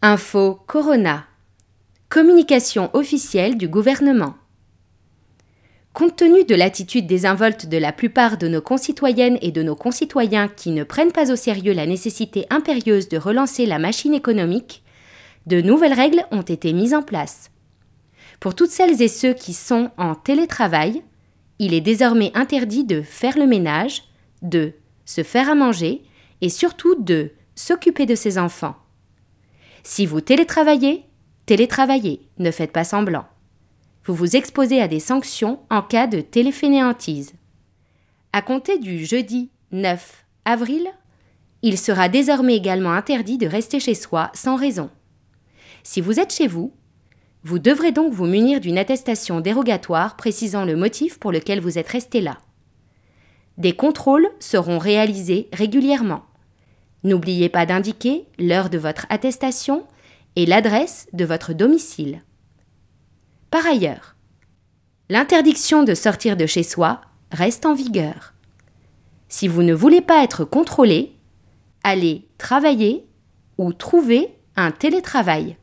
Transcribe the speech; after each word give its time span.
Info 0.00 0.60
Corona. 0.68 1.24
Communication 2.08 2.88
officielle 2.92 3.58
du 3.58 3.66
gouvernement. 3.66 4.36
Compte 5.92 6.14
tenu 6.14 6.44
de 6.44 6.54
l'attitude 6.54 7.08
désinvolte 7.08 7.66
de 7.66 7.78
la 7.78 7.90
plupart 7.90 8.38
de 8.38 8.46
nos 8.46 8.60
concitoyennes 8.60 9.38
et 9.42 9.50
de 9.50 9.64
nos 9.64 9.74
concitoyens 9.74 10.46
qui 10.46 10.70
ne 10.70 10.84
prennent 10.84 11.10
pas 11.10 11.32
au 11.32 11.34
sérieux 11.34 11.72
la 11.72 11.84
nécessité 11.84 12.46
impérieuse 12.48 13.08
de 13.08 13.18
relancer 13.18 13.66
la 13.66 13.80
machine 13.80 14.14
économique, 14.14 14.84
de 15.46 15.60
nouvelles 15.60 15.94
règles 15.94 16.24
ont 16.30 16.42
été 16.42 16.72
mises 16.72 16.94
en 16.94 17.02
place. 17.02 17.50
Pour 18.38 18.54
toutes 18.54 18.70
celles 18.70 19.02
et 19.02 19.08
ceux 19.08 19.34
qui 19.34 19.52
sont 19.52 19.90
en 19.96 20.14
télétravail, 20.14 21.02
il 21.58 21.74
est 21.74 21.80
désormais 21.80 22.30
interdit 22.36 22.84
de 22.84 23.02
faire 23.02 23.36
le 23.36 23.48
ménage, 23.48 24.04
de 24.42 24.74
se 25.04 25.24
faire 25.24 25.50
à 25.50 25.56
manger 25.56 26.04
et 26.40 26.50
surtout 26.50 26.94
de 27.02 27.32
s'occuper 27.56 28.06
de 28.06 28.14
ses 28.14 28.38
enfants. 28.38 28.76
Si 29.90 30.04
vous 30.04 30.20
télétravaillez, 30.20 31.06
télétravaillez, 31.46 32.20
ne 32.38 32.50
faites 32.50 32.72
pas 32.72 32.84
semblant. 32.84 33.24
Vous 34.04 34.14
vous 34.14 34.36
exposez 34.36 34.82
à 34.82 34.86
des 34.86 35.00
sanctions 35.00 35.60
en 35.70 35.80
cas 35.80 36.06
de 36.06 36.20
téléfainéantise. 36.20 37.32
À 38.34 38.42
compter 38.42 38.78
du 38.78 39.06
jeudi 39.06 39.48
9 39.72 40.26
avril, 40.44 40.88
il 41.62 41.78
sera 41.78 42.10
désormais 42.10 42.54
également 42.54 42.92
interdit 42.92 43.38
de 43.38 43.46
rester 43.46 43.80
chez 43.80 43.94
soi 43.94 44.30
sans 44.34 44.56
raison. 44.56 44.90
Si 45.82 46.02
vous 46.02 46.20
êtes 46.20 46.34
chez 46.34 46.48
vous, 46.48 46.74
vous 47.42 47.58
devrez 47.58 47.90
donc 47.90 48.12
vous 48.12 48.26
munir 48.26 48.60
d'une 48.60 48.76
attestation 48.76 49.40
dérogatoire 49.40 50.16
précisant 50.16 50.66
le 50.66 50.76
motif 50.76 51.18
pour 51.18 51.32
lequel 51.32 51.60
vous 51.60 51.78
êtes 51.78 51.88
resté 51.88 52.20
là. 52.20 52.36
Des 53.56 53.72
contrôles 53.72 54.28
seront 54.38 54.78
réalisés 54.78 55.48
régulièrement. 55.54 56.27
N'oubliez 57.08 57.48
pas 57.48 57.64
d'indiquer 57.64 58.26
l'heure 58.38 58.68
de 58.68 58.76
votre 58.76 59.06
attestation 59.08 59.86
et 60.36 60.44
l'adresse 60.44 61.08
de 61.14 61.24
votre 61.24 61.54
domicile. 61.54 62.20
Par 63.50 63.64
ailleurs, 63.66 64.14
l'interdiction 65.08 65.84
de 65.84 65.94
sortir 65.94 66.36
de 66.36 66.44
chez 66.44 66.62
soi 66.62 67.00
reste 67.32 67.64
en 67.64 67.72
vigueur. 67.72 68.34
Si 69.28 69.48
vous 69.48 69.62
ne 69.62 69.72
voulez 69.72 70.02
pas 70.02 70.22
être 70.22 70.44
contrôlé, 70.44 71.14
allez 71.82 72.28
travailler 72.36 73.06
ou 73.56 73.72
trouver 73.72 74.36
un 74.54 74.70
télétravail. 74.70 75.56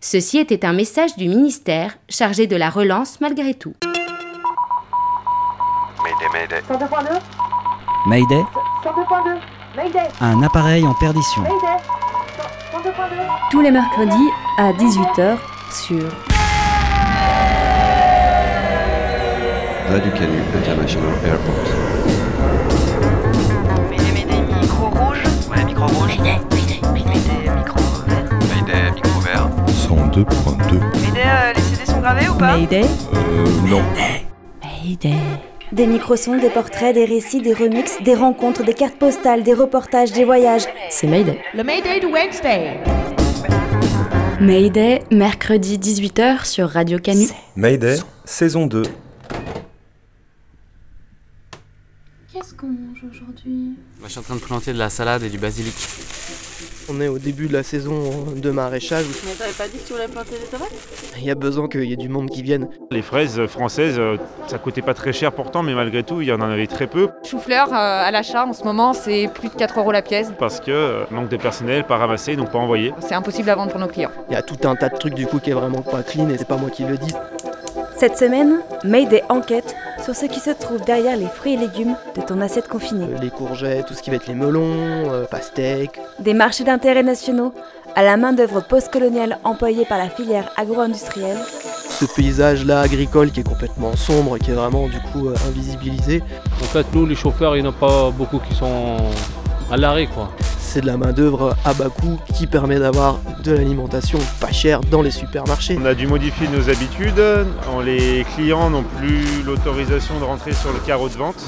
Ceci 0.00 0.38
était 0.38 0.64
un 0.64 0.72
message 0.72 1.16
du 1.16 1.28
ministère 1.28 1.98
chargé 2.08 2.46
de 2.46 2.54
la 2.54 2.70
relance 2.70 3.20
malgré 3.20 3.54
tout. 3.54 3.74
Mayday, 6.04 6.28
Mayday. 6.32 6.60
102.2 6.68 7.20
Mayday, 8.06 8.44
102.2 8.84 9.24
Mayday 9.24 9.61
un 10.20 10.42
appareil 10.42 10.86
en 10.86 10.94
perdition. 10.94 11.42
Mayday 11.42 11.78
102.2 12.72 12.92
tous 13.50 13.60
les 13.60 13.70
mercredis 13.70 14.30
à 14.58 14.72
18h 14.72 15.36
sur 15.70 16.02
Radio 19.90 20.10
Canu 20.12 20.38
International 20.56 21.12
Airport. 21.26 21.54
Mayday, 23.90 24.24
Mayday, 24.24 24.40
micro 24.60 24.86
rouge. 24.86 25.22
Ouais, 25.50 25.64
micro 25.64 25.86
rouge. 25.86 26.18
Mayday, 26.18 26.40
micro 26.94 27.80
vert. 28.06 28.28
Mayday, 28.54 28.90
micro 28.94 29.20
vert. 29.20 29.48
102.2. 29.66 30.80
Mayday, 31.02 31.22
euh, 31.26 31.52
les 31.54 31.60
CD 31.60 31.84
sont 31.86 32.00
gravés 32.00 32.28
ou 32.28 32.34
pas 32.34 32.56
Mayday. 32.56 32.84
Euh, 33.14 33.46
non. 33.68 33.82
Mayday. 34.62 35.16
Des 35.72 35.86
microsons, 35.86 36.36
des 36.36 36.50
portraits, 36.50 36.94
des 36.94 37.06
récits, 37.06 37.40
des 37.40 37.54
remixes, 37.54 37.96
des 38.02 38.14
rencontres, 38.14 38.62
des 38.62 38.74
cartes 38.74 38.98
postales, 38.98 39.42
des 39.42 39.54
reportages, 39.54 40.12
des 40.12 40.26
voyages. 40.26 40.64
C'est 40.90 41.06
Mayday. 41.06 41.38
Le 41.54 41.64
Mayday 41.64 41.98
de 41.98 42.08
Wednesday. 42.08 42.78
Mayday, 44.38 45.02
mercredi 45.10 45.78
18h 45.78 46.44
sur 46.44 46.68
Radio 46.68 46.98
Canu. 46.98 47.26
Mayday, 47.56 47.96
saison 48.26 48.66
2. 48.66 48.82
Qu'est-ce 52.34 52.52
qu'on 52.52 52.66
mange 52.66 53.02
aujourd'hui? 53.10 53.70
Moi, 53.98 54.08
je 54.08 54.08
suis 54.08 54.20
en 54.20 54.22
train 54.22 54.36
de 54.36 54.40
planter 54.40 54.74
de 54.74 54.78
la 54.78 54.90
salade 54.90 55.22
et 55.22 55.30
du 55.30 55.38
basilic. 55.38 55.72
On 56.88 57.00
est 57.00 57.08
au 57.08 57.18
début 57.18 57.46
de 57.48 57.52
la 57.52 57.62
saison 57.62 58.00
de 58.36 58.50
maraîchage. 58.50 59.04
Mais 59.24 59.32
t'avais 59.32 59.52
pas 59.52 59.66
dit 59.68 59.78
que 59.78 59.86
tu 59.86 59.92
voulais 59.92 60.08
planter 60.08 60.32
des 60.32 60.46
tomates 60.50 60.72
Il 61.18 61.24
y 61.24 61.30
a 61.30 61.34
besoin 61.34 61.68
qu'il 61.68 61.84
y 61.84 61.92
ait 61.92 61.96
du 61.96 62.08
monde 62.08 62.28
qui 62.28 62.42
vienne. 62.42 62.68
Les 62.90 63.02
fraises 63.02 63.46
françaises, 63.46 63.96
euh, 63.98 64.16
ça 64.48 64.58
coûtait 64.58 64.82
pas 64.82 64.94
très 64.94 65.12
cher 65.12 65.32
pourtant, 65.32 65.62
mais 65.62 65.74
malgré 65.74 66.02
tout, 66.02 66.20
il 66.20 66.28
y 66.28 66.32
en 66.32 66.40
avait 66.40 66.66
très 66.66 66.86
peu 66.86 67.08
Chou-fleur 67.24 67.68
euh, 67.68 67.76
à 67.76 68.10
l'achat 68.10 68.44
en 68.46 68.52
ce 68.52 68.64
moment, 68.64 68.92
c'est 68.92 69.28
plus 69.34 69.48
de 69.48 69.54
4 69.54 69.78
euros 69.78 69.92
la 69.92 70.02
pièce. 70.02 70.32
parce 70.38 70.60
que 70.60 70.70
euh, 70.70 71.04
manque 71.10 71.28
de 71.28 71.36
personnel, 71.36 71.84
pas 71.84 71.96
ramassé, 71.96 72.36
donc 72.36 72.50
pas 72.50 72.58
envoyé. 72.58 72.92
C'est 73.00 73.14
impossible 73.14 73.48
à 73.50 73.54
vendre 73.54 73.70
pour 73.70 73.80
nos 73.80 73.88
clients. 73.88 74.10
Il 74.28 74.34
y 74.34 74.36
a 74.36 74.42
tout 74.42 74.58
un 74.68 74.74
tas 74.74 74.88
de 74.88 74.98
trucs 74.98 75.14
du 75.14 75.26
coup 75.26 75.38
qui 75.38 75.50
est 75.50 75.54
vraiment 75.54 75.82
pas 75.82 76.02
clean 76.02 76.28
et 76.30 76.38
c'est 76.38 76.48
pas 76.48 76.56
moi 76.56 76.70
qui 76.70 76.84
le 76.84 76.98
dis. 76.98 77.14
Cette 78.02 78.18
semaine, 78.18 78.58
Mayday 78.82 79.22
enquête 79.28 79.76
sur 80.02 80.16
ce 80.16 80.26
qui 80.26 80.40
se 80.40 80.50
trouve 80.50 80.80
derrière 80.84 81.16
les 81.16 81.28
fruits 81.28 81.54
et 81.54 81.56
légumes 81.56 81.94
de 82.16 82.20
ton 82.20 82.40
assiette 82.40 82.66
confinée. 82.66 83.06
Les 83.20 83.30
courgettes, 83.30 83.86
tout 83.86 83.94
ce 83.94 84.02
qui 84.02 84.10
va 84.10 84.16
être 84.16 84.26
les 84.26 84.34
melons, 84.34 84.64
euh, 84.66 85.24
pastèques. 85.24 86.00
Des 86.18 86.34
marchés 86.34 86.64
d'intérêt 86.64 87.04
nationaux 87.04 87.54
à 87.94 88.02
la 88.02 88.16
main-d'œuvre 88.16 88.60
postcoloniale 88.60 89.38
employée 89.44 89.84
par 89.84 89.98
la 89.98 90.08
filière 90.10 90.50
agro-industrielle. 90.56 91.38
Ce 91.90 92.04
paysage 92.04 92.64
là 92.66 92.80
agricole 92.80 93.30
qui 93.30 93.38
est 93.38 93.48
complètement 93.48 93.94
sombre, 93.94 94.36
qui 94.38 94.50
est 94.50 94.54
vraiment 94.54 94.88
du 94.88 94.98
coup 95.12 95.28
euh, 95.28 95.36
invisibilisé. 95.46 96.24
En 96.60 96.64
fait, 96.64 96.86
nous, 96.94 97.06
les 97.06 97.14
chauffeurs, 97.14 97.54
il 97.56 97.62
n'y 97.62 97.68
en 97.68 97.70
a 97.70 97.74
pas 97.74 98.10
beaucoup 98.10 98.40
qui 98.40 98.52
sont 98.56 98.96
à 99.72 99.76
l'arrêt, 99.76 100.06
quoi. 100.06 100.30
C'est 100.60 100.82
de 100.82 100.86
la 100.86 100.96
main 100.96 101.12
d'œuvre 101.12 101.56
à 101.64 101.74
bas 101.74 101.88
coût 101.88 102.18
qui 102.34 102.46
permet 102.46 102.78
d'avoir 102.78 103.18
de 103.42 103.52
l'alimentation 103.52 104.18
pas 104.40 104.52
chère 104.52 104.80
dans 104.82 105.02
les 105.02 105.10
supermarchés. 105.10 105.78
On 105.80 105.84
a 105.86 105.94
dû 105.94 106.06
modifier 106.06 106.46
nos 106.48 106.68
habitudes, 106.70 107.20
On- 107.74 107.80
les 107.80 108.24
clients 108.36 108.70
n'ont 108.70 108.84
plus 108.84 109.42
l'autorisation 109.44 110.18
de 110.20 110.24
rentrer 110.24 110.52
sur 110.52 110.72
le 110.72 110.78
carreau 110.86 111.08
de 111.08 111.14
vente. 111.14 111.42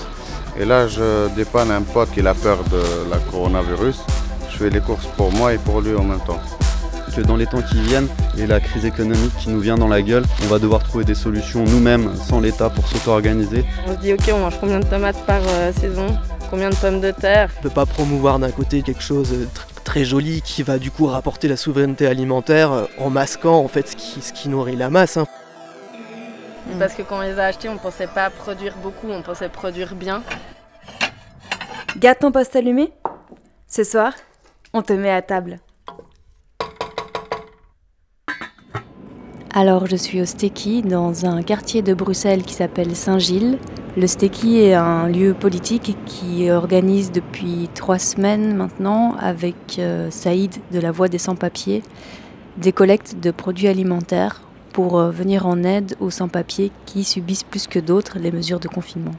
Et 0.59 0.65
là, 0.65 0.89
je 0.89 1.29
dépanne 1.35 1.71
un 1.71 1.83
pote 1.83 2.11
qui 2.13 2.21
a 2.27 2.35
peur 2.35 2.59
de 2.71 3.11
la 3.11 3.19
coronavirus. 3.31 4.01
Je 4.51 4.57
fais 4.57 4.71
les 4.71 4.81
courses 4.81 5.07
pour 5.17 5.33
moi 5.33 5.53
et 5.53 5.59
pour 5.59 5.81
lui 5.81 5.95
en 5.95 6.05
même 6.05 6.21
temps. 6.27 6.41
Que 7.15 7.21
dans 7.21 7.37
les 7.37 7.47
temps 7.47 7.63
qui 7.63 7.81
viennent 7.81 8.09
et 8.37 8.45
la 8.45 8.59
crise 8.59 8.85
économique 8.85 9.33
qui 9.39 9.49
nous 9.49 9.61
vient 9.61 9.77
dans 9.79 9.87
la 9.87 10.03
gueule, 10.03 10.25
on 10.45 10.49
va 10.49 10.59
devoir 10.59 10.83
trouver 10.83 11.05
des 11.05 11.15
solutions 11.15 11.63
nous-mêmes, 11.65 12.11
sans 12.17 12.41
l'État, 12.41 12.71
pour 12.71 12.89
s'auto-organiser. 12.89 13.65
On 13.87 13.93
se 13.93 13.99
dit 13.99 14.13
ok 14.15 14.33
on 14.35 14.39
mange 14.41 14.55
combien 14.61 14.81
de 14.81 14.85
tomates 14.87 15.25
par 15.25 15.41
euh, 15.47 15.73
saison? 15.73 16.07
Combien 16.51 16.71
de 16.71 16.77
pommes 16.77 17.01
de 17.01 17.11
terre 17.11 17.51
On 17.59 17.63
peut 17.63 17.71
pas 17.71 17.87
promouvoir 17.87 18.39
d'un 18.39 18.51
côté 18.51 18.83
quelque 18.83 19.03
chose 19.03 19.31
de 19.31 19.45
tr- 19.47 19.83
très 19.83 20.05
joli 20.05 20.41
qui 20.43 20.63
va 20.63 20.79
du 20.79 20.91
coup 20.91 21.07
rapporter 21.07 21.49
la 21.49 21.57
souveraineté 21.57 22.07
alimentaire 22.07 22.73
euh, 22.73 22.85
en 22.99 23.11
masquant 23.11 23.59
en 23.59 23.69
fait 23.69 23.89
ce 23.89 23.97
qui, 23.97 24.21
ce 24.21 24.33
qui 24.33 24.49
nourrit 24.49 24.77
la 24.77 24.89
masse. 24.91 25.17
hein. 25.17 25.27
Parce 26.79 26.95
que 26.95 27.03
quand 27.03 27.19
on 27.19 27.23
les 27.23 27.39
a 27.39 27.45
achetés 27.47 27.69
on 27.69 27.77
pensait 27.77 28.07
pas 28.07 28.31
produire 28.31 28.75
beaucoup, 28.83 29.09
on 29.11 29.23
pensait 29.23 29.49
produire 29.49 29.95
bien. 29.95 30.23
Garde 31.99 32.19
ton 32.21 32.31
poste 32.33 32.55
allumé 32.57 32.93
Ce 33.69 33.83
soir, 33.85 34.13
on 34.73 34.83
te 34.83 34.93
met 34.93 35.11
à 35.11 35.23
table. 35.23 35.59
Alors, 39.57 39.87
je 39.87 39.95
suis 39.95 40.21
au 40.21 40.25
Stéki, 40.25 40.83
dans 40.83 41.27
un 41.27 41.43
quartier 41.43 41.81
de 41.81 41.95
Bruxelles 41.95 42.43
qui 42.43 42.55
s'appelle 42.55 42.97
Saint-Gilles. 42.97 43.59
Le 43.97 44.09
Stéki 44.09 44.59
est 44.59 44.75
un 44.75 45.07
lieu 45.07 45.35
politique 45.35 45.97
qui 46.05 46.51
organise 46.51 47.13
depuis 47.13 47.69
trois 47.77 48.01
semaines 48.01 48.57
maintenant, 48.57 49.15
avec 49.21 49.79
euh, 49.79 50.11
Saïd 50.11 50.53
de 50.73 50.81
la 50.81 50.91
Voix 50.91 51.07
des 51.07 51.19
Sans-Papiers, 51.19 51.85
des 52.57 52.73
collectes 52.73 53.21
de 53.21 53.31
produits 53.31 53.69
alimentaires 53.69 54.43
pour 54.73 54.99
euh, 54.99 55.13
venir 55.13 55.47
en 55.47 55.63
aide 55.63 55.95
aux 56.01 56.11
sans-papiers 56.11 56.73
qui 56.87 57.05
subissent 57.05 57.45
plus 57.45 57.69
que 57.69 57.79
d'autres 57.79 58.19
les 58.19 58.33
mesures 58.33 58.59
de 58.59 58.67
confinement. 58.67 59.15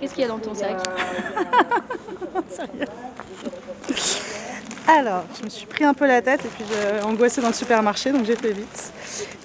Qu'est-ce 0.00 0.14
qu'il 0.14 0.22
y 0.22 0.24
a 0.24 0.28
dans 0.28 0.38
ton 0.38 0.54
sac? 0.54 0.76
Alors, 4.88 5.24
je 5.38 5.44
me 5.44 5.50
suis 5.50 5.66
pris 5.66 5.84
un 5.84 5.92
peu 5.92 6.06
la 6.06 6.22
tête 6.22 6.42
et 6.42 6.48
puis 6.48 6.64
j'ai 6.70 7.02
angoissé 7.02 7.42
dans 7.42 7.48
le 7.48 7.54
supermarché, 7.54 8.12
donc 8.12 8.24
j'ai 8.24 8.36
fait 8.36 8.52
vite. 8.52 8.92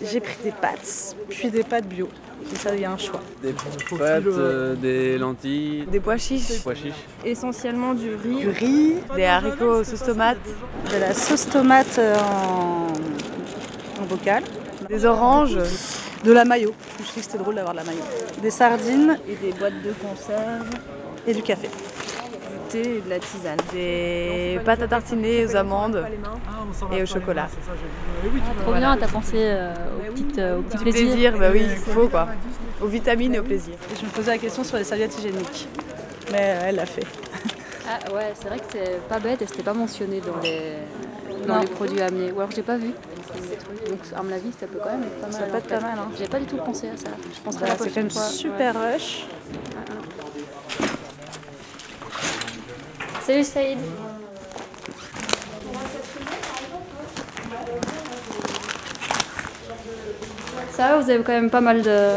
J'ai 0.02 0.22
pris 0.22 0.38
des 0.46 0.52
pâtes, 0.52 1.18
puis 1.28 1.50
des 1.50 1.64
pâtes 1.64 1.88
bio. 1.88 2.08
Comme 2.50 2.58
ça, 2.60 2.76
il 2.76 2.82
y 2.82 2.86
a 2.86 2.92
un 2.92 2.98
choix. 2.98 3.22
Des 3.42 3.54
pâtes, 3.54 4.24
euh, 4.28 4.76
des 4.76 5.18
lentilles, 5.18 5.86
Des 5.92 6.00
pois 6.00 6.18
chiches, 6.18 6.48
des 6.48 6.58
pois 6.60 6.76
chiches. 6.76 6.94
essentiellement 7.24 7.94
du 7.94 8.10
riz, 8.16 8.40
Du 8.42 8.50
riz, 8.50 8.94
des 9.16 9.26
haricots 9.26 9.84
sauce 9.84 10.04
tomate, 10.04 10.38
de 10.94 10.98
la 11.00 11.14
sauce 11.14 11.48
tomate 11.48 11.98
euh, 12.00 12.16
en, 12.18 12.88
en 14.02 14.06
bocal, 14.10 14.44
des 14.90 15.06
oranges 15.06 15.58
de 16.24 16.32
la 16.32 16.46
mayo. 16.46 16.74
Je 17.00 17.04
dit 17.06 17.12
que 17.16 17.22
c'était 17.22 17.38
drôle 17.38 17.56
d'avoir 17.56 17.74
de 17.74 17.80
la 17.80 17.86
mayo. 17.86 18.00
Des 18.42 18.52
sardines 18.52 19.18
et 19.30 19.36
des 19.36 19.54
boîtes 19.54 19.82
de 19.84 19.92
conserve, 19.94 20.68
et 21.28 21.34
du 21.34 21.44
café. 21.44 21.70
Thé 22.72 22.98
et 22.98 23.02
de 23.02 23.10
la 23.10 23.20
tisane. 23.20 23.58
Des 23.74 24.60
pâtes 24.66 24.82
à 24.82 24.88
tartiner 24.88 25.46
aux 25.46 25.56
amandes 25.56 26.06
et 26.92 27.04
au 27.04 27.06
chocolat. 27.06 27.48
Trop 28.64 28.74
bien, 28.74 28.98
t'as 28.98 29.08
pensé 29.08 29.36
euh, 29.38 29.74
au 30.10 30.12
petit, 30.14 30.42
au 30.42 30.62
petit 30.62 30.78
Du 30.78 30.92
plaisir, 30.92 31.38
bah 31.38 31.50
oui, 31.52 31.64
il 31.64 31.78
faut 31.94 32.08
quoi. 32.08 32.28
Aux 32.82 32.88
vitamines 32.88 33.36
et 33.36 33.40
au 33.40 33.44
plaisir. 33.44 33.74
Et 33.94 34.00
je 34.00 34.06
me 34.06 34.10
posais 34.12 34.32
la 34.32 34.38
question 34.38 34.64
sur 34.64 34.78
les 34.78 34.84
serviettes 34.84 35.18
hygiéniques. 35.18 35.68
Mais 36.32 36.40
euh, 36.56 36.62
elle 36.68 36.76
l'a 36.76 36.86
fait. 36.86 37.06
Ah 37.94 38.14
ouais, 38.14 38.32
c'est 38.40 38.48
vrai 38.48 38.60
que 38.60 38.66
c'est 38.72 39.02
pas 39.10 39.20
bête 39.20 39.42
et 39.42 39.48
c'était 39.48 39.64
pas 39.64 39.74
mentionné 39.74 40.22
dans 40.22 40.38
les, 40.42 40.76
dans 41.46 41.60
les 41.60 41.66
produits 41.68 42.00
amenés. 42.00 42.32
Ou 42.32 42.38
alors 42.40 42.52
j'ai 42.52 42.62
pas 42.62 42.78
vu. 42.78 42.92
Donc 43.90 44.00
à 44.16 44.22
mon 44.24 44.32
avis, 44.32 44.52
ça 44.58 44.68
peut 44.68 44.80
quand 44.82 44.92
même 44.92 45.04
être 45.04 45.20
pas 45.20 45.28
mal. 45.28 45.34
Ça 45.34 45.42
peut 45.48 45.58
être 45.58 45.68
pas 45.68 45.80
mal, 45.82 45.98
hein. 46.00 46.10
J'ai 46.18 46.28
pas 46.28 46.40
du 46.40 46.46
tout 46.46 46.56
pensé 46.58 46.88
à 46.90 46.96
ça. 46.96 47.10
Je 47.36 47.40
penserai 47.42 47.66
Bah, 47.66 47.72
la 47.72 47.78
c'est 47.84 47.90
quand 47.90 48.02
même 48.02 48.10
super 48.10 48.76
Ouais. 48.76 48.94
rush. 48.94 49.26
Salut 53.26 53.44
Saïd. 53.44 53.78
Ça 60.72 60.88
va, 60.88 60.98
vous 61.00 61.10
avez 61.10 61.24
quand 61.24 61.32
même 61.32 61.50
pas 61.50 61.62
mal 61.62 61.82
de, 61.82 62.16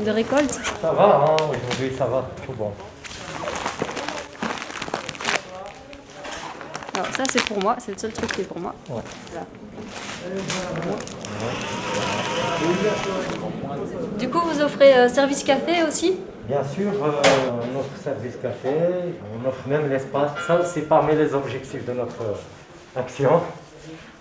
de 0.00 0.10
récoltes. 0.10 0.60
Ça 0.80 0.92
va, 0.92 1.04
hein, 1.04 1.36
aujourd'hui 1.48 1.96
ça 1.96 2.06
va, 2.06 2.28
tout 2.44 2.52
bon. 2.52 2.72
Alors 6.94 7.06
ça 7.14 7.22
c'est 7.30 7.44
pour 7.44 7.62
moi, 7.62 7.76
c'est 7.78 7.92
le 7.92 7.98
seul 7.98 8.12
truc 8.12 8.32
qui 8.32 8.40
est 8.40 8.44
pour 8.44 8.58
moi. 8.58 8.74
Ouais. 8.88 9.02
Voilà. 9.30 9.46
Du 14.18 14.28
coup, 14.30 14.40
vous 14.40 14.60
offrez 14.60 14.94
euh, 14.94 15.08
service 15.08 15.44
café 15.44 15.82
aussi? 15.86 16.18
Bien 16.46 16.62
sûr, 16.62 16.92
euh, 17.02 17.10
on 17.52 17.78
offre 17.78 17.96
service 17.96 18.36
café, 18.36 18.68
on 19.34 19.48
offre 19.48 19.66
même 19.66 19.88
l'espace. 19.88 20.30
Ça, 20.46 20.62
c'est 20.64 20.82
parmi 20.82 21.14
les 21.14 21.34
objectifs 21.34 21.86
de 21.86 21.92
notre 21.92 22.22
action. 22.94 23.40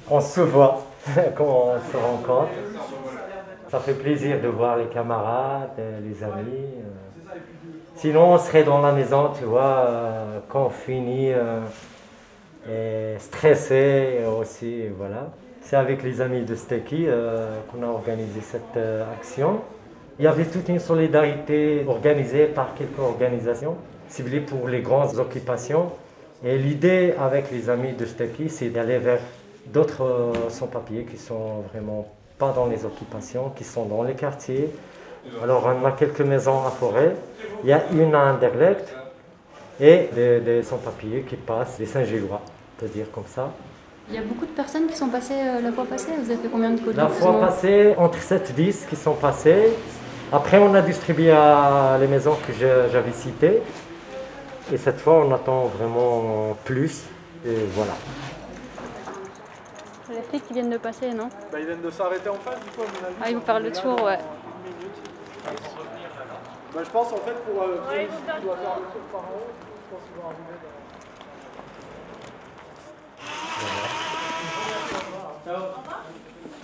On 0.09 0.21
se 0.21 0.41
voit 0.41 0.85
quand 1.35 1.43
on 1.45 1.91
se 1.91 1.97
rencontre. 1.97 2.51
Ça 3.69 3.79
fait 3.79 3.93
plaisir 3.93 4.39
de 4.41 4.47
voir 4.47 4.77
les 4.77 4.85
camarades, 4.85 5.71
euh, 5.79 5.99
les 6.01 6.23
amis. 6.23 6.67
euh. 6.79 7.37
Sinon, 7.95 8.33
on 8.33 8.37
serait 8.37 8.63
dans 8.63 8.81
la 8.81 8.91
maison, 8.91 9.31
tu 9.37 9.45
vois, 9.45 9.85
euh, 9.87 10.39
quand 10.47 10.67
on 10.67 10.69
finit, 10.69 11.31
euh, 11.33 11.59
et 12.69 13.19
stressé 13.19 14.19
aussi. 14.39 14.83
C'est 15.61 15.75
avec 15.75 16.03
les 16.03 16.21
amis 16.21 16.43
de 16.43 16.55
euh, 17.07 17.57
qu'on 17.71 17.83
a 17.83 17.87
organisé 17.87 18.41
cette 18.41 18.77
euh, 18.77 19.03
action. 19.13 19.61
Il 20.19 20.25
y 20.25 20.27
avait 20.27 20.45
toute 20.45 20.69
une 20.69 20.79
solidarité 20.79 21.83
organisée 21.87 22.45
par 22.45 22.75
quelques 22.75 22.99
organisations 22.99 23.75
ciblées 24.09 24.41
pour 24.41 24.67
les 24.67 24.81
grandes 24.81 25.17
occupations. 25.17 25.91
Et 26.45 26.57
l'idée 26.57 27.15
avec 27.19 27.51
les 27.51 27.69
amis 27.69 27.93
de 27.93 28.05
Stecky, 28.05 28.49
c'est 28.49 28.69
d'aller 28.69 28.99
vers 28.99 29.19
d'autres 29.65 30.03
euh, 30.03 30.49
sans-papiers 30.49 31.05
qui 31.09 31.17
sont 31.17 31.61
vraiment 31.73 32.07
pas 32.37 32.51
dans 32.51 32.67
les 32.67 32.85
occupations, 32.85 33.51
qui 33.55 33.63
sont 33.63 33.85
dans 33.85 34.03
les 34.03 34.13
quartiers. 34.13 34.69
Alors 35.41 35.67
on 35.81 35.85
a 35.85 35.91
quelques 35.93 36.21
maisons 36.21 36.63
à 36.65 36.69
Forêt, 36.69 37.15
il 37.63 37.69
y 37.69 37.73
a 37.73 37.81
une 37.93 38.13
à 38.13 38.33
Anderlecht 38.33 38.93
et 39.79 40.09
des, 40.13 40.41
des 40.41 40.63
sans-papiers 40.63 41.21
qui 41.27 41.37
passent, 41.37 41.77
des 41.77 41.85
Saint-Gillois, 41.85 42.41
on 42.43 42.81
peut 42.81 42.89
dire 42.89 43.09
comme 43.11 43.23
ça. 43.27 43.49
Il 44.09 44.15
y 44.15 44.17
a 44.17 44.21
beaucoup 44.21 44.45
de 44.45 44.51
personnes 44.51 44.87
qui 44.87 44.97
sont 44.97 45.07
passées 45.07 45.33
euh, 45.33 45.61
la 45.61 45.71
fois 45.71 45.85
passée. 45.85 46.11
Vous 46.21 46.29
avez 46.29 46.41
fait 46.41 46.49
combien 46.49 46.71
de 46.71 46.79
colis 46.81 46.97
La 46.97 47.07
fois 47.07 47.39
passée, 47.39 47.95
entre 47.97 48.19
7 48.21 48.49
et 48.49 48.53
10 48.53 48.85
qui 48.89 48.97
sont 48.97 49.13
passés. 49.13 49.69
Après, 50.33 50.57
on 50.57 50.73
a 50.73 50.81
distribué 50.81 51.29
à 51.29 51.95
les 51.99 52.07
maisons 52.07 52.35
que 52.47 52.53
j'avais 52.53 53.11
citées. 53.11 53.61
Et 54.71 54.77
cette 54.77 54.99
fois, 54.99 55.23
on 55.23 55.31
attend 55.31 55.65
vraiment 55.65 56.57
plus. 56.65 57.03
Et 57.45 57.55
voilà. 57.75 57.91
Les 60.09 60.23
flics 60.23 60.47
qui 60.47 60.53
viennent 60.53 60.71
de 60.71 60.77
passer, 60.77 61.13
non 61.13 61.29
Bah, 61.51 61.59
ils 61.59 61.67
viennent 61.67 61.81
de 61.81 61.91
s'arrêter 61.91 62.29
en 62.29 62.35
face, 62.35 62.59
du 62.61 62.71
coup, 62.71 62.81
à 62.81 62.85
mon 62.85 63.05
avis. 63.07 63.15
Ah, 63.21 63.29
ils 63.29 63.35
vont 63.35 63.41
faire 63.41 63.59
le 63.59 63.71
tour, 63.71 64.01
ouais. 64.03 64.17
Bah, 66.73 66.81
je 66.83 66.89
pense 66.89 67.13
en 67.13 67.17
fait 67.17 67.35
pour. 67.45 67.61
Euh, 67.61 67.77
faire 67.91 68.07
le 68.37 68.41
tour 68.41 68.55
par 69.11 69.21
en 69.21 69.35
haut. 69.35 69.53
Je 69.53 69.95
pense 69.95 70.01
qu'ils 70.07 70.15
vont 70.19 70.29
arriver. 70.29 70.57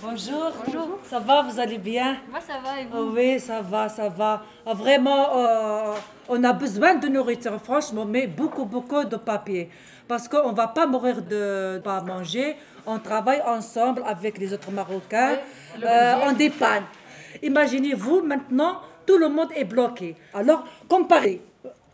Bonjour. 0.02 0.52
Bonjour. 0.64 0.98
Ça 1.04 1.18
va, 1.18 1.42
vous 1.42 1.60
allez 1.60 1.76
bien? 1.76 2.16
Moi, 2.30 2.40
ça 2.40 2.54
va 2.64 2.80
et 2.80 2.84
vous? 2.86 2.96
Oh 2.98 3.12
Oui, 3.14 3.38
ça 3.38 3.60
va, 3.60 3.88
ça 3.88 4.08
va. 4.08 4.42
Ah, 4.64 4.72
Vraiment, 4.72 5.36
euh, 5.36 5.94
on 6.28 6.42
a 6.42 6.52
besoin 6.54 6.94
de 6.94 7.06
nourriture, 7.08 7.60
franchement, 7.62 8.06
mais 8.06 8.26
beaucoup, 8.26 8.64
beaucoup 8.64 9.04
de 9.04 9.16
papier. 9.16 9.68
Parce 10.08 10.26
qu'on 10.26 10.52
ne 10.52 10.56
va 10.56 10.68
pas 10.68 10.86
mourir 10.86 11.20
de 11.20 11.74
ne 11.74 11.78
pas 11.80 12.00
manger. 12.00 12.56
On 12.86 12.98
travaille 12.98 13.42
ensemble 13.46 14.02
avec 14.06 14.38
les 14.38 14.52
autres 14.54 14.70
Marocains. 14.70 15.38
le 15.78 15.86
Euh, 15.86 16.14
on 16.28 16.32
dépanne. 16.32 16.84
Imaginez-vous, 17.42 18.22
maintenant, 18.22 18.80
tout 19.06 19.18
le 19.18 19.28
monde 19.28 19.50
est 19.54 19.64
bloqué. 19.64 20.16
Alors, 20.32 20.64
comparez 20.88 21.42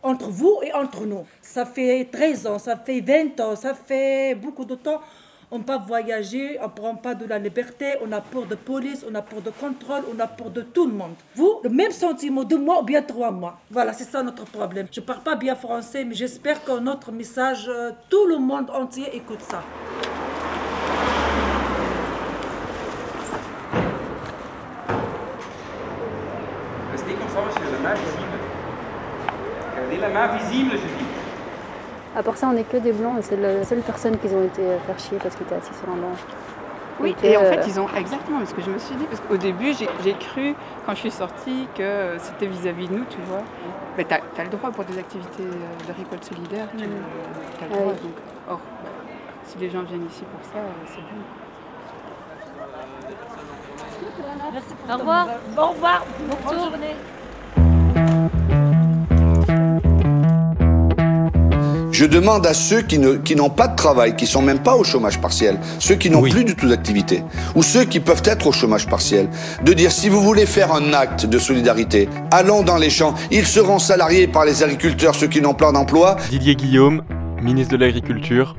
entre 0.01 0.29
vous 0.29 0.59
et 0.63 0.73
entre 0.73 1.05
nous. 1.05 1.25
Ça 1.41 1.65
fait 1.65 2.07
13 2.09 2.47
ans, 2.47 2.59
ça 2.59 2.77
fait 2.77 3.01
20 3.01 3.37
ans, 3.41 3.55
ça 3.57 3.73
fait 3.73 4.33
beaucoup 4.35 4.63
de 4.63 4.75
temps. 4.75 5.01
On 5.49 5.59
ne 5.59 5.63
peut 5.63 5.67
pas 5.67 5.77
voyager, 5.77 6.57
on 6.59 6.65
ne 6.65 6.71
prend 6.71 6.95
pas 6.95 7.15
de 7.15 7.25
la 7.25 7.39
liberté, 7.39 7.93
on 8.05 8.11
a 8.11 8.19
peur 8.19 8.45
de 8.47 8.55
police, 8.55 9.05
on 9.09 9.15
a 9.15 9.21
peur 9.21 9.41
de 9.41 9.49
contrôle, 9.49 10.03
on 10.13 10.19
a 10.19 10.27
peur 10.27 10.49
de 10.49 10.61
tout 10.61 10.85
le 10.85 10.91
monde. 10.91 11.13
Vous, 11.35 11.61
le 11.63 11.69
même 11.69 11.91
sentiment, 11.91 12.43
deux 12.43 12.57
mois 12.57 12.81
ou 12.81 12.83
bien 12.83 13.01
trois 13.01 13.31
mois. 13.31 13.57
Voilà, 13.71 13.93
c'est 13.93 14.03
ça 14.03 14.21
notre 14.23 14.43
problème. 14.43 14.87
Je 14.91 14.99
ne 14.99 15.05
parle 15.05 15.21
pas 15.21 15.37
bien 15.37 15.55
français, 15.55 16.03
mais 16.03 16.15
j'espère 16.15 16.61
que 16.65 16.77
notre 16.79 17.13
message, 17.13 17.69
euh, 17.69 17.91
tout 18.09 18.25
le 18.27 18.39
monde 18.39 18.69
entier 18.71 19.05
écoute 19.13 19.39
ça. 19.39 19.63
Restez 26.91 27.13
la 27.13 27.89
main 27.89 27.93
visible. 27.95 28.37
Regardez 29.75 29.97
la 29.97 30.09
main 30.09 30.27
visible, 30.35 30.71
je 30.71 30.77
dis. 30.77 31.06
À 32.17 32.23
part 32.23 32.35
ça, 32.35 32.47
on 32.49 32.53
n'est 32.53 32.63
que 32.63 32.77
des 32.77 32.93
blancs 32.93 33.19
et 33.19 33.21
c'est 33.21 33.37
la 33.37 33.63
seule 33.63 33.81
personne 33.81 34.17
qui 34.17 34.25
ont 34.33 34.43
été 34.43 34.63
euh, 34.63 34.79
faire 34.79 34.97
chier 34.97 35.19
parce 35.21 35.35
qu'ils 35.35 35.45
étaient 35.45 35.53
assis 35.53 35.73
sur 35.75 35.87
un 35.87 35.97
banc. 35.97 36.15
Oui, 36.99 37.15
et 37.21 37.37
en 37.37 37.43
euh, 37.43 37.51
fait, 37.51 37.67
ils 37.67 37.79
ont 37.79 37.87
exactement 37.95 38.43
ce 38.43 38.55
que 38.55 38.61
je 38.63 38.71
me 38.71 38.79
suis 38.79 38.95
dit. 38.95 39.05
Parce 39.05 39.19
qu'au 39.21 39.37
début, 39.37 39.71
j'ai 40.03 40.13
cru, 40.13 40.55
quand 40.83 40.95
je 40.95 40.99
suis 40.99 41.11
sortie, 41.11 41.67
que 41.75 41.83
euh, 41.83 42.17
c'était 42.17 42.47
vis-à-vis 42.47 42.87
de 42.87 42.95
nous, 42.95 43.05
tu 43.07 43.19
vois. 43.27 43.43
Mais 43.95 44.03
tu 44.03 44.15
as, 44.15 44.43
le 44.43 44.49
droit 44.49 44.71
pour 44.71 44.83
des 44.85 44.97
activités 44.97 45.43
de 45.43 45.93
récolte 45.95 46.23
solidaire, 46.23 46.67
tu 46.75 46.85
as 46.85 46.87
le 46.87 46.93
Ah 47.61 47.65
droit. 47.67 47.93
oui. 47.93 48.01
Donc, 48.01 48.13
or, 48.49 48.59
bah, 48.83 48.89
si 49.45 49.59
les 49.59 49.69
gens 49.69 49.83
viennent 49.83 50.07
ici 50.07 50.23
pour 50.23 50.43
ça, 50.51 50.57
c'est 50.87 50.95
bien. 50.95 51.21
Au 54.95 54.97
revoir. 54.97 55.27
Au 55.55 55.67
revoir. 55.67 56.05
Bonne 56.47 56.59
journée. 56.59 56.95
Je 61.97 62.05
demande 62.05 62.45
à 62.45 62.53
ceux 62.53 62.81
qui 62.83 62.99
ne- 62.99 63.15
qui 63.15 63.35
n'ont 63.35 63.49
pas 63.49 63.67
de 63.67 63.75
travail, 63.75 64.15
qui 64.15 64.27
sont 64.27 64.43
même 64.43 64.59
pas 64.59 64.75
au 64.75 64.83
chômage 64.83 65.19
partiel, 65.19 65.57
ceux 65.79 65.95
qui 65.95 66.11
n'ont 66.11 66.21
plus 66.21 66.43
du 66.43 66.55
tout 66.55 66.67
d'activité, 66.69 67.23
ou 67.55 67.63
ceux 67.63 67.85
qui 67.85 67.99
peuvent 67.99 68.21
être 68.25 68.45
au 68.45 68.51
chômage 68.51 68.85
partiel, 68.85 69.27
de 69.63 69.73
dire 69.73 69.91
si 69.91 70.07
vous 70.07 70.21
voulez 70.21 70.45
faire 70.45 70.71
un 70.75 70.93
acte 70.93 71.25
de 71.25 71.39
solidarité, 71.39 72.07
allons 72.29 72.61
dans 72.61 72.77
les 72.77 72.91
champs. 72.91 73.15
Ils 73.31 73.47
seront 73.47 73.79
salariés 73.79 74.27
par 74.27 74.45
les 74.45 74.61
agriculteurs, 74.61 75.15
ceux 75.15 75.25
qui 75.25 75.41
n'ont 75.41 75.55
pas 75.55 75.71
d'emploi. 75.71 76.17
Didier 76.29 76.53
Guillaume, 76.55 77.01
ministre 77.41 77.75
de 77.75 77.83
l'Agriculture, 77.83 78.55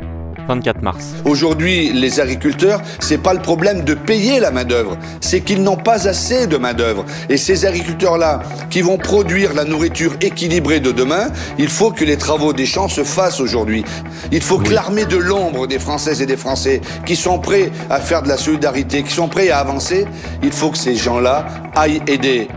24 0.49 0.83
mars. 0.83 1.15
Aujourd'hui, 1.25 1.93
les 1.93 2.21
agriculteurs, 2.21 2.81
c'est 3.01 3.19
pas 3.19 3.35
le 3.35 3.41
problème 3.41 3.85
de 3.85 3.95
payer 3.95 4.41
la 4.41 4.51
main-d'œuvre, 4.51 4.97
c'est 5.21 5.41
qu'ils 5.41 5.63
n'ont 5.63 5.77
pas 5.77 6.09
assez 6.09 6.47
de 6.47 6.57
main-d'œuvre. 6.57 7.05
Et 7.29 7.37
ces 7.37 7.67
agriculteurs-là, 7.67 8.41
qui 8.71 8.81
vont 8.81 8.97
produire 8.97 9.53
la 9.55 9.65
nourriture 9.65 10.15
équilibrée 10.21 10.81
de 10.81 10.91
demain, 10.91 11.29
il 11.59 11.69
faut 11.69 11.91
que 11.91 12.05
les 12.05 12.17
travaux 12.17 12.53
des 12.53 12.67
champs 12.67 12.89
se 12.89 13.05
fassent 13.05 13.41
aujourd'hui. 13.41 13.85
Il 14.33 14.41
faut 14.41 14.59
que 14.59 14.73
l'armée 14.73 15.05
de 15.05 15.19
l'ombre 15.19 15.67
des 15.67 15.79
Françaises 15.79 16.23
et 16.23 16.27
des 16.27 16.37
Français, 16.37 16.81
qui 17.05 17.15
sont 17.15 17.39
prêts 17.39 17.71
à 17.91 18.01
faire 18.01 18.23
de 18.23 18.29
la 18.29 18.39
solidarité, 18.39 19.03
qui 19.03 19.13
sont 19.13 19.29
prêts 19.29 19.51
à 19.51 19.59
avancer, 19.59 20.07
il 20.43 20.53
faut 20.53 20.71
que 20.71 20.79
ces 20.79 20.97
gens-là 20.97 21.47
aillent 21.75 22.03
aider. 22.07 22.49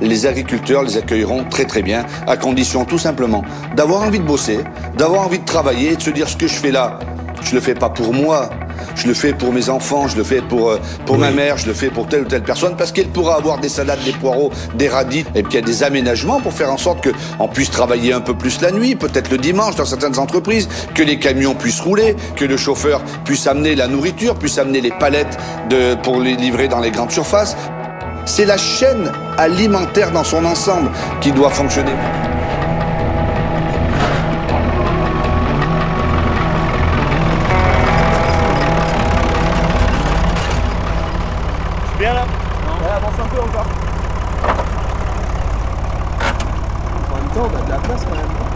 Les 0.00 0.24
agriculteurs 0.24 0.82
les 0.82 0.96
accueilleront 0.96 1.44
très 1.44 1.66
très 1.66 1.82
bien, 1.82 2.06
à 2.26 2.36
condition 2.36 2.86
tout 2.86 2.98
simplement 2.98 3.44
d'avoir 3.76 4.02
envie 4.02 4.18
de 4.18 4.24
bosser, 4.24 4.60
d'avoir 4.96 5.26
envie 5.26 5.40
de 5.40 5.44
travailler 5.44 5.92
et 5.92 5.96
de 5.96 6.02
se 6.02 6.10
dire 6.10 6.26
ce 6.26 6.36
que 6.36 6.46
je 6.46 6.54
fais 6.54 6.70
là, 6.70 6.98
je 7.42 7.54
le 7.54 7.60
fais 7.60 7.74
pas 7.74 7.88
pour 7.88 8.12
moi, 8.12 8.50
je 8.94 9.06
le 9.06 9.14
fais 9.14 9.32
pour 9.32 9.52
mes 9.52 9.68
enfants, 9.68 10.08
je 10.08 10.16
le 10.16 10.24
fais 10.24 10.40
pour, 10.40 10.70
euh, 10.70 10.78
pour 11.06 11.18
ma 11.18 11.30
mère, 11.30 11.58
je 11.58 11.66
le 11.66 11.74
fais 11.74 11.88
pour 11.88 12.06
telle 12.06 12.22
ou 12.22 12.26
telle 12.26 12.42
personne, 12.42 12.76
parce 12.76 12.92
qu'elle 12.92 13.08
pourra 13.08 13.36
avoir 13.36 13.58
des 13.58 13.68
salades, 13.68 14.02
des 14.04 14.12
poireaux, 14.12 14.50
des 14.74 14.88
radis, 14.88 15.24
et 15.34 15.42
puis 15.42 15.52
il 15.52 15.54
y 15.54 15.58
a 15.58 15.66
des 15.66 15.82
aménagements 15.82 16.40
pour 16.40 16.52
faire 16.52 16.70
en 16.70 16.76
sorte 16.76 17.06
qu'on 17.08 17.48
puisse 17.48 17.70
travailler 17.70 18.12
un 18.12 18.20
peu 18.20 18.34
plus 18.34 18.60
la 18.60 18.70
nuit, 18.70 18.94
peut-être 18.94 19.30
le 19.30 19.38
dimanche 19.38 19.76
dans 19.76 19.84
certaines 19.84 20.18
entreprises, 20.18 20.68
que 20.94 21.02
les 21.02 21.18
camions 21.18 21.54
puissent 21.54 21.80
rouler, 21.80 22.16
que 22.36 22.44
le 22.44 22.56
chauffeur 22.56 23.02
puisse 23.24 23.46
amener 23.46 23.74
la 23.74 23.86
nourriture, 23.86 24.34
puisse 24.36 24.58
amener 24.58 24.80
les 24.80 24.92
palettes 24.92 25.38
de, 25.68 25.94
pour 26.02 26.20
les 26.20 26.36
livrer 26.36 26.68
dans 26.68 26.80
les 26.80 26.90
grandes 26.90 27.12
surfaces. 27.12 27.56
C'est 28.26 28.44
la 28.44 28.58
chaîne 28.58 29.10
alimentaire 29.38 30.12
dans 30.12 30.24
son 30.24 30.44
ensemble 30.44 30.90
qui 31.20 31.32
doit 31.32 31.50
fonctionner. 31.50 31.92
On 47.40 47.64
de 47.64 47.70
la 47.70 47.78
place 47.78 48.04
quand 48.04 48.16
même. 48.16 48.50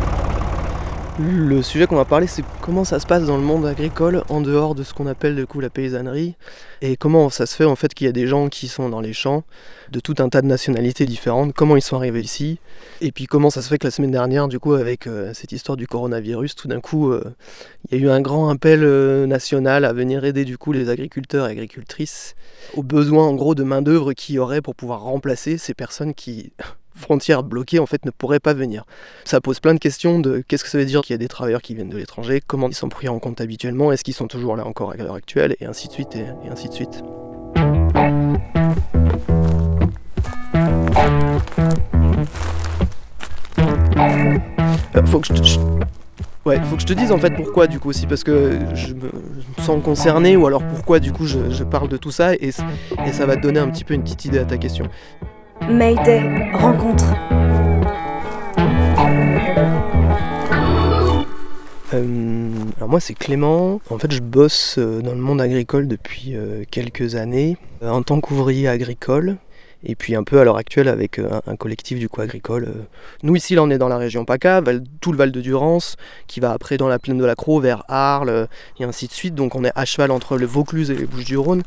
Le 1.17 1.63
sujet 1.63 1.87
qu'on 1.87 1.95
va 1.95 2.05
parler, 2.05 2.27
c'est 2.27 2.43
comment 2.61 2.85
ça 2.85 2.99
se 2.99 3.07
passe 3.07 3.25
dans 3.25 3.37
le 3.37 3.43
monde 3.45 3.65
agricole 3.67 4.25
en 4.29 4.41
dehors 4.41 4.75
de 4.75 4.83
ce 4.83 4.93
qu'on 4.93 5.07
appelle 5.07 5.37
du 5.37 5.47
coup 5.47 5.61
la 5.61 5.71
paysannerie 5.71 6.35
et 6.83 6.97
comment 6.97 7.31
ça 7.31 7.47
se 7.47 7.55
fait 7.55 7.65
en 7.65 7.77
fait 7.77 7.95
qu'il 7.95 8.07
y 8.07 8.09
a 8.09 8.13
des 8.13 8.27
gens 8.27 8.49
qui 8.49 8.67
sont 8.67 8.89
dans 8.89 9.01
les 9.01 9.13
champs 9.13 9.45
de 9.93 10.01
tout 10.01 10.17
un 10.19 10.29
tas 10.29 10.43
de 10.43 10.49
nationalités 10.49 11.07
différentes, 11.07 11.53
comment 11.53 11.77
ils 11.77 11.83
sont 11.83 11.95
arrivés 11.95 12.21
ici 12.21 12.59
et 13.01 13.13
puis 13.13 13.27
comment 13.27 13.49
ça 13.49 13.63
se 13.63 13.69
fait 13.69 13.79
que 13.79 13.87
la 13.87 13.93
semaine 13.93 14.11
dernière 14.11 14.49
du 14.49 14.59
coup 14.59 14.75
avec 14.75 15.07
euh, 15.07 15.33
cette 15.35 15.53
histoire 15.53 15.77
du 15.77 15.87
coronavirus, 15.87 16.57
tout 16.57 16.67
d'un 16.67 16.81
coup 16.81 17.13
euh, 17.13 17.23
il 17.91 17.99
y 17.99 18.03
a 18.03 18.05
eu 18.05 18.11
un 18.11 18.21
grand 18.21 18.49
appel 18.49 18.81
euh, 18.83 19.25
national 19.27 19.85
à 19.85 19.93
venir 19.93 20.25
aider 20.25 20.45
du 20.45 20.59
coup 20.59 20.73
les 20.73 20.89
agriculteurs 20.91 21.47
et 21.47 21.53
agricultrices 21.53 22.35
aux 22.77 22.83
besoins 22.83 23.25
en 23.25 23.35
gros 23.35 23.55
de 23.55 23.63
main 23.63 23.83
d'œuvre 23.83 24.15
qu'il 24.15 24.35
y 24.35 24.39
aurait 24.41 24.63
pour 24.63 24.75
pouvoir 24.75 25.03
remplacer 25.03 25.59
ces 25.59 25.75
personnes 25.75 26.13
qui 26.13 26.53
frontières 26.95 27.43
bloquées 27.43 27.79
en 27.79 27.87
fait 27.87 28.05
ne 28.05 28.11
pourraient 28.11 28.41
pas 28.41 28.55
venir. 28.55 28.85
Ça 29.25 29.41
pose 29.41 29.61
plein 29.61 29.75
de 29.75 29.79
questions 29.79 30.19
de 30.19 30.43
qu'est-ce 30.47 30.65
que 30.65 30.71
ça 30.71 30.79
veut 30.79 30.85
dire 30.85 31.03
qu'il 31.03 31.13
y 31.13 31.15
a 31.15 31.19
des 31.19 31.29
travailleurs 31.29 31.63
qui 31.63 31.75
viennent 31.75 31.91
de 31.91 31.97
l'étranger, 31.97 32.43
comment 32.47 32.69
ils 32.69 32.75
sont 32.75 32.89
pris 32.89 33.09
en 33.09 33.19
compte 33.19 33.41
habituellement, 33.41 33.93
est-ce 33.93 34.05
qu'ils 34.05 34.15
sont 34.15 34.29
toujours 34.29 34.57
là 34.57 34.67
encore 34.67 34.93
à 34.93 34.97
l'heure 34.97 35.15
actuelle, 35.15 35.57
et 35.61 35.67
ainsi 35.67 35.89
de 35.89 35.93
suite, 35.93 36.17
et, 36.17 36.27
ainsi 36.51 36.69
de 36.69 36.75
suite. 36.75 37.03
Euh, 44.97 45.07
faut 45.07 45.21
que 45.21 45.35
je, 45.35 45.59
Ouais, 46.45 46.61
te 46.61 46.93
dise 46.93 47.11
en 47.11 47.17
fait 47.17 47.31
pourquoi 47.31 47.67
du 47.67 47.81
coup 47.81 47.89
aussi, 47.89 48.07
parce 48.07 48.23
que 48.23 48.59
je 48.75 48.93
me 48.93 49.11
sens 49.63 49.83
concerné, 49.83 50.37
ou 50.37 50.47
alors 50.47 50.63
pourquoi 50.63 51.01
du 51.01 51.11
coup 51.11 51.25
je, 51.25 51.65
parle 51.65 51.89
de 51.89 51.97
tout 51.97 52.11
ça, 52.11 52.35
et 52.35 52.51
ça 52.53 53.27
va 53.27 53.37
te 53.37 53.41
donner 53.41 53.61
un 53.61 53.71
petit 53.71 53.85
peu 53.85 53.95
une 53.95 54.03
petite 54.03 54.27
idée 54.27 54.39
à 54.39 54.45
ta 54.45 54.59
question. 54.59 54.91
Mayday, 55.69 56.51
rencontre. 56.53 57.15
Euh, 61.95 62.51
alors 62.77 62.89
moi 62.89 63.01
c'est 63.01 63.15
Clément, 63.15 63.81
en 63.89 63.99
fait 63.99 64.13
je 64.13 64.21
bosse 64.21 64.77
euh, 64.79 65.01
dans 65.01 65.13
le 65.13 65.21
monde 65.21 65.41
agricole 65.41 65.87
depuis 65.87 66.35
euh, 66.35 66.65
quelques 66.71 67.15
années 67.15 67.57
en 67.83 68.03
tant 68.03 68.21
qu'ouvrier 68.21 68.69
agricole 68.69 69.37
et 69.85 69.95
puis 69.95 70.17
un 70.17 70.25
peu 70.25 70.41
à 70.41 70.45
l'heure 70.45 70.57
actuelle 70.57 70.89
avec 70.89 71.19
un, 71.19 71.57
collectif 71.57 71.99
du 71.99 72.09
coup 72.09 72.21
agricole. 72.21 72.69
Nous 73.23 73.37
ici 73.37 73.55
là 73.55 73.63
on 73.63 73.71
est 73.71 73.79
dans 73.79 73.89
la 73.89 73.99
région 73.99 74.25
PACA, 74.25 74.61
tout 75.01 75.13
le 75.13 75.19
Val 75.19 75.31
de 75.33 75.41
Durance 75.41 75.97
qui 76.27 76.41
va 76.41 76.53
après 76.53 76.77
dans 76.77 76.89
la 76.89 76.99
plaine 76.99 77.19
de 77.19 77.25
la 77.25 77.35
Croix 77.35 77.61
vers 77.61 77.85
Arles 77.89 78.49
et 78.81 78.85
ainsi 78.85 79.07
de 79.07 79.13
suite 79.13 79.35
donc 79.35 79.55
on 79.55 79.65
est 79.65 79.73
à 79.75 79.85
cheval 79.85 80.11
entre 80.11 80.37
le 80.37 80.47
Vaucluse 80.47 80.91
et 80.91 80.97
les 80.97 81.07
Bouches 81.07 81.27
du 81.27 81.39
Rhône. 81.39 81.63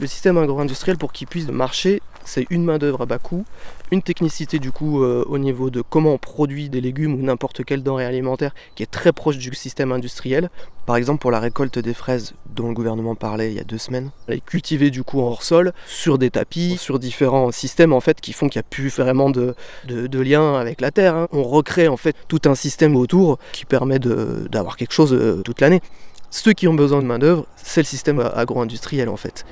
Le 0.00 0.06
système 0.06 0.38
agro-industriel, 0.38 0.96
pour 0.96 1.12
qu'il 1.12 1.26
puisse 1.26 1.48
marcher, 1.48 2.00
c'est 2.24 2.46
une 2.50 2.62
main-d'œuvre 2.62 3.02
à 3.02 3.06
bas 3.06 3.18
coût, 3.18 3.44
une 3.90 4.02
technicité 4.02 4.60
du 4.60 4.70
coup 4.70 5.02
euh, 5.02 5.24
au 5.26 5.38
niveau 5.38 5.70
de 5.70 5.80
comment 5.80 6.12
on 6.12 6.18
produit 6.18 6.68
des 6.68 6.80
légumes 6.80 7.14
ou 7.14 7.22
n'importe 7.22 7.64
quelle 7.64 7.82
denrée 7.82 8.04
alimentaire 8.04 8.54
qui 8.76 8.82
est 8.82 8.90
très 8.90 9.12
proche 9.12 9.38
du 9.38 9.52
système 9.54 9.90
industriel. 9.90 10.50
Par 10.86 10.96
exemple, 10.96 11.20
pour 11.20 11.30
la 11.30 11.40
récolte 11.40 11.78
des 11.78 11.94
fraises 11.94 12.34
dont 12.54 12.68
le 12.68 12.74
gouvernement 12.74 13.14
parlait 13.14 13.50
il 13.50 13.56
y 13.56 13.60
a 13.60 13.64
deux 13.64 13.78
semaines, 13.78 14.10
elle 14.28 14.36
est 14.36 14.44
cultivée 14.44 14.90
du 14.90 15.02
coup 15.02 15.20
en 15.20 15.28
hors-sol, 15.28 15.72
sur 15.86 16.18
des 16.18 16.30
tapis, 16.30 16.76
sur 16.76 16.98
différents 16.98 17.50
systèmes 17.50 17.92
en 17.92 18.00
fait 18.00 18.20
qui 18.20 18.32
font 18.32 18.48
qu'il 18.48 18.58
n'y 18.60 18.66
a 18.66 18.70
plus 18.70 18.88
vraiment 18.88 19.30
de, 19.30 19.54
lien 19.88 20.54
avec 20.54 20.80
la 20.80 20.92
terre. 20.92 21.16
Hein. 21.16 21.28
On 21.32 21.42
recrée 21.42 21.88
en 21.88 21.96
fait 21.96 22.14
tout 22.28 22.42
un 22.44 22.54
système 22.54 22.94
autour 22.94 23.38
qui 23.52 23.64
permet 23.64 23.98
d'avoir 23.98 24.76
quelque 24.76 24.92
chose 24.92 25.12
euh, 25.12 25.42
toute 25.42 25.60
l'année. 25.60 25.80
Ceux 26.30 26.52
qui 26.52 26.68
ont 26.68 26.74
besoin 26.74 27.00
de 27.00 27.06
main-d'œuvre, 27.06 27.46
c'est 27.56 27.80
le 27.80 27.86
système 27.86 28.20
agro-industriel 28.34 29.08
en 29.08 29.16
fait. 29.16 29.46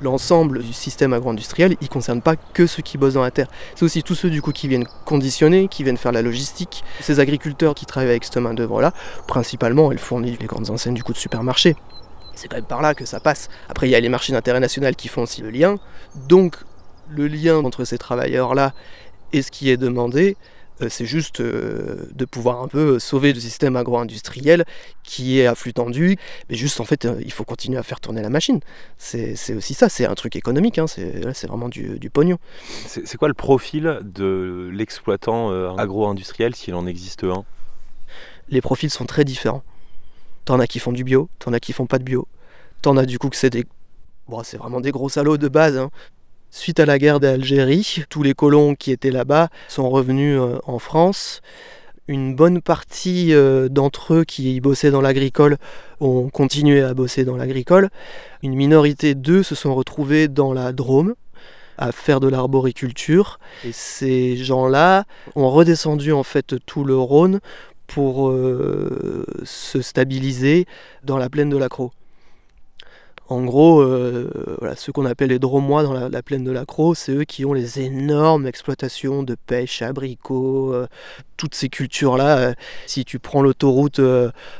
L'ensemble 0.00 0.62
du 0.62 0.72
système 0.72 1.12
agro-industriel, 1.12 1.76
il 1.80 1.84
ne 1.84 1.88
concerne 1.88 2.20
pas 2.20 2.34
que 2.36 2.66
ceux 2.66 2.82
qui 2.82 2.98
bossent 2.98 3.14
dans 3.14 3.22
la 3.22 3.30
terre. 3.30 3.46
C'est 3.74 3.84
aussi 3.84 4.02
tous 4.02 4.14
ceux 4.14 4.30
du 4.30 4.42
coup 4.42 4.52
qui 4.52 4.68
viennent 4.68 4.86
conditionner, 5.04 5.68
qui 5.68 5.84
viennent 5.84 5.96
faire 5.96 6.12
la 6.12 6.20
logistique. 6.20 6.84
Ces 7.00 7.20
agriculteurs 7.20 7.74
qui 7.74 7.86
travaillent 7.86 8.10
avec 8.10 8.24
cette 8.24 8.36
main-d'œuvre-là, 8.36 8.92
principalement, 9.28 9.92
elles 9.92 9.98
fournissent 9.98 10.40
les 10.40 10.46
grandes 10.46 10.68
enseignes 10.68 10.94
du 10.94 11.04
coup 11.04 11.12
de 11.12 11.18
supermarché. 11.18 11.76
C'est 12.34 12.48
quand 12.48 12.56
même 12.56 12.66
par 12.66 12.82
là 12.82 12.94
que 12.94 13.06
ça 13.06 13.20
passe. 13.20 13.48
Après, 13.68 13.86
il 13.88 13.90
y 13.92 13.94
a 13.94 14.00
les 14.00 14.08
marchés 14.08 14.32
d'intérêt 14.32 14.60
national 14.60 14.96
qui 14.96 15.08
font 15.08 15.22
aussi 15.22 15.40
le 15.40 15.50
lien. 15.50 15.76
Donc, 16.28 16.56
le 17.08 17.28
lien 17.28 17.56
entre 17.58 17.84
ces 17.84 17.96
travailleurs-là 17.96 18.74
et 19.32 19.42
ce 19.42 19.50
qui 19.50 19.70
est 19.70 19.76
demandé, 19.76 20.36
c'est 20.88 21.06
juste 21.06 21.40
euh, 21.40 22.08
de 22.12 22.24
pouvoir 22.24 22.62
un 22.62 22.68
peu 22.68 22.98
sauver 22.98 23.32
le 23.32 23.40
système 23.40 23.76
agro-industriel 23.76 24.64
qui 25.02 25.38
est 25.40 25.46
à 25.46 25.54
flux 25.54 25.72
tendu. 25.72 26.16
Mais 26.48 26.56
juste, 26.56 26.80
en 26.80 26.84
fait, 26.84 27.04
euh, 27.04 27.20
il 27.24 27.32
faut 27.32 27.44
continuer 27.44 27.78
à 27.78 27.82
faire 27.82 28.00
tourner 28.00 28.22
la 28.22 28.30
machine. 28.30 28.60
C'est 28.98 29.54
aussi 29.54 29.74
ça, 29.74 29.88
c'est 29.88 30.06
un 30.06 30.14
truc 30.14 30.36
économique, 30.36 30.78
hein, 30.78 30.86
c'est 30.86 31.46
vraiment 31.46 31.68
du, 31.68 31.98
du 31.98 32.10
pognon. 32.10 32.38
C'est 32.86 33.16
quoi 33.16 33.28
le 33.28 33.34
profil 33.34 34.00
de 34.02 34.70
l'exploitant 34.72 35.76
agro-industriel 35.76 36.54
s'il 36.54 36.74
en 36.74 36.86
existe 36.86 37.24
un? 37.24 37.44
Les 38.48 38.60
profils 38.60 38.90
sont 38.90 39.06
très 39.06 39.24
différents. 39.24 39.62
T'en 40.44 40.60
as 40.60 40.66
qui 40.66 40.78
font 40.78 40.92
du 40.92 41.04
bio, 41.04 41.28
t'en 41.38 41.52
as 41.52 41.60
qui 41.60 41.72
font 41.72 41.86
pas 41.86 41.98
de 41.98 42.04
bio. 42.04 42.28
T'en 42.82 42.96
as 42.96 43.06
du 43.06 43.18
coup 43.18 43.30
que 43.30 43.36
c'est 43.36 43.50
des 43.50 43.64
Bon, 44.26 44.42
c'est 44.42 44.56
vraiment 44.56 44.80
des 44.80 44.90
gros 44.90 45.10
salauds 45.10 45.36
de 45.36 45.48
base, 45.48 45.76
hein. 45.76 45.90
Suite 46.56 46.78
à 46.78 46.86
la 46.86 47.00
guerre 47.00 47.18
d'Algérie, 47.18 48.04
tous 48.08 48.22
les 48.22 48.32
colons 48.32 48.76
qui 48.76 48.92
étaient 48.92 49.10
là-bas 49.10 49.48
sont 49.66 49.90
revenus 49.90 50.38
euh, 50.40 50.60
en 50.66 50.78
France. 50.78 51.42
Une 52.06 52.36
bonne 52.36 52.62
partie 52.62 53.34
euh, 53.34 53.68
d'entre 53.68 54.14
eux 54.14 54.24
qui 54.24 54.60
bossaient 54.60 54.92
dans 54.92 55.00
l'agricole 55.00 55.56
ont 55.98 56.28
continué 56.28 56.80
à 56.80 56.94
bosser 56.94 57.24
dans 57.24 57.36
l'agricole. 57.36 57.90
Une 58.44 58.54
minorité 58.54 59.16
d'eux 59.16 59.42
se 59.42 59.56
sont 59.56 59.74
retrouvés 59.74 60.28
dans 60.28 60.52
la 60.52 60.72
Drôme 60.72 61.16
à 61.76 61.90
faire 61.90 62.20
de 62.20 62.28
l'arboriculture. 62.28 63.40
Ces 63.72 64.36
gens-là 64.36 65.06
ont 65.34 65.50
redescendu 65.50 66.12
en 66.12 66.22
fait 66.22 66.54
tout 66.66 66.84
le 66.84 66.96
Rhône 66.96 67.40
pour 67.88 68.28
euh, 68.28 69.26
se 69.42 69.82
stabiliser 69.82 70.66
dans 71.02 71.18
la 71.18 71.28
plaine 71.28 71.50
de 71.50 71.56
la. 71.56 71.68
En 73.28 73.42
gros, 73.42 73.80
euh, 73.80 74.56
voilà, 74.58 74.76
ceux 74.76 74.92
qu'on 74.92 75.06
appelle 75.06 75.30
les 75.30 75.38
dromois 75.38 75.82
dans 75.82 75.94
la, 75.94 76.22
plaine 76.22 76.44
de 76.44 76.50
la 76.50 76.66
c'est 76.94 77.12
eux 77.12 77.24
qui 77.24 77.46
ont 77.46 77.54
les 77.54 77.80
énormes 77.80 78.46
exploitations 78.46 79.22
de 79.22 79.34
pêche, 79.34 79.80
abricots, 79.80 80.74
euh, 80.74 80.86
toutes 81.36 81.54
ces 81.54 81.68
cultures-là. 81.68 82.38
Euh, 82.38 82.54
si 82.86 83.04
tu 83.04 83.18
prends 83.18 83.42
l'autoroute 83.42 84.00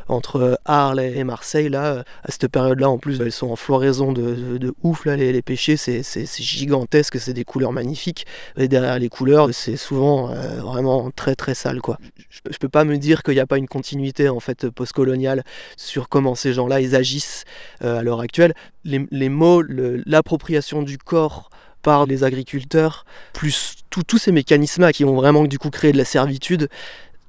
entre 0.09 0.59
Arles 0.65 1.01
et 1.01 1.25
Marseille, 1.25 1.69
là, 1.69 2.05
à 2.23 2.31
cette 2.31 2.49
période-là, 2.49 2.89
en 2.89 2.99
plus, 2.99 3.21
elles 3.21 3.33
sont 3.33 3.51
en 3.51 3.57
floraison 3.57 4.13
de, 4.13 4.75
ouf, 4.83 5.05
là, 5.05 5.17
les, 5.17 5.33
les 5.33 5.43
pêchers, 5.43 5.77
c'est 5.77 6.27
gigantesque, 6.43 7.19
c'est 7.19 7.33
des 7.33 7.45
couleurs 7.45 7.73
magnifiques. 7.73 8.27
Et 8.57 8.69
derrière 8.69 8.99
les 8.99 9.09
couleurs, 9.09 9.49
c'est 9.53 9.77
souvent 9.77 10.29
vraiment 10.63 11.11
très 11.11 11.35
très 11.35 11.55
sale, 11.55 11.81
quoi. 11.81 11.99
Je, 12.29 12.41
je 12.51 12.59
peux 12.59 12.69
pas 12.69 12.85
me 12.85 12.97
dire 12.99 13.23
qu'il 13.23 13.35
n'y 13.35 13.41
a 13.41 13.47
pas 13.47 13.59
une 13.59 13.69
continuité, 13.69 14.29
en 14.29 14.41
fait, 14.41 14.69
postcoloniale 14.71 15.45
sur 15.77 16.09
comment 16.09 16.35
ces 16.35 16.53
gens-là, 16.53 16.81
ils 16.81 16.95
agissent 16.95 17.45
à 17.81 18.03
l'heure 18.03 18.21
actuelle 18.21 18.55
les, 18.85 19.29
mots, 19.29 19.63
l'appropriation 19.63 20.83
du 20.83 20.99
corps 20.99 21.51
par 21.85 22.07
les 22.07 22.25
agriculteurs, 22.25 23.05
plus 23.33 23.77
tous 23.91 24.19
ces 24.19 24.33
mécanismes 24.33 24.91
qui 24.91 25.05
ont 25.05 25.15
vraiment 25.15 25.45
du 25.45 25.59
coup 25.61 25.71
créé 25.71 25.93
de 25.93 25.99
la 25.99 26.05
servitude, 26.05 26.69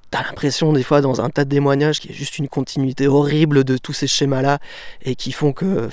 t'as 0.09 0.24
l'impression 0.24 0.74
des 0.74 0.81
fois 0.81 1.01
dans 1.01 1.21
un 1.21 1.29
tas 1.29 1.45
de 1.45 1.50
témoignages 1.51 2.00
qu'il 2.00 2.09
y 2.09 2.13
a 2.13 2.17
juste 2.17 2.39
une 2.39 2.47
continuité 2.47 3.07
horrible 3.07 3.63
de 3.63 3.77
tous 3.77 3.93
ces 3.93 4.07
schémas-là 4.07 4.59
et 5.03 5.15
qui 5.15 5.31
font 5.31 5.53
que 5.53 5.89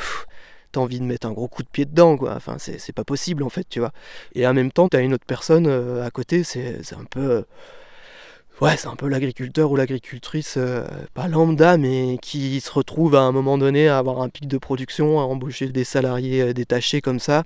t'as 0.71 0.81
envie 0.81 1.01
de 1.01 1.05
mettre 1.05 1.27
un 1.27 1.33
gros 1.33 1.49
coup 1.49 1.63
de 1.63 1.69
pied 1.69 1.85
dedans, 1.85 2.17
quoi. 2.17 2.35
Enfin, 2.37 2.57
c'est 2.59 2.93
pas 2.95 3.05
possible 3.05 3.43
en 3.43 3.51
fait, 3.51 3.67
tu 3.69 3.81
vois. 3.81 3.93
Et 4.35 4.47
en 4.47 4.55
même 4.55 4.73
temps, 4.73 4.89
t'as 4.89 5.03
une 5.03 5.13
autre 5.13 5.27
personne 5.27 5.67
euh, 5.67 6.07
à 6.07 6.11
côté, 6.11 6.45
c'est 6.45 6.81
un 6.93 7.05
peu. 7.05 7.45
Ouais, 8.61 8.77
c'est 8.77 8.87
un 8.87 8.95
peu 8.95 9.09
l'agriculteur 9.09 9.73
ou 9.73 9.77
l'agricultrice, 9.77 10.55
euh, 10.57 10.87
pas 11.15 11.27
lambda, 11.27 11.77
mais 11.79 12.17
qui 12.23 12.61
se 12.61 12.71
retrouve 12.71 13.17
à 13.17 13.23
un 13.23 13.33
moment 13.33 13.59
donné 13.59 13.89
à 13.89 13.99
avoir 13.99 14.23
un 14.23 14.29
pic 14.29 14.47
de 14.47 14.57
production, 14.57 15.19
à 15.19 15.25
embaucher 15.25 15.67
des 15.69 15.83
salariés 15.83 16.43
euh, 16.43 16.53
détachés 16.53 17.01
comme 17.01 17.19
ça, 17.19 17.43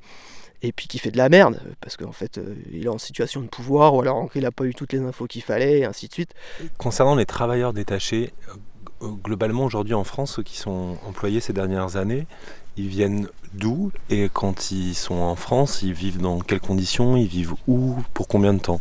et 0.63 0.73
puis 0.73 0.89
qui 0.89 0.99
fait 0.99 1.11
de 1.11 1.19
la 1.19 1.29
merde, 1.29 1.61
parce 1.81 1.97
qu'en 1.97 2.13
fait, 2.13 2.39
euh, 2.39 2.55
il 2.73 2.87
est 2.87 2.89
en 2.89 2.99
situation 2.99 3.41
de 3.41 3.47
pouvoir, 3.47 3.95
ou 3.95 4.01
alors 4.01 4.29
il 4.35 4.43
n'a 4.43 4.51
pas 4.51 4.65
eu 4.65 4.75
toutes 4.75 4.93
les 4.93 5.01
infos 5.01 5.27
qu'il 5.27 5.43
fallait, 5.43 5.81
et 5.81 5.85
ainsi 5.85 6.09
de 6.09 6.13
suite. 6.13 6.35
Concernant 6.79 7.15
les 7.15 7.27
travailleurs 7.27 7.73
détachés, 7.73 8.33
globalement 9.03 9.65
aujourd'hui 9.65 9.95
en 9.95 10.05
France, 10.05 10.37
ceux 10.37 10.43
qui 10.43 10.57
sont 10.57 10.97
employés 11.07 11.41
ces 11.41 11.53
dernières 11.53 11.97
années, 11.97 12.27
ils 12.77 12.89
viennent 12.89 13.29
d'où 13.55 13.91
Et 14.11 14.29
quand 14.33 14.71
ils 14.71 14.95
sont 14.95 15.15
en 15.15 15.37
France, 15.37 15.83
ils 15.83 15.93
vivent 15.93 16.21
dans 16.21 16.41
quelles 16.41 16.61
conditions 16.61 17.17
Ils 17.17 17.27
vivent 17.27 17.55
où 17.67 17.97
Pour 18.13 18.29
combien 18.29 18.53
de 18.53 18.61
temps? 18.61 18.81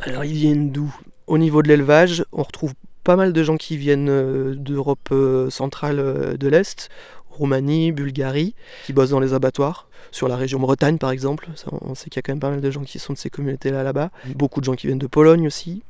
Alors 0.00 0.24
ils 0.24 0.34
viennent 0.34 0.70
d'où? 0.70 0.94
Au 1.26 1.38
niveau 1.38 1.62
de 1.62 1.68
l'élevage, 1.68 2.24
on 2.32 2.42
retrouve 2.42 2.72
pas 3.06 3.16
mal 3.16 3.32
de 3.32 3.42
gens 3.42 3.56
qui 3.56 3.76
viennent 3.76 4.08
euh, 4.08 4.54
d'Europe 4.56 5.10
euh, 5.12 5.48
centrale 5.48 6.00
euh, 6.00 6.36
de 6.36 6.48
l'Est, 6.48 6.88
Roumanie, 7.36 7.92
Bulgarie, 7.92 8.54
qui 8.84 8.92
bossent 8.92 9.10
dans 9.10 9.20
les 9.20 9.34
abattoirs, 9.34 9.88
sur 10.10 10.28
la 10.28 10.36
région 10.36 10.58
Bretagne 10.58 10.98
par 10.98 11.10
exemple. 11.10 11.48
on 11.70 11.94
sait 11.94 12.10
qu'il 12.10 12.18
y 12.18 12.20
a 12.20 12.22
quand 12.22 12.32
même 12.32 12.40
pas 12.40 12.50
mal 12.50 12.60
de 12.60 12.70
gens 12.70 12.82
qui 12.82 12.98
sont 12.98 13.12
de 13.12 13.18
ces 13.18 13.30
communautés-là 13.30 13.82
là-bas. 13.82 14.10
Beaucoup 14.34 14.60
de 14.60 14.64
gens 14.64 14.74
qui 14.74 14.86
viennent 14.86 14.98
de 14.98 15.06
Pologne 15.06 15.46
aussi. 15.46 15.82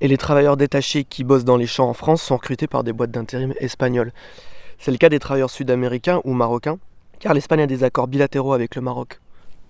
Et 0.00 0.08
les 0.08 0.16
travailleurs 0.16 0.56
détachés 0.56 1.04
qui 1.04 1.24
bossent 1.24 1.44
dans 1.44 1.56
les 1.56 1.66
champs 1.66 1.88
en 1.88 1.94
France 1.94 2.22
sont 2.22 2.36
recrutés 2.36 2.66
par 2.68 2.84
des 2.84 2.92
boîtes 2.92 3.10
d'intérim 3.10 3.52
espagnoles. 3.58 4.12
C'est 4.78 4.92
le 4.92 4.96
cas 4.96 5.08
des 5.08 5.18
travailleurs 5.18 5.50
sud-américains 5.50 6.20
ou 6.24 6.34
marocains, 6.34 6.78
car 7.18 7.34
l'Espagne 7.34 7.62
a 7.62 7.66
des 7.66 7.82
accords 7.82 8.06
bilatéraux 8.06 8.52
avec 8.52 8.76
le 8.76 8.82
Maroc. 8.82 9.20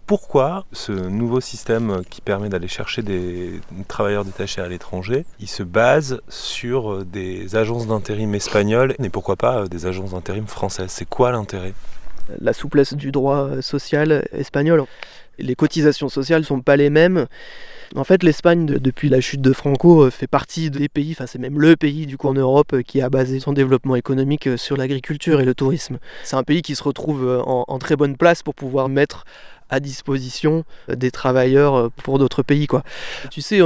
Pourquoi 0.08 0.64
ce 0.72 0.90
nouveau 0.90 1.40
système 1.40 2.00
qui 2.08 2.22
permet 2.22 2.48
d'aller 2.48 2.66
chercher 2.66 3.02
des 3.02 3.60
travailleurs 3.88 4.24
détachés 4.24 4.62
à 4.62 4.66
l'étranger, 4.66 5.26
il 5.38 5.48
se 5.48 5.62
base 5.62 6.22
sur 6.30 7.04
des 7.04 7.56
agences 7.56 7.86
d'intérim 7.86 8.34
espagnoles 8.34 8.94
et 9.04 9.10
pourquoi 9.10 9.36
pas 9.36 9.68
des 9.68 9.84
agences 9.84 10.12
d'intérim 10.12 10.46
françaises? 10.46 10.88
C'est 10.88 11.08
quoi 11.08 11.30
l'intérêt? 11.30 11.74
La 12.40 12.54
souplesse 12.54 12.94
du 12.94 13.12
droit 13.12 13.60
social 13.60 14.26
espagnol. 14.32 14.84
Les 15.38 15.54
cotisations 15.54 16.08
sociales 16.08 16.44
sont 16.44 16.62
pas 16.62 16.76
les 16.76 16.88
mêmes. 16.88 17.26
En 17.96 18.04
fait, 18.04 18.22
l'Espagne, 18.22 18.66
depuis 18.66 19.08
la 19.08 19.20
chute 19.20 19.40
de 19.40 19.52
Franco, 19.52 20.02
euh, 20.02 20.10
fait 20.10 20.26
partie 20.26 20.70
des 20.70 20.88
pays, 20.88 21.12
enfin 21.12 21.26
c'est 21.26 21.38
même 21.38 21.58
le 21.58 21.74
pays 21.74 22.06
du 22.06 22.18
coup 22.18 22.28
en 22.28 22.34
Europe 22.34 22.74
euh, 22.74 22.82
qui 22.82 23.00
a 23.00 23.08
basé 23.08 23.40
son 23.40 23.54
développement 23.54 23.96
économique 23.96 24.46
euh, 24.46 24.56
sur 24.58 24.76
l'agriculture 24.76 25.40
et 25.40 25.46
le 25.46 25.54
tourisme. 25.54 25.98
C'est 26.22 26.36
un 26.36 26.42
pays 26.42 26.60
qui 26.60 26.74
se 26.74 26.82
retrouve 26.82 27.42
en, 27.46 27.78
très 27.78 27.96
bonne 27.96 28.16
place 28.16 28.42
pour 28.42 28.54
pouvoir 28.54 28.88
mettre 28.88 29.24
à 29.70 29.80
disposition 29.80 30.64
des 30.88 31.10
travailleurs 31.10 31.90
pour 31.92 32.18
d'autres 32.18 32.42
pays. 32.42 32.66
Quoi. 32.66 32.82
Tu 33.30 33.42
sais, 33.42 33.60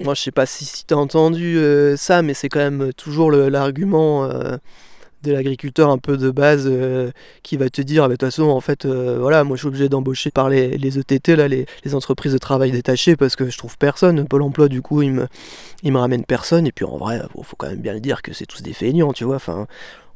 moi 0.00 0.14
je 0.14 0.22
sais 0.22 0.30
pas 0.30 0.46
si, 0.46 0.84
tu 0.86 0.94
as 0.94 0.96
entendu 0.96 1.58
ça, 1.96 2.22
mais 2.22 2.34
c'est 2.34 2.48
quand 2.48 2.60
même 2.60 2.92
toujours 2.94 3.30
l'argument 3.30 4.28
de 5.22 5.32
l'agriculteur 5.32 5.90
un 5.90 5.98
peu 5.98 6.16
de 6.16 6.30
base 6.30 6.64
euh, 6.66 7.10
qui 7.42 7.56
va 7.56 7.68
te 7.70 7.82
dire, 7.82 8.04
ah, 8.04 8.08
bah, 8.08 8.14
de 8.14 8.16
toute 8.16 8.28
façon, 8.28 8.44
en 8.44 8.60
fait, 8.60 8.84
euh, 8.84 9.18
voilà, 9.20 9.44
moi 9.44 9.56
je 9.56 9.62
suis 9.62 9.68
obligé 9.68 9.88
d'embaucher 9.88 10.30
par 10.30 10.48
les, 10.48 10.98
ETT, 10.98 11.28
là, 11.36 11.48
les, 11.48 11.66
entreprises 11.94 12.32
de 12.32 12.38
travail 12.38 12.70
détachées, 12.70 13.16
parce 13.16 13.34
que 13.34 13.48
je 13.48 13.58
trouve 13.58 13.76
personne. 13.78 14.26
Pôle 14.26 14.42
emploi, 14.42 14.68
du 14.68 14.82
coup, 14.82 15.02
il 15.02 15.12
me, 15.12 15.26
il 15.82 15.92
me 15.92 15.98
ramène 15.98 16.24
personne. 16.24 16.66
Et 16.66 16.72
puis 16.72 16.84
en 16.84 16.96
vrai, 16.98 17.20
il 17.36 17.44
faut 17.44 17.56
quand 17.56 17.68
même 17.68 17.80
bien 17.80 17.94
le 17.94 18.00
dire 18.00 18.22
que 18.22 18.32
c'est 18.32 18.46
tous 18.46 18.62
des 18.62 18.72
feignants, 18.72 19.12
tu 19.12 19.24
vois. 19.24 19.36
Enfin, 19.36 19.66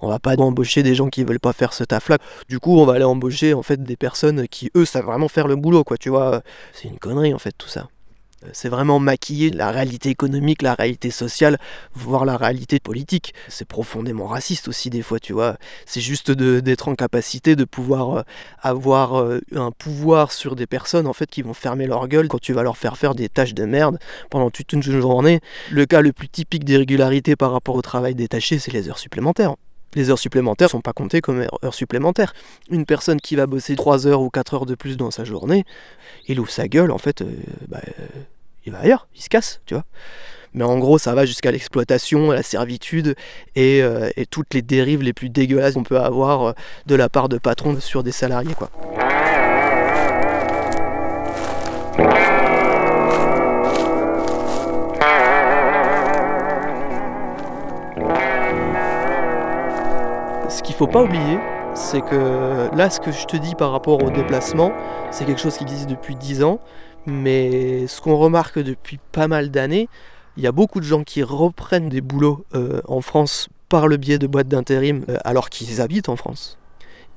on 0.02 0.08
va 0.08 0.18
pas 0.18 0.34
embaucher 0.36 0.82
des 0.82 0.94
gens 0.94 1.08
qui 1.08 1.24
veulent 1.24 1.40
pas 1.40 1.52
faire 1.52 1.72
ce 1.72 1.84
taf-là. 1.84 2.18
Du 2.48 2.58
coup, 2.58 2.78
on 2.78 2.84
va 2.84 2.94
aller 2.94 3.04
embaucher 3.04 3.54
en 3.54 3.62
fait 3.62 3.82
des 3.82 3.96
personnes 3.96 4.48
qui, 4.48 4.70
eux, 4.76 4.84
savent 4.84 5.06
vraiment 5.06 5.28
faire 5.28 5.48
le 5.48 5.56
boulot, 5.56 5.84
quoi, 5.84 5.96
tu 5.96 6.10
vois. 6.10 6.42
C'est 6.72 6.88
une 6.88 6.98
connerie, 6.98 7.32
en 7.32 7.38
fait, 7.38 7.54
tout 7.56 7.68
ça. 7.68 7.88
C'est 8.52 8.68
vraiment 8.68 8.98
maquiller 8.98 9.50
la 9.50 9.70
réalité 9.70 10.10
économique, 10.10 10.62
la 10.62 10.74
réalité 10.74 11.10
sociale, 11.10 11.58
voire 11.94 12.24
la 12.24 12.36
réalité 12.36 12.80
politique. 12.80 13.34
C'est 13.48 13.66
profondément 13.66 14.26
raciste 14.26 14.66
aussi 14.66 14.90
des 14.90 15.02
fois, 15.02 15.20
tu 15.20 15.32
vois. 15.32 15.56
C'est 15.86 16.00
juste 16.00 16.32
d'être 16.32 16.88
en 16.88 16.94
capacité 16.96 17.54
de 17.54 17.64
pouvoir 17.64 18.18
euh, 18.18 18.22
avoir 18.60 19.20
euh, 19.20 19.40
un 19.54 19.70
pouvoir 19.70 20.32
sur 20.32 20.56
des 20.56 20.66
personnes 20.66 21.06
en 21.06 21.12
fait 21.12 21.30
qui 21.30 21.42
vont 21.42 21.54
fermer 21.54 21.86
leur 21.86 22.08
gueule 22.08 22.26
quand 22.26 22.40
tu 22.40 22.52
vas 22.52 22.64
leur 22.64 22.76
faire 22.76 22.96
faire 22.96 23.14
des 23.14 23.28
tâches 23.28 23.54
de 23.54 23.64
merde 23.64 23.98
pendant 24.30 24.50
toute 24.50 24.72
une 24.72 24.82
journée. 24.82 25.40
Le 25.70 25.86
cas 25.86 26.00
le 26.00 26.12
plus 26.12 26.28
typique 26.28 26.64
d'irrégularité 26.64 27.36
par 27.36 27.52
rapport 27.52 27.76
au 27.76 27.82
travail 27.82 28.16
détaché, 28.16 28.58
c'est 28.58 28.72
les 28.72 28.88
heures 28.88 28.98
supplémentaires. 28.98 29.54
Les 29.94 30.10
heures 30.10 30.18
supplémentaires 30.18 30.70
sont 30.70 30.80
pas 30.80 30.92
comptées 30.92 31.20
comme 31.20 31.46
heures 31.64 31.74
supplémentaires. 31.74 32.34
Une 32.70 32.86
personne 32.86 33.20
qui 33.20 33.36
va 33.36 33.46
bosser 33.46 33.76
3 33.76 34.06
heures 34.06 34.22
ou 34.22 34.30
4 34.30 34.54
heures 34.54 34.66
de 34.66 34.74
plus 34.74 34.96
dans 34.96 35.10
sa 35.10 35.24
journée, 35.24 35.64
il 36.28 36.40
ouvre 36.40 36.50
sa 36.50 36.68
gueule, 36.68 36.90
en 36.90 36.98
fait, 36.98 37.22
euh, 37.22 37.26
bah, 37.68 37.80
il 38.64 38.72
va 38.72 38.80
ailleurs, 38.80 39.08
il 39.14 39.22
se 39.22 39.28
casse, 39.28 39.60
tu 39.66 39.74
vois. 39.74 39.84
Mais 40.54 40.64
en 40.64 40.78
gros, 40.78 40.98
ça 40.98 41.14
va 41.14 41.24
jusqu'à 41.24 41.50
l'exploitation, 41.50 42.30
la 42.30 42.42
servitude 42.42 43.14
euh, 43.56 44.10
et, 44.16 44.26
toutes 44.26 44.52
les 44.54 44.62
dérives 44.62 45.02
les 45.02 45.12
plus 45.12 45.30
dégueulasses 45.30 45.74
qu'on 45.74 45.82
peut 45.82 45.98
avoir 45.98 46.42
euh, 46.42 46.52
de 46.86 46.94
la 46.94 47.08
part 47.08 47.28
de 47.28 47.38
patrons 47.38 47.78
sur 47.80 48.02
des 48.02 48.12
salariés, 48.12 48.54
quoi. 48.54 48.70
Faut 60.82 60.88
pas 60.88 61.04
oublier, 61.04 61.38
c'est 61.74 62.00
que 62.00 62.68
là, 62.74 62.90
ce 62.90 62.98
que 62.98 63.12
je 63.12 63.24
te 63.26 63.36
dis 63.36 63.54
par 63.54 63.70
rapport 63.70 64.02
au 64.02 64.10
déplacement, 64.10 64.72
c'est 65.12 65.24
quelque 65.24 65.40
chose 65.40 65.56
qui 65.56 65.62
existe 65.62 65.88
depuis 65.88 66.16
10 66.16 66.42
ans. 66.42 66.58
Mais 67.06 67.86
ce 67.86 68.00
qu'on 68.00 68.16
remarque 68.16 68.58
depuis 68.58 68.98
pas 69.12 69.28
mal 69.28 69.52
d'années, 69.52 69.88
il 70.36 70.42
y 70.42 70.48
a 70.48 70.50
beaucoup 70.50 70.80
de 70.80 70.84
gens 70.84 71.04
qui 71.04 71.22
reprennent 71.22 71.88
des 71.88 72.00
boulots 72.00 72.44
euh, 72.56 72.80
en 72.88 73.00
France 73.00 73.48
par 73.68 73.86
le 73.86 73.96
biais 73.96 74.18
de 74.18 74.26
boîtes 74.26 74.48
d'intérim 74.48 75.04
euh, 75.08 75.18
alors 75.24 75.50
qu'ils 75.50 75.80
habitent 75.80 76.08
en 76.08 76.16
France. 76.16 76.58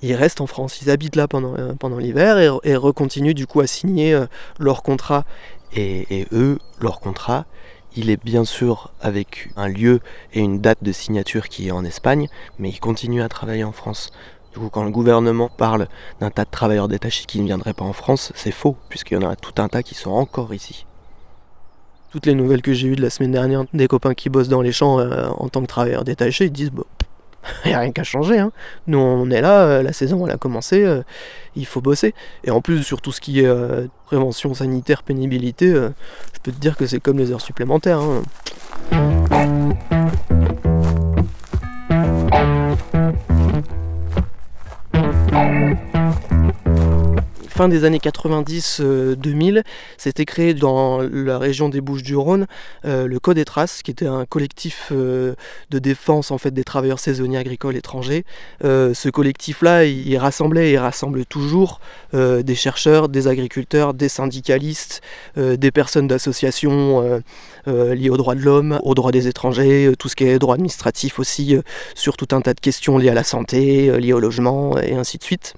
Ils 0.04 0.14
restent 0.14 0.42
en 0.42 0.48
France, 0.48 0.84
ils 0.84 0.92
habitent 0.92 1.16
là 1.16 1.28
pendant, 1.28 1.56
euh, 1.58 1.74
pendant 1.74 1.98
l'hiver 1.98 2.60
et, 2.64 2.76
recontinuent 2.76 3.34
du 3.34 3.48
coup 3.48 3.62
à 3.62 3.68
signer 3.68 4.16
leur 4.60 4.84
contrat. 4.84 5.26
Et, 5.74 6.20
et, 6.20 6.28
eux, 6.32 6.60
leur 6.80 7.00
contrat, 7.00 7.46
il 7.96 8.10
est 8.10 8.24
bien 8.24 8.46
sûr 8.46 8.92
avec 9.02 9.50
un 9.56 9.68
lieu 9.68 10.00
et 10.34 10.42
une 10.42 10.60
date 10.60 10.84
de 10.84 10.92
signature 10.92 11.48
qui 11.48 11.68
est 11.68 11.72
en 11.72 11.86
Espagne, 11.86 12.28
mais 12.60 12.70
ils 12.70 12.80
continuent 12.80 13.24
à 13.24 13.30
travailler 13.30 13.64
en 13.64 13.72
France. 13.72 14.12
Du 14.54 14.60
coup, 14.60 14.70
quand 14.70 14.84
le 14.84 14.92
gouvernement 14.92 15.50
parle 15.50 15.88
d'un 16.20 16.30
tas 16.30 16.46
de 16.46 16.50
travailleurs 16.50 16.88
détachés 16.88 17.26
qui 17.26 17.40
ne 17.40 17.46
viendraient 17.46 17.74
pas 17.74 17.84
en 17.84 17.94
France, 17.94 18.32
c'est 18.36 18.52
faux, 18.52 18.78
puisqu'il 18.90 19.16
y 19.16 19.18
en 19.18 19.30
a 19.30 19.36
tout 19.36 19.62
un 19.62 19.68
tas 19.68 19.84
qui 19.84 19.96
sont 19.96 20.12
encore 20.12 20.54
ici. 20.54 20.86
Toutes 22.12 22.26
les 22.26 22.36
nouvelles 22.36 22.62
que 22.62 22.72
j'ai 22.72 22.88
eues 22.88 22.96
de 22.96 23.02
la 23.02 23.10
semaine 23.10 23.34
dernière, 23.34 23.66
des 23.74 23.88
copains 23.88 24.14
qui 24.14 24.30
bossent 24.30 24.48
dans 24.48 24.62
les 24.62 24.72
champs 24.72 25.00
euh, 25.00 25.28
en 25.28 25.50
tant 25.50 25.62
que 25.62 25.68
travailleurs 25.68 26.06
détachés, 26.06 26.46
ils 26.46 26.52
disent 26.52 26.72
bon, 26.72 26.86
il 27.66 27.70
n'y 27.70 27.74
a 27.74 27.80
rien 27.80 27.92
qu'à 27.92 28.04
changer. 28.04 28.40
Hein. 28.40 28.52
Nous, 28.88 28.98
on 28.98 29.30
est 29.30 29.42
là, 29.42 29.64
euh, 29.64 29.84
la 29.84 29.94
saison, 29.94 30.26
elle 30.26 30.34
a 30.34 30.38
commencé, 30.38 30.84
euh, 30.84 31.02
il 31.56 31.66
faut 31.66 31.82
bosser. 31.82 32.14
Et 32.44 32.52
en 32.52 32.62
plus, 32.62 32.84
sur 32.84 33.02
tout 33.02 33.12
ce 33.12 33.22
qui 33.22 33.42
est 33.42 33.50
prévention 34.06 34.54
sanitaire, 34.54 35.04
pénibilité, 35.04 35.68
je 35.72 36.40
peux 36.44 36.52
te 36.52 36.60
dire 36.60 36.78
que 36.78 36.86
c'est 36.86 37.00
comme 37.00 37.18
les 37.18 37.32
heures 37.32 37.42
supplémentaires. 37.42 38.00
Hein. 38.00 38.24
Fin 47.56 47.70
des 47.70 47.86
années 47.86 48.00
90-2000, 48.00 49.58
euh, 49.58 49.62
s'était 49.98 50.26
créé 50.26 50.54
dans 50.54 51.00
la 51.00 51.40
région 51.40 51.70
des 51.70 51.80
Bouches-du-Rhône 51.80 52.48
euh, 52.84 53.08
le 53.08 53.18
Code 53.18 53.38
des 53.38 53.46
Traces, 53.46 53.82
qui 53.82 53.92
était 53.92 54.08
un 54.08 54.26
collectif 54.26 54.90
euh, 54.92 55.36
de 55.70 55.80
défense 55.80 56.32
en 56.32 56.38
fait 56.38 56.52
des 56.52 56.66
travailleurs 56.66 57.00
saisonniers 57.00 57.38
agricoles 57.38 57.78
étrangers. 57.78 58.26
ce 58.62 59.10
collectif-là, 59.10 59.86
il, 59.86 60.18
rassemblait 60.18 60.72
et 60.72 60.78
rassemble 60.78 61.26
toujours 61.26 61.80
des 62.14 62.56
chercheurs, 62.56 63.10
des 63.10 63.28
agriculteurs, 63.28 63.94
des 63.94 64.10
syndicalistes, 64.10 65.02
des 65.38 65.72
personnes 65.72 66.08
d'associations 66.08 67.22
liées 67.68 68.10
aux 68.10 68.18
droits 68.18 68.36
de 68.36 68.42
l'homme, 68.42 68.80
aux 68.84 68.96
droits 68.96 69.12
des 69.12 69.28
étrangers, 69.28 69.92
tout 70.00 70.10
ce 70.10 70.16
qui 70.16 70.26
est 70.26 70.40
droit 70.40 70.56
administratif 70.56 71.20
aussi, 71.20 71.58
sur 71.94 72.18
tout 72.18 72.28
un 72.32 72.42
tas 72.42 72.54
de 72.54 72.60
questions 72.60 72.98
liées 72.98 73.10
à 73.10 73.14
la 73.14 73.24
santé, 73.24 73.98
liées 74.00 74.14
au 74.14 74.20
logement 74.20 74.78
et 74.80 74.96
ainsi 74.96 75.18
de 75.18 75.24
suite. 75.24 75.54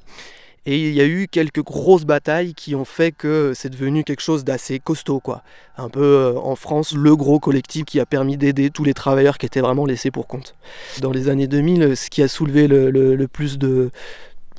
Et 0.69 0.89
il 0.89 0.93
y 0.93 0.99
a 0.99 1.05
eu 1.05 1.29
quelques 1.31 1.63
grosses 1.63 2.03
batailles 2.03 2.53
qui 2.53 2.75
ont 2.75 2.83
fait 2.83 3.13
que 3.13 3.53
c'est 3.55 3.69
devenu 3.69 4.03
quelque 4.03 4.19
chose 4.19 4.43
d'assez 4.43 4.79
costaud, 4.79 5.21
quoi. 5.21 5.41
Un 5.77 5.87
peu 5.87 6.03
euh, 6.03 6.33
en 6.37 6.57
France, 6.57 6.93
le 6.93 7.15
gros 7.15 7.39
collectif 7.39 7.85
qui 7.85 8.01
a 8.01 8.05
permis 8.05 8.35
d'aider 8.35 8.69
tous 8.69 8.83
les 8.83 8.93
travailleurs 8.93 9.37
qui 9.37 9.45
étaient 9.45 9.61
vraiment 9.61 9.85
laissés 9.85 10.11
pour 10.11 10.27
compte. 10.27 10.55
Dans 10.99 11.11
les 11.11 11.29
années 11.29 11.47
2000, 11.47 11.95
ce 11.95 12.09
qui 12.09 12.21
a 12.21 12.27
soulevé 12.27 12.67
le, 12.67 13.27
plus 13.27 13.57
de, 13.57 13.91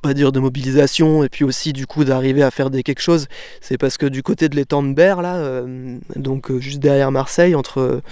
pas 0.01 0.15
dire 0.15 0.33
de 0.33 0.41
mobilisation 0.41 1.25
et 1.25 1.29
puis 1.29 1.45
aussi 1.45 1.73
du 1.73 1.87
coup 1.87 2.05
d'arriver 2.05 2.43
à 2.43 2.51
faire 2.51 2.71
des 2.71 2.83
quelque 2.83 3.01
chose 3.01 3.27
c'est 3.61 3.79
parce 3.79 3.97
que 3.97 4.07
du 4.07 4.23
côté 4.23 4.49
de 4.49 4.57
l'étang 4.57 4.83
de 4.83 4.93
Berre 4.93 5.23
là 5.23 5.37
euh, 5.37 5.99
donc 6.17 6.51
euh, 6.51 6.59
juste 6.59 6.79
derrière 6.79 7.11
Marseille 7.11 7.55
entre 7.55 8.03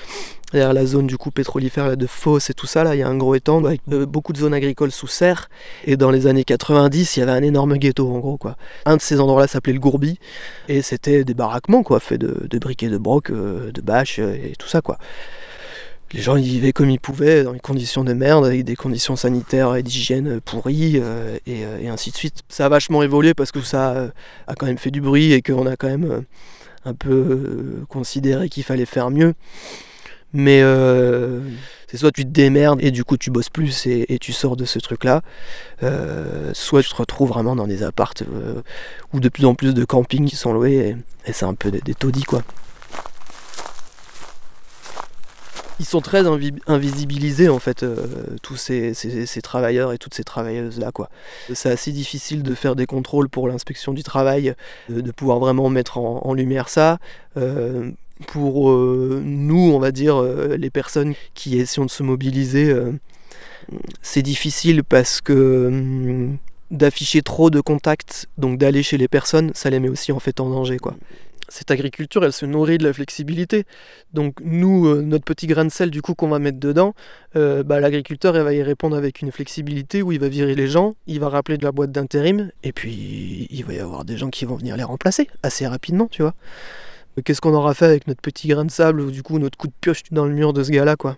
Derrière 0.53 0.73
la 0.73 0.87
zone 0.87 1.09
du 1.09 1.17
coup 1.17 1.33
pétrolifère 1.33 1.97
de 1.97 2.07
Fos 2.07 2.39
et 2.39 2.55
tout 2.55 2.69
ça, 2.69 2.85
là, 2.85 2.95
il 2.95 2.99
y 3.01 3.03
a 3.03 3.09
un 3.09 3.17
gros 3.17 3.35
étang 3.35 3.65
avec 3.65 3.81
euh, 3.91 4.07
beaucoup 4.07 4.33
de 4.33 4.39
zones 4.39 4.55
agricoles 4.55 4.93
sous 4.93 5.09
serre. 5.09 5.51
Et 5.85 5.97
dans 5.97 6.13
les 6.13 6.29
années 6.29 6.45
90, 6.45 7.17
il 7.17 7.21
y 7.21 7.23
avait 7.25 7.33
un 7.33 7.43
énorme 7.43 7.77
ghetto 7.79 8.09
en 8.09 8.21
gros 8.21 8.37
quoi. 8.37 8.57
Un 8.85 8.97
de 8.97 9.03
ces 9.03 9.19
endroits-là 9.19 9.49
s'appelait 9.49 9.73
le 9.73 9.81
Gourbi 9.81 10.21
et 10.69 10.83
c'était 10.83 11.25
des 11.25 11.35
baraquements 11.35 11.83
quoi, 11.83 11.99
fait 11.99 12.17
de, 12.17 12.47
de 12.49 12.59
briques 12.61 12.85
et 12.85 12.89
de 12.89 12.97
broc, 12.97 13.31
euh, 13.31 13.73
de 13.73 13.81
bâches 13.81 14.21
euh, 14.21 14.35
et 14.35 14.55
tout 14.57 14.69
ça 14.69 14.83
quoi. 14.83 14.99
Les 16.13 16.23
gens 16.23 16.37
y 16.37 16.43
vivaient 16.43 16.73
comme 16.73 16.91
ils 16.91 17.01
pouvaient, 17.01 17.43
dans 17.43 17.53
des 17.53 17.59
conditions 17.59 18.05
de 18.05 18.13
merde, 18.13 18.47
avec 18.47 18.65
des 18.65 18.77
conditions 18.77 19.17
sanitaires 19.17 19.75
et 19.75 19.83
d'hygiène 19.83 20.41
pourries, 20.41 21.03
et, 21.47 21.63
et, 21.81 21.89
ainsi 21.89 22.11
de 22.11 22.17
suite. 22.17 22.43
Ça 22.49 22.67
a 22.67 22.69
vachement 22.69 23.03
évolué 23.03 23.35
parce 23.35 23.51
que 23.51 23.61
ça 23.61 24.13
a 24.47 24.55
quand 24.55 24.67
même 24.67 24.79
fait 24.79 24.93
du 24.93 25.01
bruit 25.01 25.33
et 25.33 25.43
qu'on 25.43 25.67
a 25.67 25.77
quand 25.77 25.89
même 25.89 26.25
un 26.85 26.95
peu 26.95 27.85
considéré 27.89 28.49
qu'il 28.49 28.63
fallait 28.63 28.87
faire 28.87 29.11
mieux. 29.11 29.35
Mais 30.33 30.61
euh, 30.63 31.41
c'est 31.87 31.97
soit 31.97 32.11
tu 32.11 32.25
te 32.25 32.31
démerdes 32.31 32.81
et 32.83 32.91
du 32.91 33.05
coup 33.05 33.17
tu 33.17 33.31
bosses 33.31 33.49
plus 33.49 33.87
et, 33.87 34.19
tu 34.21 34.33
sors 34.33 34.57
de 34.57 34.65
ce 34.65 34.79
truc-là, 34.79 35.23
euh, 35.83 36.51
soit 36.53 36.83
tu 36.83 36.91
te 36.91 36.97
retrouves 36.97 37.29
vraiment 37.29 37.57
dans 37.57 37.67
des 37.67 37.83
appartes 37.83 38.23
euh, 38.23 38.61
ou 39.13 39.21
de 39.21 39.29
plus 39.29 39.47
en 39.47 39.55
plus 39.55 39.73
de 39.73 39.85
campings 39.85 40.29
qui 40.29 40.37
sont 40.37 40.53
loués 40.53 40.97
et, 41.27 41.33
c'est 41.33 41.47
un 41.47 41.55
peu 41.55 41.71
des, 41.71 41.95
taudis 41.95 42.25
quoi. 42.25 42.43
Ils 45.79 45.87
sont 45.87 46.01
très 46.01 46.25
invisibilisés 46.67 47.49
en 47.49 47.59
fait, 47.59 47.85
tous 48.43 48.57
ces, 48.57 48.93
travailleurs 49.43 49.93
et 49.93 49.99
toutes 49.99 50.15
ces 50.15 50.25
travailleuses 50.25 50.79
là. 50.79 50.91
C'est 51.53 51.71
assez 51.71 51.93
difficile 51.93 52.43
de 52.43 52.55
faire 52.55 52.77
des 52.77 52.87
contrôles 52.87 53.29
pour 53.29 53.49
l'inspection 53.49 53.93
du 53.93 54.03
travail, 54.03 54.55
de, 54.89 55.11
pouvoir 55.11 55.39
vraiment 55.39 55.69
mettre 55.69 55.99
en, 55.99 56.33
lumière 56.33 56.69
ça 56.69 56.99
pour 58.27 58.71
euh, 58.71 59.21
nous, 59.25 59.73
on 59.73 59.79
va 59.79 59.93
dire, 59.93 60.17
euh, 60.17 60.57
les 60.57 60.71
personnes 60.71 61.15
qui 61.35 61.59
essayent 61.59 61.85
de 61.85 61.91
se 61.91 62.03
mobiliser, 62.03 62.71
euh, 62.71 62.93
c'est 64.03 64.23
difficile 64.23 64.83
parce 64.85 65.21
que 65.21 65.67
hum, 65.69 66.39
d'afficher 66.71 67.23
trop 67.23 67.51
de 67.51 67.61
contacts, 67.61 68.27
donc 68.39 68.59
d'aller 68.59 68.83
chez 68.83 68.97
les 68.97 69.09
personnes, 69.09 69.53
ça 69.55 69.71
les 69.71 69.79
met 69.81 69.89
aussi 69.89 70.13
en 70.13 70.19
fait 70.19 70.41
en 70.41 70.51
danger. 70.51 70.79
Cette 71.49 71.71
agriculture, 71.71 72.25
elle 72.25 72.33
se 72.33 72.47
nourrit 72.47 72.79
de 72.79 72.85
la 72.85 72.93
flexibilité. 72.93 73.65
Donc 74.13 74.37
nous, 74.43 74.87
euh, 74.87 75.03
notre 75.03 75.25
petit 75.25 75.47
grain 75.47 75.65
de 75.65 75.71
sel 75.71 75.91
du 75.91 76.03
coup 76.03 76.15
qu'on 76.15 76.29
va 76.29 76.39
mettre 76.39 76.59
dedans, 76.59 76.95
euh, 77.37 77.63
bah, 77.63 77.81
l'agriculteur 77.81 78.37
il 78.37 78.43
va 78.43 78.53
y 78.53 78.63
répondre 78.63 78.97
avec 78.97 79.23
une 79.23 79.31
flexibilité 79.31 80.03
où 80.03 80.13
il 80.13 80.21
va 80.21 80.29
virer 80.29 80.55
les 80.55 80.67
gens, 80.67 80.97
il 81.07 81.21
va 81.21 81.29
rappeler 81.29 81.59
de 81.59 81.65
la 81.65 81.73
boîte 81.73 81.93
d'intérim, 81.93 82.51
et 82.63 82.73
puis 82.73 83.47
il 83.51 83.65
va 83.65 83.75
y 83.75 83.79
avoir 83.79 84.05
des 84.05 84.17
gens 84.17 84.31
qui 84.31 84.45
vont 84.45 84.57
venir 84.57 84.77
les 84.77 84.83
remplacer 84.83 85.29
assez 85.43 85.67
rapidement, 85.67 86.09
tu 86.11 86.23
vois. 86.23 86.35
Qu'est-ce 87.25 87.41
qu'on 87.41 87.55
aura 87.55 87.73
fait 87.75 87.87
avec 87.87 88.07
notre 88.09 88.21
petit 88.21 88.49
grain 88.49 88.65
de 88.65 88.71
sable 88.71 89.01
ou 89.01 89.11
du 89.11 89.23
coup 89.23 89.39
notre 89.39 89.57
coup 89.57 89.69
de 89.69 89.73
pioche 89.81 90.03
dans 90.11 90.27
le 90.27 90.35
mur 90.35 90.53
de 90.53 90.63
ce 90.63 90.71
gars-là 90.71 90.97
quoi? 90.97 91.17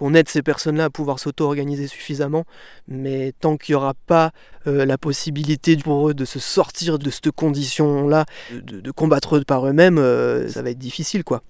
Qu'on 0.00 0.14
aide 0.14 0.30
ces 0.30 0.40
personnes-là 0.40 0.84
à 0.86 0.90
pouvoir 0.90 1.18
s'auto-organiser 1.18 1.86
suffisamment, 1.86 2.44
mais 2.88 3.34
tant 3.38 3.58
qu'il 3.58 3.74
n'y 3.74 3.76
aura 3.76 3.92
pas 4.06 4.30
euh, 4.66 4.86
la 4.86 4.96
possibilité 4.96 5.76
pour 5.76 6.08
eux 6.08 6.14
de 6.14 6.24
se 6.24 6.38
sortir 6.38 6.98
de 6.98 7.10
cette 7.10 7.30
condition-là, 7.30 8.24
de, 8.50 8.90
combattre 8.92 9.40
par 9.40 9.66
eux-mêmes, 9.66 9.98
euh, 9.98 10.48
ça 10.48 10.62
va 10.62 10.70
être 10.70 10.78
difficile 10.78 11.22
quoi. 11.22 11.42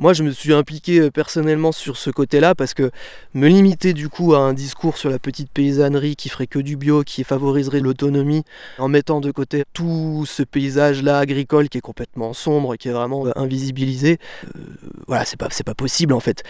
Moi, 0.00 0.12
je 0.12 0.22
me 0.22 0.30
suis 0.30 0.52
impliqué 0.52 1.00
euh, 1.00 1.10
personnellement 1.10 1.72
sur 1.72 1.96
ce 1.96 2.10
côté-là 2.10 2.54
parce 2.54 2.74
que 2.74 2.90
me 3.32 3.48
limiter 3.48 3.94
du 3.94 4.10
coup 4.10 4.34
à 4.34 4.38
un 4.38 4.52
discours 4.52 4.98
sur 4.98 5.08
la 5.08 5.18
petite 5.18 5.50
paysannerie 5.50 6.14
qui 6.14 6.28
ferait 6.28 6.46
que 6.46 6.58
du 6.58 6.76
bio, 6.76 7.02
qui 7.04 7.24
favoriserait 7.24 7.80
l'autonomie, 7.80 8.44
en 8.76 8.88
mettant 8.88 9.20
de 9.20 9.30
côté 9.30 9.64
tout 9.72 10.24
ce 10.28 10.42
paysage-là 10.42 11.18
agricole 11.18 11.70
qui 11.70 11.78
est 11.78 11.80
complètement 11.80 12.34
sombre, 12.34 12.76
qui 12.76 12.88
est 12.88 12.92
vraiment 12.92 13.26
invisibilisé, 13.34 14.18
voilà, 15.08 15.24
c'est 15.24 15.38
pas, 15.38 15.48
c'est 15.50 15.66
pas 15.66 15.74
possible 15.74 16.12
en 16.12 16.20
fait. 16.20 16.44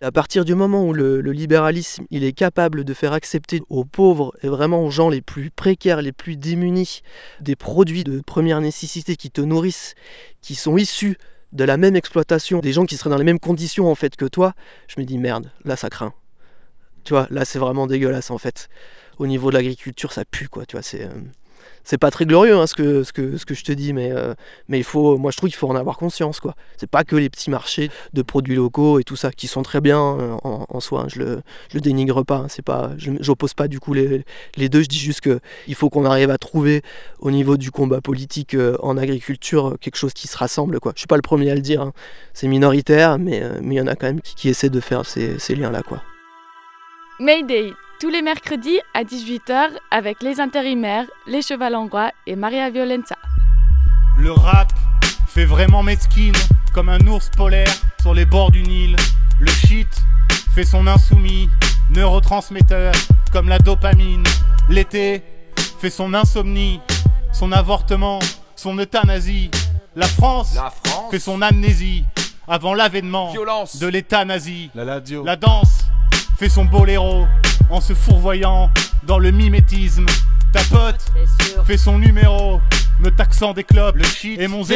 À 0.00 0.12
partir 0.12 0.44
du 0.44 0.54
moment 0.54 0.84
où 0.84 0.92
le, 0.92 1.20
libéralisme 1.20 2.04
il 2.10 2.22
est 2.22 2.32
capable 2.32 2.84
de 2.84 2.94
faire 2.94 3.12
accepter 3.12 3.60
aux 3.68 3.84
pauvres 3.84 4.32
et 4.42 4.48
vraiment 4.48 4.84
aux 4.84 4.90
gens 4.90 5.08
les 5.08 5.20
plus 5.20 5.50
précaires, 5.50 6.02
les 6.02 6.12
plus 6.12 6.36
démunis, 6.36 7.00
des 7.40 7.56
produits 7.56 8.04
de 8.04 8.20
première 8.20 8.60
nécessité 8.60 9.16
qui 9.16 9.30
te 9.30 9.40
nourrissent, 9.40 9.94
qui 10.40 10.54
sont 10.54 10.76
issus 10.76 11.18
de 11.52 11.64
la 11.64 11.76
même 11.76 11.96
exploitation, 11.96 12.60
des 12.60 12.72
gens 12.72 12.86
qui 12.86 12.96
seraient 12.96 13.10
dans 13.10 13.16
les 13.16 13.24
mêmes 13.24 13.40
conditions 13.40 13.90
en 13.90 13.94
fait 13.94 14.14
que 14.16 14.26
toi, 14.26 14.54
je 14.86 15.00
me 15.00 15.04
dis 15.04 15.18
merde, 15.18 15.50
là 15.64 15.76
ça 15.76 15.90
craint. 15.90 16.14
Tu 17.04 17.14
vois, 17.14 17.26
là 17.30 17.44
c'est 17.44 17.58
vraiment 17.58 17.86
dégueulasse 17.86 18.30
en 18.30 18.38
fait. 18.38 18.68
Au 19.18 19.26
niveau 19.26 19.50
de 19.50 19.56
l'agriculture, 19.56 20.12
ça 20.12 20.24
pue 20.24 20.48
quoi, 20.48 20.66
tu 20.66 20.76
vois, 20.76 20.82
c'est... 20.82 21.04
Euh 21.04 21.10
c'est 21.88 21.96
pas 21.96 22.10
très 22.10 22.26
glorieux 22.26 22.54
hein, 22.54 22.66
ce, 22.66 22.74
que, 22.74 23.02
ce, 23.02 23.14
que, 23.14 23.38
ce 23.38 23.46
que 23.46 23.54
je 23.54 23.64
te 23.64 23.72
dis, 23.72 23.94
mais, 23.94 24.12
euh, 24.12 24.34
mais 24.68 24.76
il 24.76 24.84
faut, 24.84 25.16
moi 25.16 25.30
je 25.30 25.38
trouve 25.38 25.48
qu'il 25.48 25.56
faut 25.56 25.70
en 25.70 25.74
avoir 25.74 25.96
conscience. 25.96 26.38
quoi. 26.38 26.54
C'est 26.76 26.90
pas 26.90 27.02
que 27.02 27.16
les 27.16 27.30
petits 27.30 27.48
marchés 27.48 27.90
de 28.12 28.20
produits 28.20 28.56
locaux 28.56 28.98
et 28.98 29.04
tout 29.04 29.16
ça, 29.16 29.30
qui 29.30 29.46
sont 29.46 29.62
très 29.62 29.80
bien 29.80 29.98
euh, 29.98 30.36
en, 30.42 30.80
soi, 30.80 31.04
hein, 31.04 31.06
je, 31.08 31.20
le, 31.20 31.42
le 31.72 31.80
dénigre 31.80 32.24
pas, 32.24 32.36
hein, 32.36 32.46
c'est 32.50 32.60
pas 32.60 32.90
je 32.98 33.10
n'oppose 33.10 33.54
pas 33.54 33.68
du 33.68 33.80
coup 33.80 33.94
les, 33.94 34.22
les, 34.56 34.68
deux, 34.68 34.82
je 34.82 34.88
dis 34.88 34.98
juste 34.98 35.22
qu'il 35.22 35.74
faut 35.74 35.88
qu'on 35.88 36.04
arrive 36.04 36.28
à 36.28 36.36
trouver 36.36 36.82
au 37.20 37.30
niveau 37.30 37.56
du 37.56 37.70
combat 37.70 38.02
politique 38.02 38.52
euh, 38.52 38.76
en 38.82 38.98
agriculture 38.98 39.78
quelque 39.80 39.96
chose 39.96 40.12
qui 40.12 40.28
se 40.28 40.36
rassemble. 40.36 40.80
Quoi. 40.80 40.92
Je 40.94 41.00
suis 41.00 41.06
pas 41.06 41.16
le 41.16 41.22
premier 41.22 41.50
à 41.50 41.54
le 41.54 41.62
dire, 41.62 41.90
c'est 42.34 42.48
minoritaire, 42.48 43.18
mais 43.18 43.38
il 43.38 43.66
mais 43.66 43.76
y 43.76 43.80
en 43.80 43.86
a 43.86 43.96
quand 43.96 44.08
même 44.08 44.20
qui, 44.20 44.34
qui 44.34 44.50
essaient 44.50 44.68
de 44.68 44.80
faire 44.80 45.06
ces, 45.06 45.38
ces 45.38 45.54
liens-là. 45.54 45.80
Mayday 47.18 47.72
tous 48.00 48.10
les 48.10 48.22
mercredis 48.22 48.78
à 48.94 49.02
18h 49.02 49.70
avec 49.90 50.22
les 50.22 50.40
intérimaires, 50.40 51.06
les 51.26 51.42
chevalangois 51.42 52.12
et 52.26 52.36
Maria 52.36 52.70
Violenza. 52.70 53.16
Le 54.16 54.30
rap 54.30 54.72
fait 55.26 55.44
vraiment 55.44 55.82
mesquine 55.82 56.34
comme 56.72 56.88
un 56.88 57.00
ours 57.08 57.28
polaire 57.36 57.72
sur 58.00 58.14
les 58.14 58.24
bords 58.24 58.52
du 58.52 58.62
Nil. 58.62 58.94
Le 59.40 59.50
shit 59.50 59.88
fait 60.54 60.64
son 60.64 60.86
insoumis, 60.86 61.48
neurotransmetteur 61.90 62.92
comme 63.32 63.48
la 63.48 63.58
dopamine. 63.58 64.24
L'été 64.68 65.22
fait 65.80 65.90
son 65.90 66.14
insomnie, 66.14 66.80
son 67.32 67.50
avortement, 67.50 68.20
son 68.54 68.78
euthanasie. 68.78 69.50
La 69.96 70.06
France, 70.06 70.54
la 70.54 70.70
France. 70.70 71.10
fait 71.10 71.18
son 71.18 71.42
amnésie 71.42 72.04
avant 72.46 72.74
l'avènement 72.74 73.32
de 73.32 73.86
l'état 73.88 74.24
nazi. 74.24 74.70
La, 74.74 74.84
la 74.84 75.36
danse 75.36 75.84
fait 76.38 76.48
son 76.48 76.64
boléro 76.64 77.26
en 77.70 77.80
se 77.80 77.94
fourvoyant 77.94 78.70
dans 79.04 79.18
le 79.18 79.30
mimétisme. 79.30 80.06
Ta 80.52 80.60
pote 80.64 81.04
fait 81.66 81.76
son 81.76 81.98
numéro, 81.98 82.60
me 83.00 83.10
taxant 83.10 83.52
des 83.52 83.64
clopes, 83.64 83.96
le 83.96 84.04
shit 84.04 84.40
et 84.40 84.48
mon 84.48 84.64
06. 84.64 84.74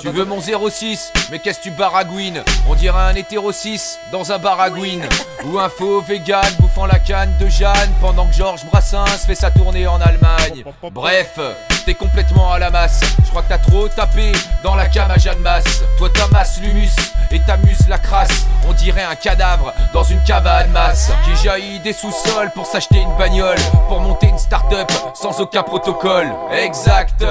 Tu 0.00 0.08
veux 0.08 0.24
mon 0.24 0.40
06, 0.40 1.12
mais 1.30 1.38
qu'est-ce 1.38 1.58
que 1.58 1.64
tu 1.64 1.70
baragouines 1.72 2.42
On 2.68 2.74
dirait 2.74 3.02
un 3.02 3.14
hétéro 3.14 3.52
6 3.52 3.98
dans 4.10 4.32
un 4.32 4.38
baragouine. 4.38 5.06
Ou 5.44 5.58
un 5.58 5.68
faux 5.68 6.00
vegan 6.00 6.44
bouffant 6.58 6.86
la 6.86 6.98
canne 6.98 7.36
de 7.38 7.48
Jeanne 7.48 7.90
pendant 8.00 8.26
que 8.26 8.34
Georges 8.34 8.64
Brassens 8.66 9.26
fait 9.26 9.34
sa 9.34 9.50
tournée 9.50 9.86
en 9.86 10.00
Allemagne. 10.00 10.64
Bref, 10.92 11.38
t'es 11.86 11.94
complètement 11.94 12.52
à 12.52 12.58
la 12.58 12.68
masse. 12.68 13.00
Je 13.24 13.30
crois 13.30 13.42
que 13.42 13.48
t'as 13.48 13.58
trop 13.58 13.86
tapé 13.86 14.32
dans 14.64 14.74
la 14.74 14.86
cam 14.86 15.08
à 15.08 15.18
Jeanne 15.18 15.38
Masse. 15.38 15.84
Toi 15.98 16.08
t'amasses 16.12 16.60
l'humus 16.60 16.90
et 17.30 17.40
t'amuses 17.46 17.86
la 17.88 17.98
crasse. 17.98 18.46
On 18.68 18.72
dirait 18.72 19.04
un 19.04 19.14
cadavre 19.14 19.72
dans 19.94 20.02
une 20.02 20.22
cave 20.24 20.46
à 20.48 20.66
masse 20.66 21.12
qui 21.24 21.44
jaillit 21.44 21.78
des 21.80 21.92
sous-sols 21.92 22.50
pour 22.54 22.66
s'acheter 22.66 22.98
une 22.98 23.16
bagnole, 23.16 23.58
pour 23.88 24.00
monter 24.00 24.26
une 24.26 24.38
start-up 24.38 24.90
sans 25.14 25.40
aucun 25.40 25.62
protocole. 25.62 26.28
Exact. 26.52 27.22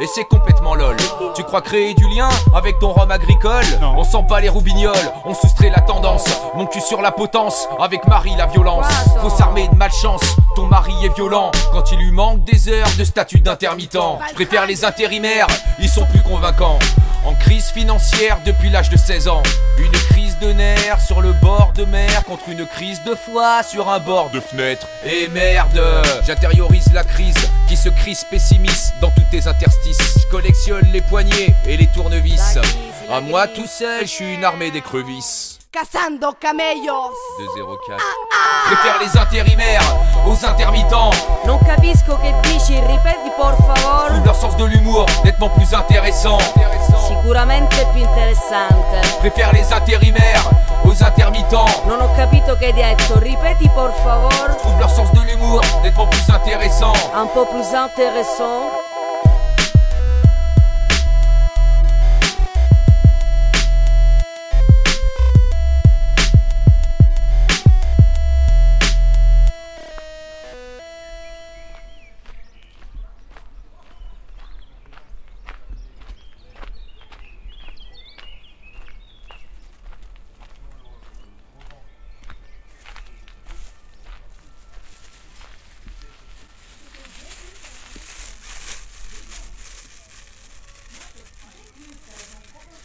Et 0.00 0.06
c'est 0.14 0.24
complètement 0.24 0.74
lol. 0.74 0.96
Tu 1.34 1.44
crois 1.44 1.60
créer 1.60 1.92
du 1.92 2.08
lien 2.08 2.30
avec 2.56 2.78
ton 2.78 2.92
rhum 2.92 3.10
agricole? 3.10 3.66
On 3.82 4.04
sent 4.04 4.24
pas 4.26 4.40
les 4.40 4.48
roubignoles, 4.48 4.96
on 5.26 5.34
soustrait 5.34 5.68
la 5.68 5.80
tendance. 5.80 6.24
Mon 6.54 6.64
cul 6.64 6.80
sur 6.80 7.02
la 7.02 7.12
potence, 7.12 7.68
avec 7.78 8.06
Marie 8.08 8.34
la 8.36 8.46
violence. 8.46 8.86
Faut 9.20 9.28
s'armer 9.28 9.68
de 9.68 9.74
malchance, 9.74 10.22
ton 10.56 10.64
mari 10.64 10.94
est 11.04 11.14
violent 11.14 11.50
quand 11.72 11.92
il 11.92 11.98
lui 11.98 12.12
manque 12.12 12.44
des 12.44 12.70
heures 12.70 12.88
de 12.98 13.04
statut 13.04 13.40
d'intermittent. 13.40 13.89
Je 13.92 14.34
préfère 14.34 14.66
les 14.66 14.84
intérimaires, 14.84 15.46
ils 15.78 15.88
sont 15.88 16.06
plus 16.06 16.22
convaincants. 16.22 16.78
En 17.24 17.34
crise 17.34 17.70
financière 17.70 18.38
depuis 18.46 18.70
l'âge 18.70 18.88
de 18.88 18.96
16 18.96 19.28
ans. 19.28 19.42
Une 19.78 19.92
crise 19.92 20.38
de 20.38 20.52
nerfs 20.52 21.00
sur 21.00 21.20
le 21.20 21.32
bord 21.32 21.72
de 21.74 21.84
mer 21.84 22.24
contre 22.24 22.48
une 22.48 22.66
crise 22.66 23.02
de 23.04 23.14
foi 23.14 23.62
sur 23.62 23.90
un 23.90 23.98
bord 23.98 24.30
de 24.30 24.40
fenêtre. 24.40 24.86
Et 25.04 25.28
merde, 25.28 25.82
j'intériorise 26.26 26.92
la 26.94 27.04
crise 27.04 27.34
qui 27.68 27.76
se 27.76 27.88
crise 27.88 28.24
pessimiste 28.30 28.94
dans 29.00 29.10
tous 29.10 29.24
tes 29.30 29.48
interstices. 29.48 30.18
Je 30.18 30.30
collectionne 30.30 30.88
les 30.92 31.02
poignées 31.02 31.54
et 31.66 31.76
les 31.76 31.88
tournevis. 31.88 32.58
À 33.10 33.20
moi 33.20 33.48
tout 33.48 33.66
seul, 33.66 34.02
je 34.02 34.10
suis 34.10 34.34
une 34.34 34.44
armée 34.44 34.70
d'écrevisses. 34.70 35.49
Cazando 35.72 36.36
camellos. 36.40 37.14
De 37.38 37.46
04 37.46 38.02
Préfère 38.66 38.98
les 39.00 39.16
intérimaires 39.16 39.82
aux 40.26 40.44
intermittents. 40.44 41.10
Non 41.44 41.60
capisco 41.64 42.18
che 42.18 42.34
dici, 42.42 42.74
ripeti 42.74 43.30
por 43.36 43.54
favor. 43.54 44.06
Trouve 44.08 44.24
leur 44.24 44.34
sens 44.34 44.56
de 44.56 44.64
l'humour 44.64 45.06
nettement 45.22 45.48
plus 45.50 45.72
intéressant. 45.72 46.38
Sicuramente 47.06 47.86
più 47.92 48.02
interessante. 48.02 49.00
Préfère 49.20 49.52
les 49.52 49.72
intérimaires 49.72 50.50
aux 50.84 51.04
intermittents. 51.04 51.70
Non 51.86 52.00
ho 52.00 52.12
capito 52.16 52.56
che 52.56 52.66
hai 52.66 52.72
detto, 52.72 53.20
ripeti 53.20 53.68
por 53.68 53.92
favor. 54.02 54.56
Trouve 54.58 54.78
leur 54.80 54.90
sens 54.90 55.12
de 55.12 55.20
l'humour 55.20 55.60
nettement 55.84 56.08
plus 56.08 56.28
intéressant. 56.30 56.94
Un 57.14 57.28
po' 57.28 57.46
plus 57.46 57.72
intéressant 57.74 58.89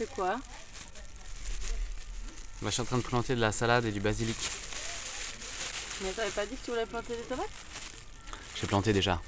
quoi 0.07 0.37
bah, 2.61 2.67
Je 2.67 2.69
suis 2.69 2.81
en 2.81 2.85
train 2.85 2.97
de 2.97 3.03
planter 3.03 3.35
de 3.35 3.41
la 3.41 3.51
salade 3.51 3.85
et 3.85 3.91
du 3.91 3.99
basilic. 3.99 4.37
Mais 6.01 6.11
t'avais 6.11 6.29
pas 6.29 6.45
dit 6.45 6.55
que 6.55 6.65
tu 6.65 6.71
voulais 6.71 6.85
planter 6.85 7.15
des 7.15 7.23
tomates 7.23 7.49
J'ai 8.55 8.67
planté 8.67 8.93
déjà. 8.93 9.21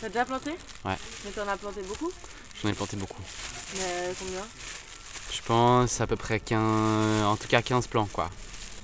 T'as 0.00 0.08
déjà 0.08 0.24
planté 0.24 0.50
Ouais. 0.84 0.96
Mais 1.24 1.30
t'en 1.30 1.46
as 1.48 1.56
planté 1.56 1.82
beaucoup 1.82 2.10
J'en 2.62 2.68
ai 2.68 2.72
planté 2.72 2.96
beaucoup. 2.96 3.22
Mais 3.76 4.14
combien 4.18 4.46
Je 5.32 5.42
pense 5.42 6.00
à 6.00 6.06
peu 6.06 6.16
près 6.16 6.40
15... 6.40 7.24
En 7.24 7.36
tout 7.36 7.48
cas 7.48 7.62
15 7.62 7.86
plants 7.86 8.08
quoi. 8.12 8.30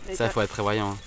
Et 0.08 0.16
Ça, 0.16 0.26
il 0.26 0.30
faut 0.30 0.40
être 0.40 0.50
prévoyant. 0.50 0.90
Hein. 0.92 0.98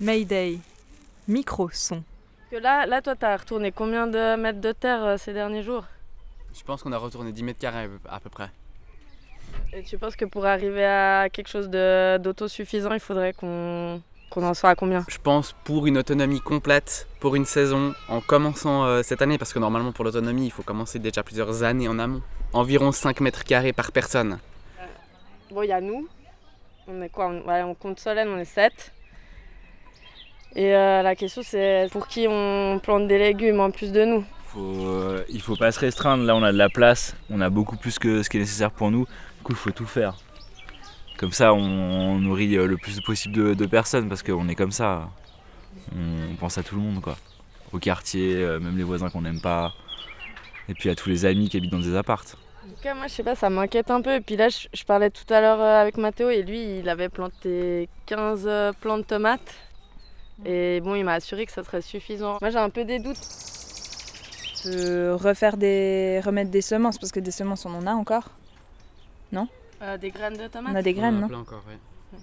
Mayday. 0.00 0.58
Micro-son. 1.28 2.02
Que 2.50 2.56
là, 2.56 2.84
là, 2.84 3.00
toi, 3.00 3.14
t'as 3.14 3.36
retourné 3.36 3.70
combien 3.70 4.08
de 4.08 4.34
mètres 4.34 4.60
de 4.60 4.72
terre 4.72 5.04
euh, 5.04 5.16
ces 5.16 5.32
derniers 5.32 5.62
jours? 5.62 5.84
Je 6.52 6.64
pense 6.64 6.82
qu'on 6.82 6.90
a 6.90 6.98
retourné 6.98 7.30
10 7.30 7.44
mètres 7.44 7.60
carrés 7.60 7.88
à 8.08 8.18
peu 8.18 8.28
près. 8.28 8.50
Et 9.72 9.84
tu 9.84 9.96
penses 9.98 10.16
que 10.16 10.24
pour 10.24 10.46
arriver 10.46 10.84
à 10.84 11.28
quelque 11.30 11.46
chose 11.46 11.68
d'autosuffisant, 11.68 12.92
il 12.92 12.98
faudrait 13.00 13.32
qu'on 13.34 14.02
qu'on 14.30 14.44
en 14.44 14.54
soit 14.54 14.70
à 14.70 14.74
combien? 14.74 15.04
Je 15.08 15.18
pense 15.18 15.54
pour 15.64 15.86
une 15.86 15.98
autonomie 15.98 16.40
complète, 16.40 17.08
pour 17.18 17.34
une 17.34 17.44
saison, 17.44 17.94
en 18.08 18.20
commençant 18.20 18.84
euh, 18.84 19.02
cette 19.02 19.22
année, 19.22 19.38
parce 19.38 19.52
que 19.52 19.58
normalement 19.58 19.92
pour 19.92 20.04
l'autonomie, 20.04 20.46
il 20.46 20.50
faut 20.50 20.62
commencer 20.62 20.98
déjà 20.98 21.22
plusieurs 21.22 21.64
années 21.64 21.88
en 21.88 21.98
amont. 21.98 22.22
Environ 22.52 22.92
5 22.92 23.20
mètres 23.20 23.44
carrés 23.44 23.72
par 23.72 23.92
personne. 23.92 24.38
Bon, 25.50 25.62
il 25.62 25.68
y 25.68 25.72
a 25.72 25.80
nous. 25.80 26.08
On 26.88 27.00
est 27.02 27.08
quoi? 27.08 27.26
On, 27.26 27.46
ouais, 27.46 27.62
on 27.62 27.74
compte 27.74 27.98
Solène, 28.00 28.28
on 28.28 28.38
est 28.38 28.44
7. 28.44 28.92
Et 30.56 30.74
euh, 30.74 31.02
la 31.02 31.14
question, 31.14 31.42
c'est 31.44 31.88
pour 31.92 32.08
qui 32.08 32.26
on 32.28 32.80
plante 32.82 33.06
des 33.06 33.18
légumes 33.18 33.60
en 33.60 33.70
plus 33.70 33.92
de 33.92 34.04
nous 34.04 34.24
faut, 34.50 34.86
euh, 34.86 35.24
il 35.28 35.40
faut 35.40 35.56
pas 35.56 35.70
se 35.72 35.80
restreindre. 35.80 36.24
Là, 36.24 36.34
on 36.34 36.42
a 36.42 36.52
de 36.52 36.58
la 36.58 36.68
place, 36.68 37.14
on 37.30 37.40
a 37.40 37.50
beaucoup 37.50 37.76
plus 37.76 37.98
que 37.98 38.22
ce 38.22 38.30
qui 38.30 38.36
est 38.36 38.40
nécessaire 38.40 38.70
pour 38.70 38.90
nous. 38.90 39.04
Du 39.04 39.42
coup, 39.44 39.52
il 39.52 39.58
faut 39.58 39.70
tout 39.70 39.86
faire. 39.86 40.16
Comme 41.18 41.32
ça, 41.32 41.54
on, 41.54 41.58
on 41.58 42.18
nourrit 42.18 42.56
euh, 42.56 42.66
le 42.66 42.76
plus 42.76 43.00
possible 43.00 43.34
de, 43.34 43.54
de 43.54 43.66
personnes 43.66 44.08
parce 44.08 44.22
qu'on 44.22 44.48
est 44.48 44.54
comme 44.54 44.72
ça. 44.72 45.08
On, 45.94 46.34
pense 46.36 46.58
à 46.58 46.62
tout 46.62 46.74
le 46.74 46.80
monde, 46.80 47.00
quoi. 47.00 47.16
Au 47.72 47.78
quartier, 47.78 48.36
euh, 48.36 48.58
même 48.58 48.76
les 48.76 48.82
voisins 48.82 49.10
qu'on 49.10 49.22
n'aime 49.22 49.40
pas. 49.40 49.72
Et 50.68 50.74
puis 50.74 50.90
à 50.90 50.94
tous 50.94 51.08
les 51.08 51.24
amis 51.24 51.48
qui 51.48 51.56
habitent 51.56 51.72
dans 51.72 51.78
des 51.78 51.94
appartes. 51.94 52.36
En 52.64 52.70
tout 52.70 52.82
cas, 52.82 52.94
moi, 52.94 53.06
je 53.06 53.12
sais 53.12 53.22
pas, 53.22 53.36
ça 53.36 53.50
m'inquiète 53.50 53.90
un 53.90 54.00
peu. 54.00 54.14
Et 54.14 54.20
puis 54.20 54.36
là, 54.36 54.48
je, 54.48 54.66
je 54.72 54.84
parlais 54.84 55.10
tout 55.10 55.32
à 55.32 55.40
l'heure 55.40 55.60
avec 55.60 55.96
Mathéo 55.96 56.30
et 56.30 56.42
lui, 56.42 56.80
il 56.80 56.88
avait 56.88 57.08
planté 57.08 57.88
15 58.06 58.44
euh, 58.46 58.72
plants 58.80 58.98
de 58.98 59.04
tomates. 59.04 59.54
Et 60.44 60.80
bon, 60.80 60.94
il 60.94 61.04
m'a 61.04 61.14
assuré 61.14 61.44
que 61.46 61.52
ça 61.52 61.62
serait 61.64 61.82
suffisant. 61.82 62.38
Moi, 62.40 62.50
j'ai 62.50 62.58
un 62.58 62.70
peu 62.70 62.84
des 62.84 62.98
doutes. 62.98 63.18
de 64.64 65.10
refaire 65.12 65.56
des 65.56 66.20
remettre 66.24 66.50
des 66.50 66.60
semences 66.62 66.98
parce 66.98 67.12
que 67.12 67.20
des 67.20 67.30
semences 67.30 67.64
on 67.64 67.74
en 67.74 67.86
a 67.86 67.92
encore 67.92 68.28
non 69.32 69.48
Euh, 69.80 69.96
des 69.96 70.10
graines 70.10 70.36
de 70.36 70.48
tomates 70.48 70.72
on 70.74 70.76
a 70.76 70.82
des 70.82 70.92
graines 70.92 71.20
non 71.20 71.38
encore, 71.40 71.62
ouais. 71.66 72.18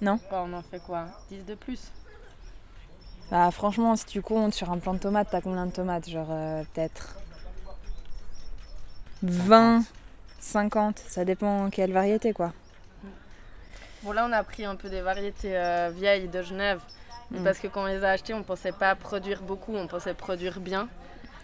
non 0.00 0.20
Bah, 0.30 0.44
on 0.46 0.52
en 0.52 0.62
fait 0.62 0.78
quoi? 0.80 1.06
10 1.30 1.44
de 1.44 1.54
plus 1.56 1.90
bah 3.30 3.50
franchement 3.50 3.96
si 3.96 4.04
tu 4.06 4.22
comptes 4.22 4.54
sur 4.54 4.70
un 4.70 4.78
plant 4.78 4.94
de 4.94 5.00
tomates 5.00 5.28
t'as 5.32 5.40
combien 5.40 5.66
de 5.66 5.72
tomates? 5.72 6.08
Genre 6.08 6.28
euh, 6.30 6.62
peut-être 6.74 7.16
20 9.22 9.82
50 10.38 10.98
ça 10.98 11.24
dépend 11.24 11.70
quelle 11.70 11.92
variété 11.92 12.32
quoi 12.32 12.52
Bon, 14.04 14.10
là, 14.12 14.26
on 14.28 14.32
a 14.32 14.42
pris 14.42 14.64
un 14.64 14.74
peu 14.74 14.88
des 14.88 15.00
variétés 15.00 15.56
euh, 15.56 15.90
vieilles 15.94 16.26
de 16.26 16.42
Genève. 16.42 16.80
Mm. 17.30 17.44
Parce 17.44 17.58
que 17.58 17.66
quand 17.66 17.82
on 17.82 17.86
les 17.86 18.04
a 18.04 18.10
achetées, 18.10 18.34
on 18.34 18.42
pensait 18.42 18.72
pas 18.72 18.94
produire 18.94 19.42
beaucoup, 19.42 19.74
on 19.74 19.86
pensait 19.86 20.14
produire 20.14 20.60
bien. 20.60 20.88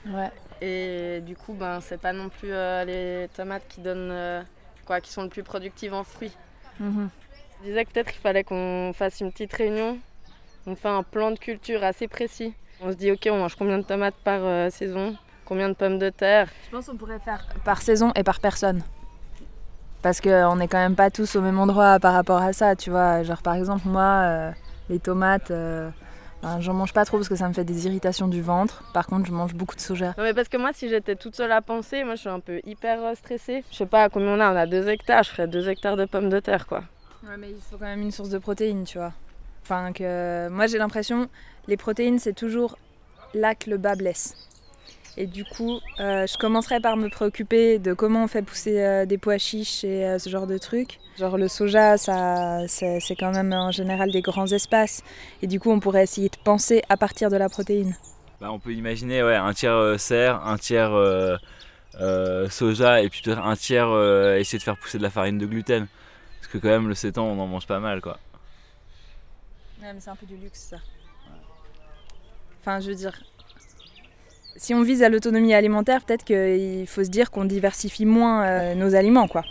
ouais 0.06 0.30
Et 0.60 1.20
du 1.22 1.36
coup, 1.36 1.54
ben, 1.54 1.80
c'est 1.80 2.00
pas 2.00 2.12
non 2.12 2.28
plus 2.28 2.52
euh, 2.52 2.84
les 2.84 3.28
tomates 3.28 3.66
qui 3.68 3.80
donnent, 3.80 4.10
euh, 4.10 4.42
quoi, 4.84 5.00
qui 5.00 5.12
sont 5.12 5.22
le 5.22 5.28
plus 5.28 5.42
productives 5.42 5.94
en 5.94 6.04
fruits. 6.04 6.36
Mhm. 6.80 7.08
Je 7.60 7.68
disais 7.68 7.84
que 7.84 7.90
peut-être 7.90 8.14
il 8.14 8.18
fallait 8.18 8.44
qu'on 8.44 8.92
fasse 8.94 9.20
une 9.20 9.32
petite 9.32 9.52
réunion. 9.52 9.98
On 10.66 10.76
fait 10.76 10.88
un 10.88 11.02
plan 11.02 11.30
de 11.30 11.38
culture 11.38 11.82
assez 11.82 12.06
précis. 12.06 12.54
On 12.80 12.92
se 12.92 12.96
dit, 12.96 13.10
ok, 13.10 13.28
on 13.30 13.38
mange 13.38 13.56
combien 13.56 13.78
de 13.78 13.82
tomates 13.84 14.14
par 14.22 14.40
euh, 14.42 14.70
saison? 14.70 15.16
Combien 15.44 15.68
de 15.68 15.74
pommes 15.74 15.98
de 15.98 16.10
terre? 16.10 16.48
Je 16.66 16.76
pense 16.76 16.86
qu'on 16.86 16.96
pourrait 16.96 17.18
faire 17.18 17.48
par 17.64 17.80
saison 17.80 18.12
et 18.14 18.22
par 18.22 18.38
personne 18.38 18.82
parce 20.02 20.20
qu'on 20.20 20.60
est 20.60 20.68
quand 20.68 20.78
même 20.78 20.94
pas 20.94 21.10
tous 21.10 21.36
au 21.36 21.40
même 21.40 21.58
endroit 21.58 21.98
par 21.98 22.14
rapport 22.14 22.40
à 22.40 22.52
ça 22.52 22.76
tu 22.76 22.90
vois 22.90 23.22
genre 23.22 23.42
par 23.42 23.54
exemple 23.54 23.88
moi 23.88 24.52
les 24.88 24.98
tomates 24.98 25.50
euh, 25.50 25.90
ben, 26.42 26.60
j'en 26.60 26.72
mange 26.72 26.92
pas 26.92 27.04
trop 27.04 27.16
parce 27.16 27.28
que 27.28 27.34
ça 27.34 27.48
me 27.48 27.52
fait 27.52 27.64
des 27.64 27.86
irritations 27.86 28.28
du 28.28 28.42
ventre 28.42 28.84
par 28.92 29.06
contre 29.06 29.26
je 29.26 29.32
mange 29.32 29.54
beaucoup 29.54 29.74
de 29.74 29.80
soja 29.80 30.14
Non 30.16 30.24
mais 30.24 30.34
parce 30.34 30.48
que 30.48 30.56
moi 30.56 30.70
si 30.72 30.88
j'étais 30.88 31.16
toute 31.16 31.34
seule 31.34 31.52
à 31.52 31.62
penser, 31.62 32.04
moi 32.04 32.14
je 32.14 32.20
suis 32.20 32.28
un 32.28 32.40
peu 32.40 32.60
hyper 32.64 33.02
euh, 33.02 33.14
stressée. 33.14 33.64
Je 33.70 33.76
sais 33.76 33.86
pas 33.86 34.08
combien 34.08 34.36
on 34.36 34.40
a, 34.40 34.52
on 34.52 34.56
a 34.56 34.66
2 34.66 34.88
hectares, 34.88 35.24
je 35.24 35.30
ferais 35.30 35.48
2 35.48 35.68
hectares 35.68 35.96
de 35.96 36.04
pommes 36.04 36.30
de 36.30 36.40
terre 36.40 36.66
quoi. 36.66 36.84
Ouais, 37.24 37.36
mais 37.38 37.50
il 37.50 37.60
faut 37.60 37.76
quand 37.76 37.86
même 37.86 38.02
une 38.02 38.12
source 38.12 38.28
de 38.30 38.38
protéines, 38.38 38.84
tu 38.84 38.98
vois. 38.98 39.12
Enfin, 39.62 39.92
que 39.92 40.48
moi 40.48 40.66
j'ai 40.66 40.78
l'impression, 40.78 41.28
les 41.66 41.76
protéines, 41.76 42.18
c'est 42.18 42.32
toujours 42.32 42.78
là 43.34 43.54
que 43.54 43.68
le 43.68 43.76
bas 43.76 43.96
blesse. 43.96 44.34
Et 45.20 45.26
du 45.26 45.44
coup, 45.44 45.80
euh, 45.98 46.28
je 46.28 46.38
commencerai 46.38 46.78
par 46.78 46.96
me 46.96 47.08
préoccuper 47.08 47.80
de 47.80 47.92
comment 47.92 48.22
on 48.22 48.28
fait 48.28 48.40
pousser 48.40 48.80
euh, 48.80 49.04
des 49.04 49.18
pois 49.18 49.36
chiches 49.36 49.82
et 49.82 50.06
euh, 50.06 50.20
ce 50.20 50.30
genre 50.30 50.46
de 50.46 50.58
trucs. 50.58 51.00
Genre 51.18 51.36
le 51.36 51.48
soja, 51.48 51.98
ça, 51.98 52.60
c'est 52.68 53.00
c'est 53.00 53.16
quand 53.16 53.32
même 53.32 53.52
en 53.52 53.72
général 53.72 54.12
des 54.12 54.22
grands 54.22 54.46
espaces. 54.46 55.02
Et 55.42 55.48
du 55.48 55.58
coup, 55.58 55.72
on 55.72 55.80
pourrait 55.80 56.04
essayer 56.04 56.28
de 56.28 56.36
penser 56.44 56.82
à 56.88 56.96
partir 56.96 57.30
de 57.30 57.36
la 57.36 57.48
protéine. 57.48 57.96
Bah, 58.40 58.52
on 58.52 58.60
peut 58.60 58.72
imaginer 58.72 59.24
ouais, 59.24 59.34
un 59.34 59.52
tiers 59.54 59.98
serre, 59.98 60.46
un 60.46 60.56
tiers 60.56 60.92
soja 62.48 63.02
et 63.02 63.08
puis 63.08 63.20
peut-être 63.20 63.44
un 63.44 63.56
tiers 63.56 63.88
essayer 64.36 64.60
de 64.60 64.62
faire 64.62 64.78
pousser 64.78 64.98
de 64.98 65.02
la 65.02 65.10
farine 65.10 65.36
de 65.36 65.46
gluten. 65.46 65.88
Parce 66.38 66.52
que 66.52 66.58
quand 66.58 66.68
même 66.68 66.86
le 66.86 66.94
sétan 66.94 67.24
on 67.24 67.40
en 67.40 67.48
mange 67.48 67.66
pas 67.66 67.80
mal 67.80 68.00
quoi. 68.00 68.18
Ouais, 69.82 69.92
mais 69.92 69.98
c'est 69.98 70.10
un 70.10 70.16
peu 70.16 70.26
du 70.26 70.36
luxe, 70.36 70.60
ça. 70.70 70.76
Enfin, 72.60 72.78
je 72.78 72.88
veux 72.90 72.94
dire, 72.94 73.18
si 74.58 74.74
on 74.74 74.82
vise 74.82 75.02
à 75.02 75.08
l'autonomie 75.08 75.54
alimentaire, 75.54 76.02
peut-être 76.04 76.24
qu'il 76.24 76.86
faut 76.86 77.04
se 77.04 77.08
dire 77.08 77.30
qu'on 77.30 77.44
diversifie 77.44 78.04
moins 78.04 78.44
euh, 78.44 78.74
nos 78.74 78.94
aliments, 78.94 79.28
quoi. 79.28 79.44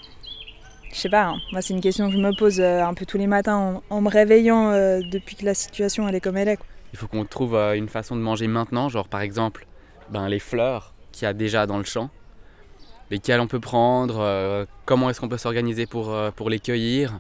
Je 0.92 0.98
sais 0.98 1.10
pas, 1.10 1.26
hein. 1.26 1.38
moi 1.52 1.62
c'est 1.62 1.74
une 1.74 1.82
question 1.82 2.08
que 2.08 2.14
je 2.14 2.18
me 2.18 2.36
pose 2.38 2.60
euh, 2.60 2.84
un 2.84 2.94
peu 2.94 3.06
tous 3.06 3.18
les 3.18 3.28
matins 3.28 3.82
en, 3.90 4.02
me 4.02 4.10
réveillant 4.10 4.72
euh, 4.72 5.00
depuis 5.12 5.36
que 5.36 5.46
la 5.46 5.54
situation 5.54 6.08
elle 6.08 6.16
est 6.16 6.22
comme 6.22 6.38
elle 6.38 6.48
est. 6.48 6.60
Il 6.94 7.00
faut 7.00 7.08
qu'on 7.08 7.26
trouve 7.26 7.56
une 7.56 7.90
façon 7.90 8.16
de 8.16 8.22
manger 8.22 8.48
maintenant, 8.48 8.90
genre 8.90 9.08
par 9.08 9.22
exemple 9.22 9.66
ben, 10.10 10.28
les 10.28 10.40
fleurs 10.40 10.94
qu'il 11.12 11.26
y 11.26 11.30
a 11.30 11.34
déjà 11.34 11.66
dans 11.68 11.78
le 11.78 11.84
champ, 11.84 12.10
lesquelles 13.12 13.42
on 13.42 13.48
peut 13.48 13.60
prendre, 13.60 14.66
comment 14.86 15.10
est-ce 15.10 15.20
qu'on 15.20 15.28
peut 15.30 15.38
s'organiser 15.38 15.86
pour, 15.86 16.16
pour 16.36 16.50
les 16.50 16.60
cueillir, 16.60 17.20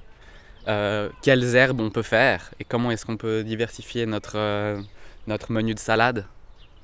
quelles 0.65 1.56
herbes 1.56 1.82
on 1.82 1.89
peut 1.89 2.04
faire 2.04 2.52
et 2.60 2.63
comment 2.63 2.89
est-ce 2.91 3.06
qu'on 3.06 3.17
peut 3.17 3.43
diversifier 3.43 4.06
notre, 4.06 4.78
notre 5.28 5.52
menu 5.52 5.73
de 5.73 5.80
salade, 5.80 6.26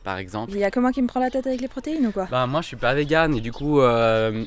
par 0.04 0.18
exemple. 0.18 0.52
Il 0.54 0.60
y 0.60 0.64
a 0.64 0.72
que 0.72 0.80
moi 0.80 0.92
qui 0.92 1.02
me 1.02 1.08
prend 1.08 1.20
la 1.20 1.30
tête 1.30 1.48
avec 1.48 1.62
les 1.62 1.68
protéines 1.68 2.06
ou 2.08 2.12
quoi? 2.12 2.28
Ben, 2.30 2.46
moi 2.48 2.62
je 2.62 2.68
suis 2.68 2.78
pas 2.78 2.94
vegan 2.94 3.36
et 3.36 3.42
du 3.42 3.52
coup, 3.52 3.82
euh, 3.82 4.46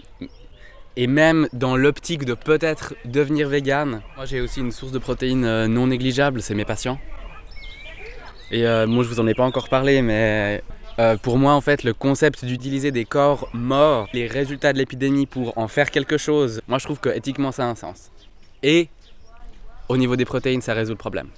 et 0.96 1.06
même 1.06 1.48
dans 1.52 1.76
l'optique 1.76 2.24
de 2.24 2.34
peut-être 2.34 2.94
devenir 3.04 3.48
vegan, 3.48 4.02
moi 4.16 4.26
j'ai 4.26 4.40
aussi 4.40 4.60
une 4.60 4.72
source 4.72 4.92
de 4.92 4.98
protéines 4.98 5.44
euh, 5.44 5.66
non 5.66 5.88
négligeable, 5.88 6.42
c'est 6.42 6.54
mes 6.54 6.64
patients. 6.64 6.98
Et 8.50 8.66
euh, 8.66 8.86
moi 8.86 9.02
je 9.02 9.08
vous 9.08 9.20
en 9.20 9.26
ai 9.26 9.34
pas 9.34 9.44
encore 9.44 9.68
parlé, 9.68 10.02
mais 10.02 10.62
euh, 10.98 11.16
pour 11.16 11.36
moi 11.38 11.52
en 11.52 11.60
fait 11.60 11.82
le 11.82 11.92
concept 11.92 12.44
d'utiliser 12.44 12.92
des 12.92 13.04
corps 13.04 13.48
morts, 13.52 14.08
les 14.12 14.26
résultats 14.26 14.72
de 14.72 14.78
l'épidémie 14.78 15.26
pour 15.26 15.56
en 15.58 15.68
faire 15.68 15.90
quelque 15.90 16.16
chose, 16.16 16.62
moi 16.68 16.78
je 16.78 16.84
trouve 16.84 17.00
que 17.00 17.08
éthiquement 17.08 17.52
ça 17.52 17.64
a 17.64 17.66
un 17.66 17.74
sens. 17.74 18.10
Et 18.62 18.88
au 19.88 19.96
niveau 19.96 20.16
des 20.16 20.24
protéines 20.24 20.62
ça 20.62 20.74
résout 20.74 20.92
le 20.92 20.98
problème. 20.98 21.28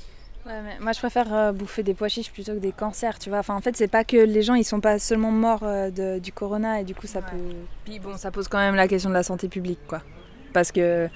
Ouais, 0.48 0.62
mais 0.64 0.78
moi 0.80 0.92
je 0.92 0.98
préfère 0.98 1.32
euh, 1.34 1.52
bouffer 1.52 1.82
des 1.82 1.92
pois 1.92 2.08
chiches 2.08 2.32
plutôt 2.32 2.54
que 2.54 2.58
des 2.58 2.72
cancers, 2.72 3.18
tu 3.18 3.28
vois. 3.28 3.40
Enfin, 3.40 3.54
en 3.54 3.60
fait, 3.60 3.76
c'est 3.76 3.86
pas 3.88 4.02
que 4.02 4.16
les 4.16 4.42
gens 4.42 4.54
ils 4.54 4.64
sont 4.64 4.80
pas 4.80 4.98
seulement 4.98 5.30
morts 5.30 5.62
euh, 5.62 5.90
de- 5.90 6.18
du 6.18 6.32
corona 6.32 6.80
et 6.80 6.84
du 6.84 6.94
coup 6.94 7.06
ça 7.06 7.20
peut. 7.20 7.36
Puis 7.84 7.98
bon, 7.98 8.16
ça 8.16 8.30
pose 8.30 8.48
quand 8.48 8.56
même 8.58 8.74
la 8.74 8.88
question 8.88 9.10
de 9.10 9.14
la 9.14 9.22
santé 9.22 9.48
publique, 9.48 9.80
quoi. 9.86 10.00
Parce 10.54 10.72
que, 10.72 11.08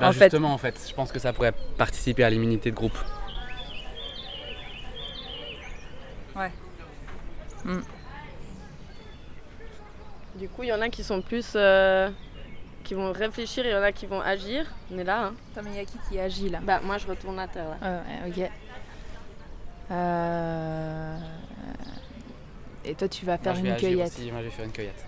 Ben, 0.00 0.08
en 0.08 0.12
fait, 0.12 0.24
justement 0.24 0.52
en 0.52 0.58
fait, 0.58 0.74
je 0.88 0.92
pense 0.92 1.12
que 1.12 1.20
ça 1.20 1.32
pourrait 1.32 1.54
participer 1.78 2.24
à 2.24 2.30
l'immunité 2.30 2.72
de 2.72 2.76
groupe. 2.76 2.98
Ouais. 6.34 6.50
Mm. 7.64 7.78
Du 10.34 10.48
coup, 10.48 10.62
il 10.64 10.68
y 10.70 10.72
en 10.72 10.80
a 10.80 10.88
qui 10.88 11.04
sont 11.04 11.22
plus. 11.22 11.52
euh, 11.54 12.10
qui 12.82 12.94
vont 12.94 13.12
réfléchir 13.12 13.64
et 13.66 13.68
il 13.68 13.72
y 13.72 13.76
en 13.76 13.82
a 13.82 13.92
qui 13.92 14.06
vont 14.06 14.20
agir. 14.20 14.64
On 14.92 14.98
est 14.98 15.04
là. 15.04 15.26
Hein. 15.26 15.34
Attends, 15.52 15.62
mais 15.64 15.70
il 15.70 15.76
y 15.76 15.80
a 15.80 15.84
qui 15.84 15.98
qui 16.08 16.18
agit 16.18 16.48
là? 16.48 16.58
Bah, 16.62 16.80
moi 16.82 16.98
je 16.98 17.06
retourne 17.06 17.38
à 17.38 17.46
terre 17.46 17.66
là. 17.80 18.02
Ouais, 18.26 18.30
ouais, 18.32 18.44
ok. 18.46 18.50
Euh, 19.90 21.16
Et 22.84 22.94
toi, 22.94 23.08
tu 23.08 23.24
vas 23.26 23.38
faire 23.38 23.52
Moi, 23.54 23.58
je 23.58 23.62
vais 23.62 23.68
une 23.68 23.74
agir 23.74 23.88
cueillette. 23.88 24.12
aussi, 24.18 24.30
moi 24.30 24.40
je 24.40 24.44
vais 24.46 24.50
faire 24.50 24.64
une 24.64 24.72
cueillette. 24.72 25.04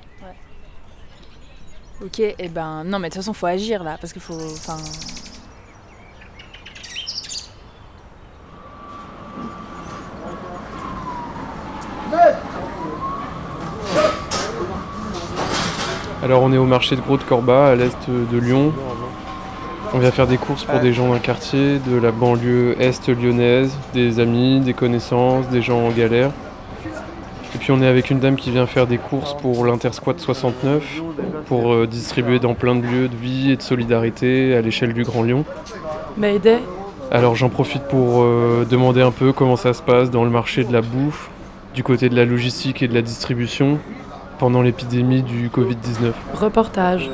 Ok, 2.04 2.18
et 2.20 2.48
ben 2.48 2.82
non, 2.84 2.98
mais 2.98 3.08
de 3.08 3.14
toute 3.14 3.22
façon, 3.22 3.32
faut 3.32 3.46
agir 3.46 3.84
là, 3.84 3.96
parce 4.00 4.12
qu'il 4.12 4.22
faut. 4.22 4.34
Enfin. 4.34 4.76
Alors 16.22 16.42
on 16.42 16.52
est 16.52 16.58
au 16.58 16.64
marché 16.66 16.94
de 16.96 17.00
Gros 17.00 17.16
de 17.16 17.22
Corba 17.24 17.68
à 17.68 17.74
l'est 17.74 18.08
de 18.08 18.38
Lyon. 18.38 18.72
On 19.94 19.98
vient 19.98 20.10
faire 20.10 20.26
des 20.26 20.38
courses 20.38 20.64
pour 20.64 20.80
des 20.80 20.94
gens 20.94 21.12
d'un 21.12 21.18
quartier, 21.18 21.78
de 21.78 21.96
la 21.96 22.12
banlieue 22.12 22.76
est 22.80 23.08
lyonnaise, 23.08 23.76
des 23.92 24.20
amis, 24.20 24.60
des 24.60 24.72
connaissances, 24.72 25.48
des 25.48 25.60
gens 25.60 25.86
en 25.86 25.90
galère. 25.90 26.30
Et 27.54 27.58
puis 27.58 27.72
on 27.72 27.82
est 27.82 27.86
avec 27.86 28.10
une 28.10 28.18
dame 28.18 28.36
qui 28.36 28.50
vient 28.50 28.66
faire 28.66 28.86
des 28.86 28.96
courses 28.96 29.34
pour 29.34 29.66
l'Intersquat 29.66 30.14
69, 30.16 31.02
pour 31.46 31.74
euh, 31.74 31.86
distribuer 31.86 32.38
dans 32.38 32.54
plein 32.54 32.74
de 32.74 32.86
lieux 32.86 33.08
de 33.08 33.16
vie 33.16 33.50
et 33.50 33.56
de 33.56 33.62
solidarité 33.62 34.56
à 34.56 34.62
l'échelle 34.62 34.94
du 34.94 35.02
Grand 35.02 35.22
Lyon. 35.22 35.44
Mayday. 36.16 36.60
Alors 37.10 37.36
j'en 37.36 37.50
profite 37.50 37.82
pour 37.82 38.22
euh, 38.22 38.66
demander 38.68 39.02
un 39.02 39.10
peu 39.10 39.34
comment 39.34 39.56
ça 39.56 39.74
se 39.74 39.82
passe 39.82 40.10
dans 40.10 40.24
le 40.24 40.30
marché 40.30 40.64
de 40.64 40.72
la 40.72 40.80
bouffe, 40.80 41.28
du 41.74 41.82
côté 41.82 42.08
de 42.08 42.16
la 42.16 42.24
logistique 42.24 42.82
et 42.82 42.88
de 42.88 42.94
la 42.94 43.02
distribution, 43.02 43.78
pendant 44.38 44.62
l'épidémie 44.62 45.22
du 45.22 45.50
Covid-19. 45.50 46.12
Reportage. 46.32 47.10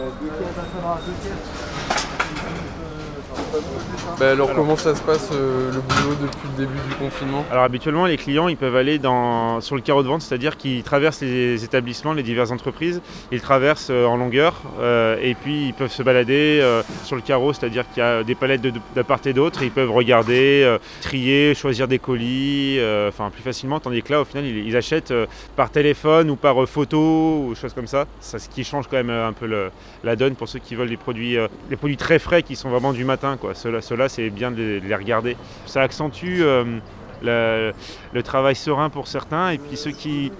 Bah 4.18 4.32
alors 4.32 4.52
comment 4.52 4.76
ça 4.76 4.96
se 4.96 5.02
passe 5.02 5.30
euh, 5.32 5.70
le 5.72 5.80
boulot 5.80 6.16
depuis 6.20 6.48
le 6.56 6.66
début 6.66 6.88
du 6.88 6.94
confinement? 6.96 7.44
Alors 7.50 7.62
habituellement 7.62 8.04
les 8.06 8.16
clients 8.16 8.48
ils 8.48 8.56
peuvent 8.56 8.74
aller 8.74 8.98
dans, 8.98 9.60
sur 9.60 9.76
le 9.76 9.80
carreau 9.80 10.02
de 10.02 10.08
vente, 10.08 10.22
c'est-à-dire 10.22 10.56
qu'ils 10.56 10.82
traversent 10.82 11.20
les 11.20 11.62
établissements, 11.62 12.12
les 12.12 12.24
diverses 12.24 12.50
entreprises, 12.50 13.00
ils 13.30 13.40
traversent 13.40 13.90
euh, 13.90 14.06
en 14.06 14.16
longueur 14.16 14.62
euh, 14.80 15.16
et 15.22 15.34
puis 15.34 15.68
ils 15.68 15.74
peuvent 15.74 15.92
se 15.92 16.02
balader 16.02 16.64
sur 17.04 17.16
le 17.16 17.22
carreau, 17.22 17.52
c'est-à-dire 17.52 17.84
qu'il 17.88 18.02
y 18.02 18.06
a 18.06 18.24
des 18.24 18.34
palettes 18.34 18.60
de, 18.60 18.72
de 18.96 19.02
part 19.02 19.20
et 19.24 19.32
d'autre, 19.32 19.62
ils 19.62 19.70
peuvent 19.70 19.90
regarder, 19.90 20.78
trier, 21.00 21.54
choisir 21.54 21.88
des 21.88 21.98
colis, 21.98 22.78
enfin 23.08 23.30
plus 23.30 23.42
facilement, 23.42 23.80
tandis 23.80 24.02
que 24.02 24.12
là 24.12 24.20
au 24.20 24.24
final 24.24 24.44
ils, 24.44 24.76
achètent 24.76 25.14
par 25.56 25.70
téléphone 25.70 26.30
ou 26.30 26.36
par 26.36 26.68
photo 26.68 27.46
ou 27.48 27.54
choses 27.54 27.72
comme 27.72 27.86
ça. 27.86 28.06
C'est 28.20 28.38
ce 28.38 28.48
qui 28.48 28.64
change 28.64 28.86
quand 28.88 28.96
même 28.96 29.10
un 29.10 29.32
peu 29.32 29.70
la 30.04 30.16
donne 30.16 30.34
pour 30.34 30.48
ceux 30.48 30.58
qui 30.58 30.74
veulent 30.74 30.88
des 30.88 30.96
produits, 30.96 31.36
des 31.68 31.76
produits 31.76 31.96
très 31.96 32.18
frais 32.18 32.42
qui 32.42 32.56
sont 32.56 32.68
vraiment 32.68 32.92
du 32.92 33.04
matin. 33.04 33.37
Quoi. 33.40 33.54
Ceux-là, 33.54 34.08
c'est 34.08 34.30
bien 34.30 34.50
de 34.50 34.56
les, 34.56 34.80
de 34.80 34.86
les 34.86 34.94
regarder. 34.94 35.36
Ça 35.66 35.82
accentue 35.82 36.42
euh, 36.42 37.72
le, 38.12 38.22
travail 38.22 38.54
serein 38.54 38.90
pour 38.90 39.08
certains 39.08 39.50
et 39.50 39.58
puis 39.58 39.76
ceux 39.76 39.90
qui, 39.90 40.32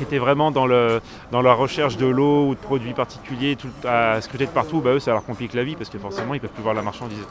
étaient 0.00 0.18
vraiment 0.18 0.50
dans, 0.50 0.66
la 0.66 1.54
recherche 1.54 1.96
de 1.96 2.06
l'eau 2.06 2.48
ou 2.48 2.54
de 2.54 2.60
produits 2.60 2.94
particuliers 2.94 3.56
tout, 3.56 3.68
à 3.84 4.20
scruter 4.20 4.46
de 4.46 4.50
partout, 4.50 4.80
bah, 4.80 4.90
eux 4.94 4.98
ça 4.98 5.12
leur 5.12 5.24
complique 5.24 5.54
la 5.54 5.64
vie 5.64 5.76
parce 5.76 5.90
que 5.90 5.98
forcément 5.98 6.34
ils 6.34 6.40
peuvent 6.40 6.50
plus 6.50 6.62
voir 6.62 6.74
la 6.74 6.82
marchandise. 6.82 7.24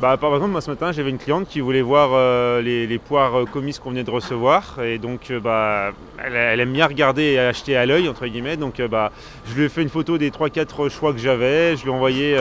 Bah, 0.00 0.16
par 0.16 0.34
exemple, 0.34 0.50
moi 0.50 0.60
ce 0.60 0.70
matin, 0.70 0.90
j'avais 0.90 1.10
une 1.10 1.18
cliente 1.18 1.48
qui 1.48 1.60
voulait 1.60 1.82
voir 1.82 2.10
euh, 2.12 2.60
les, 2.60 2.98
poires 2.98 3.40
euh, 3.40 3.44
commises 3.44 3.78
qu'on 3.78 3.90
venait 3.90 4.02
de 4.02 4.10
recevoir. 4.10 4.80
Et 4.82 4.98
donc, 4.98 5.32
bah, 5.42 5.92
elle, 6.18 6.58
aime 6.58 6.72
bien 6.72 6.88
regarder 6.88 7.22
et 7.22 7.38
acheter 7.38 7.76
à 7.76 7.86
l'œil, 7.86 8.08
entre 8.08 8.26
guillemets. 8.26 8.56
Donc, 8.56 8.78
je 8.78 9.54
lui 9.54 9.64
ai 9.64 9.68
fait 9.68 9.82
une 9.82 9.88
photo 9.88 10.18
des 10.18 10.30
3-4 10.30 10.90
choix 10.90 11.12
que 11.12 11.20
j'avais. 11.20 11.76
Je 11.76 11.84
lui 11.84 11.90
ai 11.90 11.94
envoyé 11.94 12.36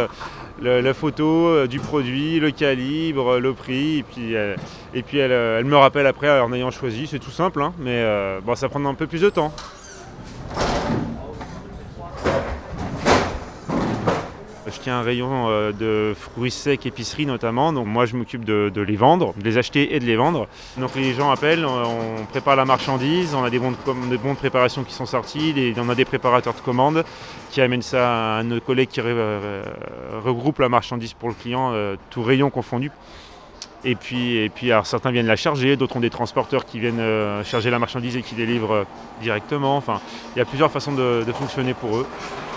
la 0.61 0.93
photo 0.93 1.47
euh, 1.47 1.67
du 1.67 1.79
produit, 1.79 2.39
le 2.39 2.51
calibre, 2.51 3.39
le 3.39 3.53
prix. 3.53 3.99
Et 3.99 4.03
puis, 4.03 4.35
euh, 4.35 4.55
et 4.93 5.01
puis 5.01 5.17
elle, 5.17 5.31
euh, 5.31 5.59
elle 5.59 5.65
me 5.65 5.77
rappelle 5.77 6.07
après 6.07 6.39
en 6.39 6.53
ayant 6.53 6.71
choisi. 6.71 7.07
C'est 7.07 7.19
tout 7.19 7.31
simple, 7.31 7.61
hein, 7.61 7.73
mais 7.79 8.03
bon, 8.43 8.55
ça 8.55 8.69
prend 8.69 8.83
un 8.85 8.93
peu 8.93 9.07
plus 9.07 9.21
de 9.21 9.29
temps. 9.29 9.51
Je 14.73 14.79
tiens 14.79 14.99
un 14.99 15.01
rayon 15.01 15.47
euh, 15.49 15.71
de 15.71 16.13
fruits 16.15 16.49
secs, 16.51 16.85
épicerie 16.85 17.25
notamment. 17.25 17.73
Donc 17.73 17.87
moi 17.87 18.05
je 18.05 18.15
m'occupe 18.15 18.45
de, 18.45 18.71
les 18.81 18.95
vendre, 18.95 19.33
de 19.37 19.43
les 19.43 19.57
acheter 19.57 19.95
et 19.95 19.99
de 19.99 20.05
les 20.05 20.15
vendre. 20.15 20.47
Donc 20.77 20.95
les 20.95 21.13
gens 21.13 21.29
appellent, 21.29 21.65
on 21.65 22.25
prépare 22.25 22.55
la 22.55 22.65
marchandise, 22.65 23.35
on 23.35 23.43
a 23.43 23.49
des 23.49 23.59
bons 23.59 23.71
de, 23.71 24.33
préparation 24.35 24.83
qui 24.83 24.93
sont 24.93 25.05
sortis, 25.05 25.53
on 25.77 25.89
a 25.89 25.95
des 25.95 26.05
préparateurs 26.05 26.53
de 26.53 26.61
commandes 26.61 27.03
qui 27.51 27.59
amènent 27.61 27.81
ça 27.81 28.37
à 28.37 28.43
nos 28.43 28.59
collègues 28.61 28.89
qui 28.89 29.01
re- 29.01 29.05
euh, 29.07 29.63
regroupent 30.23 30.59
la 30.59 30.69
marchandise 30.69 31.13
pour 31.13 31.29
le 31.29 31.35
client, 31.35 31.71
euh, 31.73 31.95
tout 32.09 32.23
rayon 32.23 32.49
confondu. 32.49 32.91
Et 33.83 33.95
puis, 33.95 34.37
et 34.37 34.49
puis 34.49 34.71
alors, 34.71 34.85
certains 34.85 35.11
viennent 35.11 35.27
la 35.27 35.35
charger, 35.35 35.75
d'autres 35.75 35.95
ont 35.95 36.01
des 36.01 36.11
transporteurs 36.11 36.65
qui 36.65 36.79
viennent 36.79 36.99
euh, 36.99 37.43
charger 37.43 37.71
la 37.71 37.79
marchandise 37.79 38.15
et 38.15 38.21
qui 38.21 38.35
délivrent 38.35 38.73
euh, 38.73 38.83
directement. 39.21 39.75
Enfin, 39.75 40.01
il 40.35 40.39
y 40.39 40.41
a 40.41 40.45
plusieurs 40.45 40.71
façons 40.71 40.91
de, 40.91 41.23
fonctionner 41.33 41.73
pour 41.73 41.97
eux. 41.97 42.07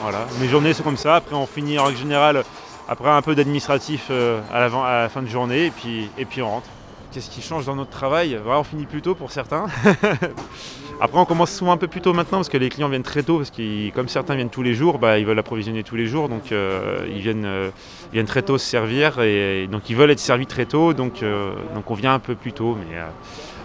Voilà. 0.03 0.27
Mes 0.41 0.49
journées 0.49 0.75
sont 0.75 0.83
comme 0.83 0.99
ça. 0.99 1.17
Après, 1.17 1.35
on 1.35 1.47
finit 1.47 1.79
en 1.79 1.85
règle 1.85 1.99
générale 1.99 2.45
après 2.89 3.09
un 3.09 3.23
peu 3.23 3.35
d'administratif 3.35 4.09
euh, 4.11 4.41
à, 4.53 4.61
la 4.61 5.09
fin 5.09 5.23
de 5.23 5.29
journée 5.29 5.67
et 5.67 5.71
puis, 5.71 6.11
et 6.19 6.27
puis 6.27 6.43
on 6.43 6.51
rentre. 6.51 6.67
Qu'est-ce 7.13 7.31
qui 7.31 7.41
change 7.41 7.65
dans 7.65 7.77
notre 7.77 7.93
travail? 7.93 8.39
Voilà, 8.43 8.61
On 8.61 8.65
finit 8.65 8.87
plus 8.87 9.01
tôt 9.01 9.15
pour 9.15 9.31
certains. 9.31 9.67
Après, 11.01 11.19
on 11.19 11.25
commence 11.25 11.53
souvent 11.53 11.73
un 11.73 11.77
peu 11.77 11.89
plus 11.89 12.01
tôt 12.01 12.13
maintenant 12.13 12.39
parce 12.39 12.49
que 12.49 12.57
les 12.57 12.69
clients 12.69 12.89
viennent 12.89 13.03
très 13.03 13.23
tôt. 13.23 13.39
Parce 13.39 13.51
que 13.51 13.91
comme 13.91 14.09
certains 14.09 14.35
viennent 14.37 14.51
tous 14.51 14.63
les 14.63 14.75
jours, 14.75 14.99
bah, 14.99 15.19
ils 15.19 15.27
veulent 15.27 15.39
approvisionner 15.39 15.83
tous 15.83 15.97
les 15.97 16.07
jours. 16.07 16.29
Donc, 16.29 16.53
euh, 16.53 17.07
ils, 17.09 17.21
viennent, 17.21 17.45
euh, 17.45 17.71
ils 18.13 18.15
viennent 18.15 18.27
très 18.27 18.43
tôt 18.43 18.59
se 18.59 18.67
servir. 18.67 19.21
Et, 19.21 19.67
donc, 19.67 19.91
ils 19.91 19.97
veulent 19.97 20.11
être 20.11 20.21
servis 20.21 20.47
très 20.47 20.67
tôt. 20.67 20.95
Donc, 20.95 21.23
euh, 21.23 21.53
on 21.87 21.95
vient 21.95 22.15
un 22.15 22.19
peu 22.19 22.35
plus 22.35 22.53
tôt. 22.53 22.77
Mais, 22.79 22.97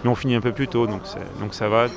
mais 0.04 0.10
on 0.10 0.16
finit 0.16 0.36
un 0.36 0.42
peu 0.42 0.52
plus 0.52 0.68
tôt. 0.68 0.88
Donc 0.88 1.54
ça 1.54 1.70
va. 1.70 1.88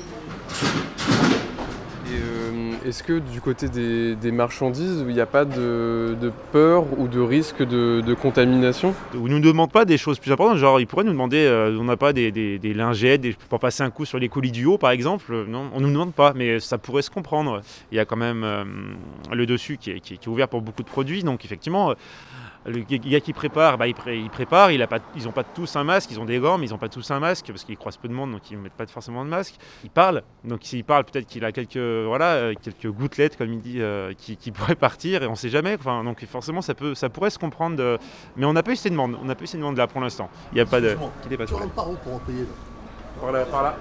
Est-ce 2.85 3.01
que 3.01 3.19
du 3.19 3.39
côté 3.39 3.69
des, 3.69 4.31
marchandises, 4.31 5.05
il 5.07 5.13
n'y 5.13 5.21
a 5.21 5.25
pas 5.25 5.45
de, 5.45 6.15
peur 6.51 6.85
ou 6.99 7.07
de 7.07 7.21
risque 7.21 7.63
de, 7.63 8.13
contamination? 8.13 8.93
Ou 9.15 9.29
nous 9.29 9.39
demandent 9.39 9.71
pas 9.71 9.85
des 9.85 9.97
choses 9.97 10.19
plus 10.19 10.31
importantes, 10.33 10.57
genre 10.57 10.81
ils 10.81 10.87
pourraient 10.87 11.05
nous 11.05 11.13
demander, 11.13 11.45
euh, 11.45 11.77
on 11.79 11.85
n'a 11.85 11.95
pas 11.95 12.11
des, 12.11 12.31
des- 12.31 12.59
des 12.59 12.73
lingettes 12.73 13.21
des- 13.21 13.35
pour 13.47 13.59
passer 13.59 13.83
un 13.83 13.89
coup 13.89 14.03
sur 14.03 14.19
les 14.19 14.27
colis 14.27 14.51
du 14.51 14.65
haut 14.65 14.77
par 14.77 14.91
exemple, 14.91 15.25
Euh, 15.33 15.45
non, 15.47 15.69
on 15.73 15.79
nous 15.79 15.89
demande 15.91 16.13
pas, 16.13 16.33
mais 16.35 16.59
ça 16.59 16.77
pourrait 16.77 17.03
se 17.03 17.09
comprendre. 17.09 17.61
Il 17.91 17.95
y 17.95 17.99
a 17.99 18.05
quand 18.05 18.17
même 18.17 18.43
euh, 18.43 18.65
le 19.31 19.45
dessus 19.45 19.77
qui 19.77 19.91
est, 19.91 20.27
ouvert 20.27 20.49
pour 20.49 20.61
beaucoup 20.61 20.83
de 20.83 20.87
produits, 20.87 21.23
donc 21.23 21.45
effectivement, 21.45 21.93
le 22.65 22.79
gars 22.79 23.19
qui 23.19 23.33
prépare, 23.33 23.77
bah, 23.77 23.87
il, 23.87 23.93
pré- 23.93 24.17
il 24.17 24.29
prépare, 24.29 24.71
il 24.71 24.81
a 24.81 24.87
pas, 24.87 24.99
ils 25.15 25.25
n'ont 25.25 25.31
pas 25.31 25.43
tous 25.43 25.75
un 25.75 25.83
masque, 25.83 26.09
ils 26.11 26.19
ont 26.19 26.25
des 26.25 26.39
gants, 26.39 26.57
mais 26.57 26.67
ils 26.67 26.71
n'ont 26.71 26.77
pas 26.77 26.87
tous 26.89 27.11
un 27.11 27.19
masque 27.19 27.47
parce 27.47 27.63
qu'ils 27.65 27.77
croisent 27.77 27.97
peu 27.97 28.07
de 28.07 28.13
monde, 28.13 28.31
donc 28.31 28.49
ils 28.51 28.57
ne 28.57 28.63
mettent 28.63 28.73
pas 28.73 28.85
forcément 28.87 29.25
de 29.25 29.29
masque. 29.29 29.55
Il 29.83 29.89
parle, 29.89 30.23
donc 30.45 30.59
s'il 30.63 30.83
parle, 30.85 31.03
peut-être 31.03 31.25
qu'il 31.27 31.43
a 31.43 31.51
quelques, 31.51 31.77
voilà, 31.77 32.33
euh, 32.35 32.53
quelques 32.61 32.87
gouttelettes, 32.87 33.37
comme 33.37 33.51
il 33.51 33.59
dit, 33.61 33.81
euh, 33.81 34.13
qui, 34.17 34.37
qui 34.37 34.51
pourraient 34.53 34.75
partir, 34.75 35.23
et 35.23 35.27
on 35.27 35.31
ne 35.31 35.35
sait 35.35 35.49
jamais. 35.49 35.75
Enfin, 35.77 36.03
donc 36.03 36.23
forcément, 36.25 36.61
ça, 36.61 36.73
peut, 36.73 36.95
ça 36.95 37.09
pourrait 37.09 37.29
se 37.31 37.39
comprendre, 37.39 37.75
de- 37.75 37.97
mais 38.37 38.45
on 38.45 38.53
n'a 38.53 38.63
pas 38.63 38.71
eu 38.71 38.75
ces 38.77 38.89
demandes, 38.89 39.17
on 39.21 39.25
n'a 39.25 39.35
pas 39.35 39.43
eu 39.43 39.47
ces 39.47 39.57
demandes 39.57 39.77
là 39.77 39.87
pour 39.87 39.99
l'instant. 39.99 40.29
Il 40.51 40.55
n'y 40.55 40.61
a 40.61 40.65
pas 40.65 40.79
de. 40.79 40.95
Qui 41.21 41.29
dépasse 41.29 41.49
Tu 41.49 41.55
rentres 41.55 41.73
par 41.73 41.89
où 41.89 41.95
pour 41.95 42.15
en 42.15 42.19
payer 42.19 42.41
là? 42.41 42.47
Par 43.21 43.31
là, 43.31 43.45
par 43.45 43.63
là. 43.63 43.75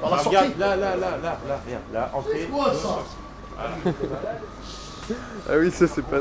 Par 0.00 0.10
la 0.10 0.16
Ah, 0.16 0.20
sortie 0.22 0.36
là, 0.58 0.76
là, 0.76 0.96
là, 0.96 0.96
là, 0.96 1.18
là, 1.22 1.38
regarde, 1.64 1.82
là, 1.92 2.10
entrée. 2.14 2.40
C'est 2.40 2.46
quoi 2.48 2.74
ça 2.74 2.98
Ah 5.48 5.54
oui, 5.58 5.70
ça 5.70 5.86
c'est 5.88 6.04
pas. 6.04 6.18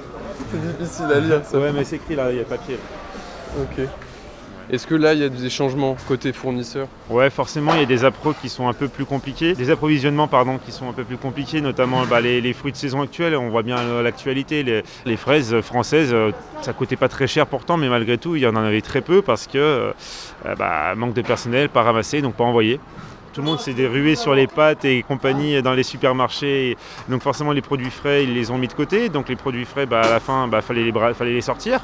C'est 0.52 0.78
difficile 0.78 1.06
à 1.14 1.20
lire 1.20 1.42
ça. 1.46 1.60
Ouais, 1.60 1.72
mais 1.72 1.84
c'est 1.84 1.98
écrit 1.98 2.16
là, 2.16 2.32
il 2.32 2.38
y 2.38 2.42
a 2.42 2.44
papier. 2.44 2.78
Ok. 3.60 3.86
Est-ce 4.72 4.88
que 4.88 4.96
là 4.96 5.14
il 5.14 5.20
y 5.20 5.24
a 5.24 5.30
des 5.30 5.50
changements 5.50 5.98
côté 6.08 6.32
fournisseur? 6.32 6.88
Ouais, 7.10 7.30
forcément, 7.30 7.74
il 7.74 7.82
y 7.82 7.84
a 7.84 7.86
des 7.86 8.06
appros 8.06 8.34
qui 8.34 8.48
sont 8.48 8.70
un 8.70 8.74
peu 8.74 8.88
plus 8.88 9.04
compliqués, 9.04 9.54
des 9.54 9.70
approvisionnements 9.70 10.30
pardon, 10.30 10.60
qui 10.66 10.72
sont 10.72 10.88
un 10.90 10.94
peu 10.94 11.04
plus 11.04 11.18
compliqués, 11.18 11.60
notamment 11.60 12.06
bah, 12.06 12.22
les, 12.22 12.40
les 12.40 12.54
fruits 12.54 12.72
de 12.72 12.78
saison 12.78 13.02
actuels. 13.02 13.36
On 13.36 13.50
voit 13.50 13.64
bien 13.64 13.78
euh, 13.80 14.02
l'actualité, 14.02 14.64
les, 14.64 14.84
les 15.06 15.18
fraises 15.18 15.60
françaises, 15.60 16.12
euh, 16.14 16.32
ça 16.62 16.72
coûtait 16.72 16.96
pas 16.96 17.10
très 17.10 17.28
cher 17.28 17.48
pourtant, 17.48 17.76
mais 17.76 17.90
malgré 17.90 18.18
tout, 18.18 18.38
il 18.38 18.44
y 18.44 18.48
en 18.48 18.56
avait 18.56 18.82
très 18.82 19.02
peu 19.02 19.22
parce 19.22 19.46
que 19.46 19.58
euh, 19.58 19.92
euh, 20.46 20.56
bah, 20.56 20.96
manque 20.96 21.14
de 21.16 21.22
personnel, 21.22 21.68
pas 21.68 21.84
ramassé, 21.84 22.22
donc 22.22 22.36
pas 22.36 22.46
envoyé. 22.46 22.80
Tout 23.34 23.40
le 23.40 23.48
monde 23.48 23.60
s'est 23.60 23.72
rué 23.88 24.16
sur 24.16 24.36
les 24.36 24.46
pâtes 24.46 24.84
et 24.84 25.04
compagnie 25.04 25.62
dans 25.62 25.72
les 25.72 25.84
supermarchés. 25.84 26.76
Donc 27.08 27.22
forcément 27.22 27.54
les 27.54 27.62
produits 27.62 27.90
frais, 27.90 28.26
ils 28.26 28.34
les 28.34 28.52
ont 28.52 28.58
mis 28.58 28.68
de 28.68 28.74
côté. 28.74 29.08
Donc 29.08 29.30
les 29.30 29.38
produits 29.38 29.64
frais, 29.64 29.86
bah, 29.86 30.02
à 30.02 30.10
la 30.10 30.20
fin, 30.20 30.50
il 30.52 30.62
fallait, 30.62 30.84
les 30.84 31.14
fallait 31.14 31.34
les 31.34 31.42
sortir. 31.42 31.80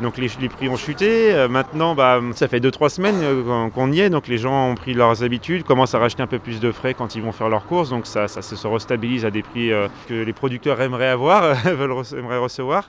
Donc 0.00 0.16
les, 0.18 0.28
prix 0.48 0.68
ont 0.68 0.76
chuté. 0.76 1.32
Euh, 1.32 1.48
maintenant, 1.48 1.96
bah, 1.96 2.20
ça 2.34 2.46
fait 2.46 2.60
2-3 2.60 2.90
semaines 2.90 3.20
euh, 3.22 3.68
qu'on- 3.70 3.90
y 3.90 4.00
est. 4.00 4.10
Donc 4.10 4.28
les 4.28 4.38
gens 4.38 4.70
ont 4.70 4.76
pris 4.76 4.94
leurs 4.94 5.24
habitudes, 5.24 5.64
commencent 5.64 5.96
à 5.96 5.98
racheter 5.98 6.22
un 6.22 6.28
peu 6.28 6.38
plus 6.38 6.60
de 6.60 6.70
frais 6.70 6.94
quand 6.94 7.16
ils 7.16 7.22
vont 7.22 7.32
faire 7.32 7.48
leurs 7.48 7.66
courses. 7.66 7.90
Donc 7.90 8.06
ça, 8.06 8.28
se 8.28 8.40
se 8.40 8.66
restabilise 8.68 9.24
à 9.24 9.32
des 9.32 9.42
prix 9.42 9.72
euh, 9.72 9.88
que 10.08 10.14
les 10.14 10.32
producteurs 10.32 10.80
aimeraient 10.80 11.08
avoir, 11.08 11.66
aimeraient 11.66 12.38
recevoir. 12.38 12.88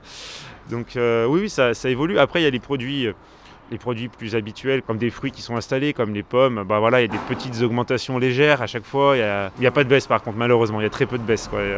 Donc 0.70 0.90
oui, 0.96 1.42
oui, 1.42 1.50
ça, 1.50 1.74
ça 1.74 1.90
évolue. 1.90 2.20
Après, 2.20 2.42
il 2.42 2.44
y 2.44 2.48
a 2.48 2.52
les 2.52 2.60
produits... 2.60 3.08
les 3.72 3.78
produits 3.78 4.10
plus 4.10 4.36
habituels, 4.36 4.82
comme 4.82 4.98
des 4.98 5.10
fruits 5.10 5.32
qui 5.32 5.42
sont 5.42 5.56
installés, 5.56 5.94
comme 5.94 6.14
les 6.14 6.24
pommes, 6.24 6.64
bah 6.68 6.80
voilà, 6.80 7.02
il 7.02 7.04
y 7.04 7.10
a 7.10 7.12
des 7.12 7.24
petites 7.28 7.62
augmentations 7.62 8.18
légères 8.18 8.62
à 8.62 8.68
chaque 8.68 8.86
fois. 8.86 9.16
Il 9.16 9.20
n'y 9.20 9.26
a, 9.26 9.52
il 9.58 9.64
y 9.64 9.68
a 9.68 9.72
pas 9.72 9.84
de 9.84 9.90
baisse 9.90 10.08
par 10.08 10.22
contre, 10.22 10.38
malheureusement, 10.38 10.80
il 10.80 10.84
y 10.84 10.88
a 10.88 10.92
très 10.92 11.06
peu 11.06 11.18
de 11.18 11.24
baisse. 11.24 11.48
quoi. 11.48 11.60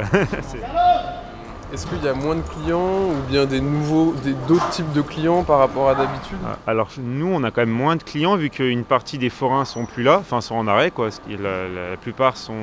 Est-ce 1.73 1.85
qu'il 1.85 2.01
y 2.01 2.07
a 2.07 2.13
moins 2.13 2.35
de 2.35 2.41
clients 2.41 3.09
ou 3.09 3.29
bien 3.29 3.45
des 3.45 3.59
nouveaux, 3.59 4.15
d'autres 4.47 4.69
types 4.69 4.93
de 4.93 5.01
clients 5.01 5.43
par 5.43 5.59
rapport 5.59 5.89
à 5.89 5.95
d'habitude? 5.95 6.37
Alors 6.65 6.87
nous, 6.97 7.27
on 7.27 7.43
a 7.43 7.51
quand 7.51 7.59
même 7.59 7.69
moins 7.69 7.97
de 7.97 8.03
clients 8.03 8.37
vu 8.37 8.49
qu'une 8.49 8.85
partie 8.85 9.17
des 9.17 9.29
forains 9.29 9.65
sont 9.65 9.85
plus 9.85 10.01
là, 10.01 10.17
enfin 10.19 10.39
sont 10.39 10.55
en 10.55 10.65
arrêt. 10.65 10.91
Quoi. 10.91 11.09
La, 11.27 11.97
plupart 11.97 12.37
sont, 12.37 12.53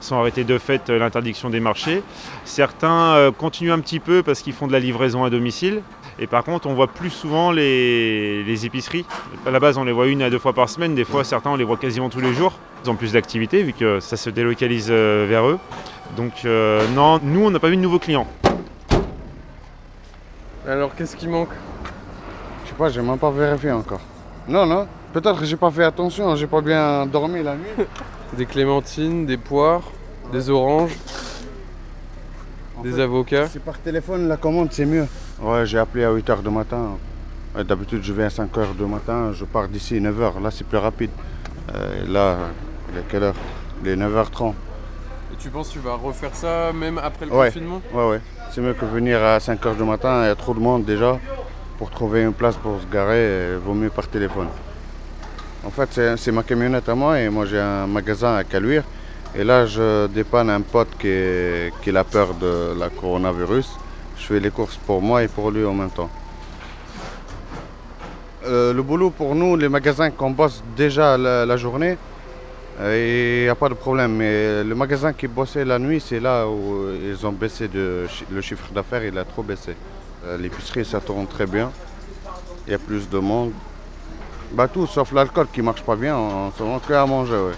sont 0.00 0.16
arrêtés 0.16 0.44
de 0.44 0.56
fait 0.56 0.88
euh, 0.88 0.98
l'interdiction 0.98 1.50
des 1.50 1.60
marchés. 1.60 2.02
Certains 2.46 3.12
euh, 3.12 3.30
continuent 3.30 3.72
un 3.72 3.80
petit 3.80 4.00
peu 4.00 4.22
parce 4.22 4.40
qu'ils 4.40 4.54
font 4.54 4.66
de 4.66 4.72
la 4.72 4.80
livraison 4.80 5.22
à 5.22 5.28
domicile. 5.28 5.82
Et 6.22 6.26
par 6.26 6.44
contre, 6.44 6.66
on 6.66 6.74
voit 6.74 6.86
plus 6.86 7.08
souvent 7.08 7.50
les, 7.50 8.44
les 8.44 8.66
épiceries. 8.66 9.06
À 9.46 9.50
la 9.50 9.58
base, 9.58 9.78
on 9.78 9.84
les 9.84 9.92
voit 9.92 10.06
une 10.06 10.20
à 10.20 10.28
deux 10.28 10.38
fois 10.38 10.52
par 10.52 10.68
semaine. 10.68 10.94
Des 10.94 11.04
fois, 11.04 11.24
certains, 11.24 11.50
on 11.50 11.56
les 11.56 11.64
voit 11.64 11.78
quasiment 11.78 12.10
tous 12.10 12.20
les 12.20 12.34
jours. 12.34 12.52
Ils 12.84 12.90
ont 12.90 12.94
plus 12.94 13.12
d'activité 13.12 13.62
vu 13.62 13.72
que 13.72 14.00
ça 14.00 14.18
se 14.18 14.28
délocalise 14.28 14.88
euh, 14.90 15.26
vers 15.28 15.46
eux. 15.46 15.58
Donc 16.16 16.44
euh, 16.44 16.86
non, 16.94 17.20
nous, 17.22 17.46
on 17.46 17.50
n'a 17.50 17.58
pas 17.58 17.70
vu 17.70 17.76
de 17.76 17.82
nouveaux 17.82 17.98
clients. 17.98 18.26
Alors 20.68 20.94
qu'est-ce 20.94 21.16
qui 21.16 21.26
manque? 21.26 21.50
Je 22.64 22.68
sais 22.70 22.74
pas, 22.76 22.90
j'ai 22.90 23.00
même 23.00 23.18
pas 23.18 23.30
vérifié 23.30 23.72
encore. 23.72 24.00
Non, 24.46 24.66
non, 24.66 24.86
peut-être 25.12 25.40
que 25.40 25.46
j'ai 25.46 25.56
pas 25.56 25.70
fait 25.70 25.84
attention, 25.84 26.36
j'ai 26.36 26.46
pas 26.46 26.60
bien 26.60 27.06
dormi 27.06 27.42
la 27.42 27.54
nuit. 27.54 27.86
Des 28.36 28.46
clémentines, 28.46 29.26
des 29.26 29.36
poires, 29.36 29.82
des 30.32 30.50
oranges, 30.50 30.96
En 32.78 32.82
des 32.82 32.92
fait, 32.92 33.02
avocats. 33.02 33.48
Si 33.48 33.58
par 33.58 33.78
téléphone 33.80 34.28
la 34.28 34.36
commande, 34.36 34.68
c'est 34.70 34.86
mieux. 34.86 35.06
Ouais, 35.42 35.64
j'ai 35.66 35.78
appelé 35.78 36.04
à 36.04 36.10
8h 36.12 36.42
du 36.42 36.50
matin. 36.50 36.96
Ouais, 37.56 37.64
D'habitude, 37.64 38.02
je 38.02 38.12
viens 38.12 38.26
à 38.26 38.28
5h 38.28 38.74
du 38.76 38.84
matin, 38.84 39.32
je 39.32 39.44
pars 39.44 39.68
d'ici 39.68 40.00
9h. 40.00 40.40
Là, 40.42 40.50
c'est 40.50 40.66
plus 40.66 40.78
rapide. 40.78 41.10
Euh, 41.74 42.04
là, 42.08 42.36
il 42.92 42.98
est 42.98 43.04
quelle 43.08 43.22
heure? 43.24 43.34
Il 43.82 43.88
est 43.88 43.96
9h30. 43.96 44.54
Et 45.32 45.36
tu 45.38 45.48
penses 45.50 45.68
que 45.68 45.72
tu 45.74 45.78
vas 45.80 45.94
refaire 45.94 46.34
ça 46.34 46.72
même 46.72 46.98
après 46.98 47.26
le 47.26 47.32
Ouais, 47.32 47.46
confinement? 47.46 47.80
Ouais, 47.92 48.08
ouais. 48.10 48.20
C'est 48.52 48.60
mieux 48.60 48.74
que 48.74 48.84
venir 48.84 49.22
à 49.22 49.38
5h 49.38 49.76
du 49.76 49.84
matin, 49.84 50.22
il 50.24 50.26
y 50.26 50.30
a 50.30 50.34
trop 50.34 50.54
de 50.54 50.60
monde 50.60 50.84
déjà. 50.84 51.18
Pour 51.78 51.90
trouver 51.90 52.22
une 52.22 52.34
place 52.34 52.56
pour 52.56 52.78
se 52.80 52.86
garer, 52.92 53.52
il 53.54 53.58
vaut 53.58 53.72
mieux 53.74 53.88
par 53.90 54.06
téléphone. 54.08 54.48
En 55.64 55.70
fait, 55.70 56.16
c'est- 56.16 56.32
ma 56.32 56.42
camionnette 56.42 56.88
à 56.88 56.94
moi 56.94 57.18
et 57.20 57.28
moi 57.30 57.46
j'ai 57.46 57.60
un 57.60 57.86
magasin 57.86 58.34
à 58.36 58.44
Caluire. 58.44 58.82
Et 59.34 59.44
là, 59.44 59.64
je 59.66 60.06
dépanne 60.08 60.50
un 60.50 60.60
pote 60.60 60.88
qui, 60.98 61.08
est- 61.08 61.72
qui 61.82 61.96
a 61.96 62.04
peur 62.04 62.34
de 62.34 62.74
la 62.78 62.88
coronavirus. 62.90 63.70
Je 64.20 64.26
fais 64.26 64.38
les 64.38 64.50
courses 64.50 64.76
pour 64.76 65.00
moi 65.00 65.22
et 65.22 65.28
pour 65.28 65.50
lui 65.50 65.64
en 65.64 65.72
même 65.72 65.90
temps. 65.90 66.10
Euh, 68.44 68.72
le 68.72 68.82
boulot 68.82 69.10
pour 69.10 69.34
nous, 69.34 69.56
les 69.56 69.68
magasins 69.68 70.10
qu'on 70.10 70.30
bosse 70.30 70.62
déjà 70.76 71.16
la, 71.16 71.56
journée, 71.56 71.96
euh, 72.80 73.40
il 73.40 73.44
n'y 73.44 73.48
a 73.48 73.54
pas 73.54 73.70
de 73.70 73.74
problème. 73.74 74.16
Mais 74.16 74.62
le 74.62 74.74
magasin 74.74 75.14
qui 75.14 75.26
bossait 75.26 75.64
la 75.64 75.78
nuit, 75.78 76.00
c'est 76.00 76.20
là 76.20 76.46
où 76.46 76.90
ils 77.02 77.26
ont 77.26 77.32
baissé 77.32 77.68
le 77.72 78.40
chiffre 78.40 78.70
d'affaires, 78.72 79.04
il 79.04 79.16
a 79.18 79.24
trop 79.24 79.42
baissé. 79.42 79.74
Euh, 80.26 80.36
L'épicerie, 80.36 80.84
ça 80.84 81.00
tourne 81.00 81.26
très 81.26 81.46
bien. 81.46 81.72
Il 82.66 82.72
y 82.72 82.74
a 82.74 82.78
plus 82.78 83.08
de 83.08 83.18
monde. 83.18 83.52
Bah 84.52 84.68
tout, 84.68 84.86
sauf 84.86 85.12
l'alcool 85.12 85.46
qui 85.52 85.62
marche 85.62 85.82
pas 85.82 85.96
bien, 85.96 86.16
on 86.16 86.50
se 86.50 86.62
rend 86.62 86.78
que 86.78 86.92
à 86.92 87.06
manger. 87.06 87.52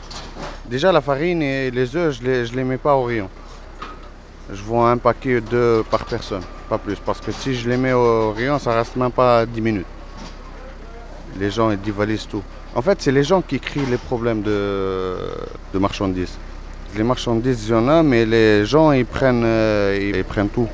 Déjà 0.67 0.93
la 0.93 1.01
farine 1.01 1.43
et 1.43 1.71
les 1.71 1.97
œufs, 1.97 2.19
je 2.21 2.23
les, 2.23 2.47
je 2.47 2.55
les 2.55 2.63
mets 2.63 2.77
pas 2.77 2.95
au 2.95 3.05
rayon. 3.05 3.29
Je 4.51 4.63
vends 4.63 4.87
un 4.87 4.97
paquet 4.97 5.41
d'œufs 5.41 5.85
par 5.87 6.05
personne, 6.05 6.43
pas 6.69 6.79
plus. 6.79 6.97
Parce 6.97 7.21
que 7.21 7.33
si 7.33 7.55
je 7.55 7.69
les 7.69 7.77
mets 7.77 7.93
au 7.93 8.33
rayon, 8.33 8.59
ça 8.59 8.75
reste 8.75 8.97
même 8.97 9.13
pas 9.13 9.47
10 9.47 9.61
minutes. 9.61 9.87
Les 11.39 11.51
gens 11.51 11.71
ils 11.71 11.81
divalisent 11.81 12.27
tout. 12.27 12.43
En 12.75 12.81
fait, 12.81 13.03
c'est 13.03 13.13
les 13.13 13.23
gens 13.23 13.43
qui 13.43 13.61
crient 13.61 13.87
les 13.91 13.99
problèmes 13.99 14.43
de, 14.43 15.17
de 15.75 15.79
marchandises. 15.79 16.39
Les 16.97 17.03
marchandises, 17.03 17.69
il 17.69 17.71
y 17.71 17.75
en 17.75 17.89
a, 17.89 18.03
mais 18.03 18.25
les 18.27 18.65
gens, 18.65 18.93
ils 18.93 19.07
prennent, 19.07 19.45
euh, 19.45 20.23
tout. 20.53 20.69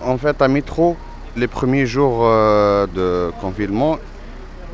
En 0.00 0.16
fait, 0.18 0.40
à 0.42 0.48
Métro, 0.48 0.96
les 1.36 1.46
premiers 1.46 1.86
jours 1.86 2.20
euh, 2.22 2.86
de 2.86 3.32
confinement, 3.40 3.98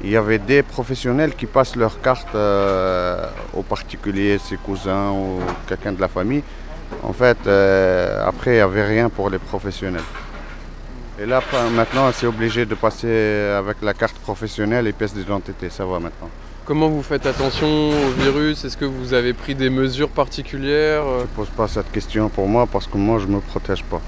il 0.03 0.11
y 0.11 0.17
avait 0.17 0.39
des 0.39 0.63
professionnels 0.63 1.35
qui 1.35 1.47
passent 1.47 1.77
leur 1.77 2.01
carte 2.01 2.35
euh, 2.35 3.27
aux 3.55 3.63
particuliers, 3.63 4.39
ses 4.39 4.57
cousins 4.57 5.11
ou 5.11 5.41
quelqu'un 5.67 5.93
de 5.93 6.01
la 6.01 6.09
famille. 6.09 6.43
En 7.03 7.13
fait, 7.13 7.39
euh, 7.47 8.27
après, 8.27 8.53
il 8.53 8.55
n'y 8.55 8.61
avait 8.61 8.85
rien 8.85 9.09
pour 9.09 9.31
les 9.31 9.39
professionnels. 9.39 10.03
Et 11.21 11.27
là, 11.27 11.43
maintenant, 11.73 12.11
c'est 12.13 12.27
obligé 12.27 12.65
de 12.65 12.75
passer 12.75 13.55
avec 13.59 13.77
la 13.83 13.93
carte 13.95 14.17
professionnelle 14.17 14.87
et 14.87 14.93
pièce 14.93 15.13
d'identité. 15.13 15.69
Ça 15.69 15.85
va 15.85 15.99
maintenant. 15.99 16.31
Comment 16.65 16.89
vous 16.89 17.03
faites 17.03 17.27
attention 17.27 17.91
au 17.91 18.11
virus? 18.23 18.65
Est-ce 18.65 18.77
que 18.77 18.85
vous 18.85 19.13
avez 19.13 19.33
pris 19.33 19.55
des 19.55 19.71
mesures 19.71 20.09
particulières? 20.09 21.05
Ne 21.05 21.25
pose 21.25 21.49
pas 21.49 21.69
cette 21.69 21.91
question 21.91 22.29
pour 22.29 22.49
moi 22.49 22.67
parce 22.67 22.87
que 22.87 22.97
moi, 22.97 23.19
je 23.19 23.27
ne 23.27 23.33
me 23.33 23.41
protège 23.41 23.85
pas. 23.85 24.01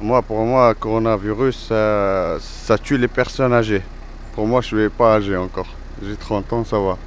Moi, 0.00 0.20
pour 0.22 0.44
moi, 0.44 0.68
le 0.68 0.74
coronavirus, 0.74 1.66
ça, 1.68 2.36
ça 2.40 2.76
tue 2.78 2.98
les 2.98 3.08
personnes 3.08 3.52
âgées. 3.52 3.82
Pour 4.34 4.46
moi, 4.46 4.60
je 4.60 4.76
ne 4.76 4.80
suis 4.82 4.90
pas 4.90 5.14
âgé 5.14 5.36
encore. 5.36 5.68
J'ai 6.02 6.16
30 6.16 6.52
ans, 6.52 6.64
ça 6.64 6.78
va. 6.78 6.98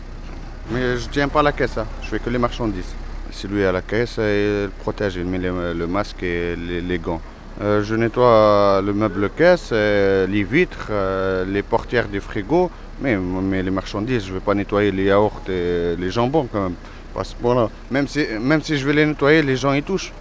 Mais 0.72 0.97
je 0.97 1.07
tiens 1.09 1.28
pas 1.28 1.43
la 1.43 1.51
caisse, 1.51 1.78
hein. 1.78 1.86
je 2.01 2.07
fais 2.07 2.20
que 2.20 2.30
les 2.30 2.38
marchandises. 2.38 2.93
C'est 3.39 3.47
lui 3.47 3.63
à 3.63 3.71
la 3.71 3.83
caisse, 3.83 4.17
et 4.17 4.63
il 4.63 4.69
protège, 4.69 5.15
il 5.17 5.25
met 5.25 5.38
le, 5.38 5.85
masque 5.85 6.23
et 6.23 6.55
les, 6.55 6.97
gants. 6.97 7.21
Euh, 7.61 7.83
je 7.83 7.93
nettoie 7.93 8.81
le 8.83 8.93
meuble 8.93 9.29
caisse, 9.29 9.69
euh, 9.73 10.25
les 10.25 10.43
vitres, 10.43 10.88
euh, 10.89 11.45
les 11.45 11.61
portières 11.61 12.07
du 12.07 12.19
frigo. 12.19 12.71
Mais, 12.99 13.15
mais 13.15 13.61
les 13.61 13.69
marchandises, 13.69 14.23
je 14.23 14.29
ne 14.29 14.39
vais 14.39 14.43
pas 14.43 14.55
nettoyer 14.55 14.91
les 14.91 15.03
yaourts 15.03 15.43
et 15.49 15.95
les 15.99 16.09
jambons 16.09 16.47
quand 16.51 16.63
même. 16.63 16.73
Parce 17.13 17.35
que 17.35 17.38
voilà, 17.39 17.69
même 17.91 18.07
si, 18.07 18.25
même 18.41 18.63
si 18.63 18.75
je 18.75 18.88
vais 18.88 18.93
les 18.93 19.05
nettoyer, 19.05 19.43
les 19.43 19.55
gens 19.55 19.73
y 19.73 19.83
touchent. 19.83 20.11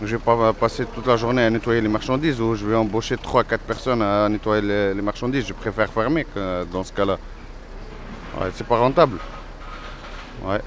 Je 0.00 0.06
ne 0.06 0.10
vais 0.12 0.18
pas 0.18 0.52
passer 0.52 0.84
toute 0.94 1.08
la 1.08 1.16
journée 1.16 1.42
à 1.42 1.50
nettoyer 1.50 1.80
les 1.80 1.88
marchandises 1.88 2.40
ou 2.40 2.54
je 2.54 2.66
vais 2.66 2.76
embaucher 2.76 3.16
3-4 3.16 3.58
personnes 3.66 4.02
à 4.02 4.28
nettoyer 4.28 4.62
les, 4.62 4.94
les 4.94 5.02
marchandises. 5.02 5.44
Je 5.44 5.54
préfère 5.54 5.92
fermer 5.92 6.24
que 6.32 6.64
dans 6.72 6.84
ce 6.84 6.92
cas-là. 6.92 7.18
Ouais, 8.40 8.46
c'est 8.54 8.66
pas 8.66 8.78
rentable. 8.78 9.18
Ouais. 10.44 10.60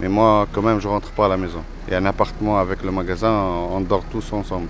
Mais 0.00 0.08
moi, 0.08 0.46
quand 0.52 0.62
même, 0.62 0.80
je 0.80 0.88
rentre 0.88 1.10
pas 1.10 1.26
à 1.26 1.28
la 1.28 1.36
maison. 1.36 1.62
Il 1.86 1.92
y 1.92 1.94
a 1.94 1.98
un 1.98 2.06
appartement 2.06 2.58
avec 2.58 2.82
le 2.82 2.90
magasin, 2.90 3.30
on 3.30 3.80
dort 3.80 4.04
tous 4.10 4.32
ensemble. 4.32 4.68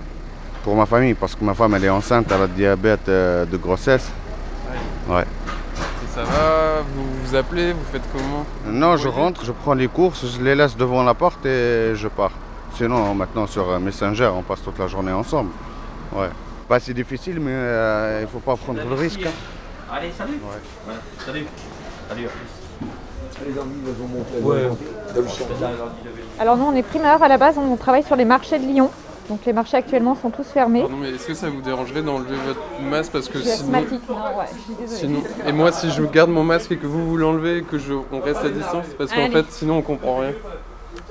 Pour 0.63 0.75
ma 0.75 0.85
famille, 0.85 1.13
parce 1.13 1.35
que 1.35 1.43
ma 1.43 1.53
femme, 1.53 1.73
elle 1.75 1.85
est 1.85 1.89
enceinte, 1.89 2.27
elle 2.29 2.35
a 2.41 2.47
le 2.47 2.47
diabète 2.49 3.07
euh, 3.09 3.45
de 3.45 3.57
grossesse. 3.57 4.09
Ouais. 5.09 5.21
Et 5.23 6.07
ça 6.13 6.23
va 6.23 6.81
Vous 6.95 7.03
vous 7.23 7.35
appelez 7.35 7.73
Vous 7.73 7.83
faites 7.91 8.03
comment? 8.11 8.45
Non, 8.65 8.97
je 8.97 9.07
rentre, 9.07 9.43
je 9.45 9.51
prends 9.51 9.73
les 9.73 9.87
courses, 9.87 10.25
je 10.37 10.41
les 10.43 10.55
laisse 10.55 10.75
devant 10.77 11.03
la 11.03 11.13
porte 11.13 11.45
et 11.45 11.93
je 11.95 12.07
pars. 12.07 12.31
Sinon, 12.75 13.13
maintenant 13.15 13.47
sur 13.47 13.69
euh, 13.69 13.79
Messenger, 13.79 14.31
on 14.35 14.41
passe 14.43 14.61
toute 14.61 14.77
la 14.77 14.87
journée 14.87 15.11
ensemble. 15.11 15.51
Ouais. 16.13 16.29
Pas 16.67 16.79
si 16.79 16.93
difficile, 16.93 17.39
mais 17.39 17.51
euh, 17.51 18.19
il 18.21 18.27
faut 18.27 18.39
pas 18.39 18.55
prendre 18.55 18.81
le 18.87 18.95
risque. 18.95 19.21
hein. 19.25 19.31
Allez, 19.91 20.11
salut. 20.15 20.33
Ouais. 20.33 20.93
Salut. 21.25 21.45
Salut. 22.07 22.27
Alors 26.39 26.57
nous 26.57 26.65
on 26.65 26.75
est 26.75 26.83
primeurs 26.83 27.21
à 27.23 27.27
la 27.27 27.37
base, 27.37 27.57
on 27.57 27.75
travaille 27.75 28.03
sur 28.03 28.15
les 28.15 28.25
marchés 28.25 28.59
de 28.59 28.65
Lyon. 28.65 28.89
Donc 29.29 29.45
les 29.45 29.53
marchés 29.53 29.77
actuellement 29.77 30.15
sont 30.15 30.31
tous 30.31 30.47
fermés. 30.47 30.81
Pardon, 30.81 30.97
mais 30.99 31.11
est-ce 31.11 31.27
que 31.27 31.33
ça 31.35 31.49
vous 31.49 31.61
dérangerait 31.61 32.01
d'enlever 32.01 32.35
votre 32.47 32.61
masque 32.81 33.11
parce 33.11 33.29
que 33.29 33.37
Je 33.37 33.43
suis 33.43 33.57
sinon... 33.57 33.77
asthmatique, 33.77 34.09
non, 34.09 34.15
ouais, 34.15 34.45
je 34.51 34.61
suis 34.63 34.73
désolée. 34.73 34.99
sinon... 34.99 35.23
Et 35.47 35.51
moi, 35.51 35.71
si 35.71 35.91
je 35.91 36.01
garde 36.01 36.31
mon 36.31 36.43
masque 36.43 36.71
et 36.71 36.77
que 36.77 36.87
vous 36.87 37.05
vous 37.07 37.15
l'enlevez 37.15 37.61
que 37.61 37.77
je... 37.77 37.93
on 38.11 38.21
reste 38.21 38.43
à 38.43 38.49
distance, 38.49 38.87
parce 38.97 39.11
qu'en 39.11 39.25
Allez. 39.25 39.31
fait, 39.31 39.45
sinon 39.51 39.77
on 39.77 39.81
comprend 39.83 40.17
rien. 40.17 40.31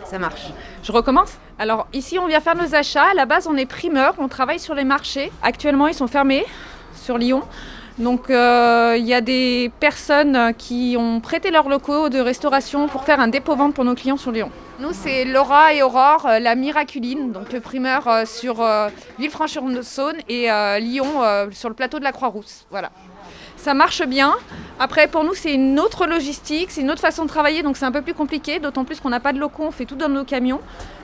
Ça 0.05 0.19
marche. 0.19 0.49
Je 0.83 0.91
recommence 0.91 1.35
Alors 1.61 1.87
ici 1.93 2.19
on 2.19 2.27
vient 2.27 2.41
faire 2.41 2.57
nos 2.57 2.75
achats. 2.75 3.05
À 3.13 3.15
la 3.15 3.25
base 3.25 3.47
on 3.47 3.57
est 3.57 3.67
primeurs, 3.67 4.15
on 4.19 4.27
travaille 4.27 4.59
sur 4.59 4.75
les 4.75 4.85
marchés. 4.85 5.31
Actuellement 5.43 5.87
ils 5.87 5.95
sont 5.95 6.09
fermés 6.09 6.45
sur 6.97 7.19
Lyon. 7.19 7.43
Donc 7.99 8.31
euh, 8.31 8.95
il 8.97 9.07
y 9.07 9.15
a 9.15 9.21
des 9.21 9.73
personnes 9.81 10.55
qui 10.57 10.97
ont 10.99 11.21
prêté 11.21 11.51
leurs 11.51 11.69
locaux 11.69 12.09
de 12.09 12.21
restauration 12.21 12.87
pour 12.87 13.03
faire 13.03 13.19
un 13.19 13.29
dépôt-vente 13.29 13.75
pour 13.75 13.85
nos 13.85 13.95
clients 13.97 14.17
sur 14.17 14.31
Lyon. 14.31 14.51
Nous 14.79 14.91
c'est 14.93 15.25
Laura 15.25 15.75
et 15.75 15.83
Aurore, 15.83 16.25
euh, 16.27 16.39
la 16.39 16.55
Miraculine, 16.55 17.33
donc 17.33 17.53
le 17.53 17.59
primeur 17.59 18.07
euh, 18.07 18.25
sur 18.25 18.63
euh, 18.63 18.89
Villefranche-sur-Saône 19.19 20.15
et 20.29 20.49
Lyon 20.81 21.07
sur 21.51 21.69
le 21.69 21.75
plateau 21.75 21.99
de 21.99 22.05
la 22.05 22.13
Croix-Rousse. 22.13 22.67
Voilà. 22.71 22.93
Ça 23.57 23.75
marche 23.75 24.07
bien. 24.07 24.37
Après, 24.79 25.09
pour 25.09 25.25
nous, 25.25 25.35
c'est 25.35 25.53
une 25.53 25.81
autre 25.81 26.07
logistique, 26.07 26.71
c'est 26.71 26.83
une 26.83 26.93
autre 26.93 27.01
façon 27.01 27.25
de 27.25 27.29
travailler, 27.29 27.65
donc 27.65 27.77
c'est 27.77 27.85
un 27.85 27.91
peu 27.91 28.03
plus 28.03 28.15
compliqué, 28.15 28.61
d'autant 28.61 28.85
plus 28.85 29.01
qu'on 29.01 29.09
n'a 29.09 29.19
pas 29.19 29.33
de 29.33 29.41
locaux, 29.41 29.65
on 29.67 29.71
fait 29.73 29.85
tout 29.85 29.97
dans 29.97 30.09
nos 30.09 30.23
camions. 30.23 30.61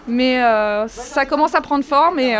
Mais 0.07 0.41
ça 0.87 1.27
commence 1.27 1.57
à 1.57 1.61
prendre 1.61 1.85
forme 1.85 2.21
et 2.21 2.37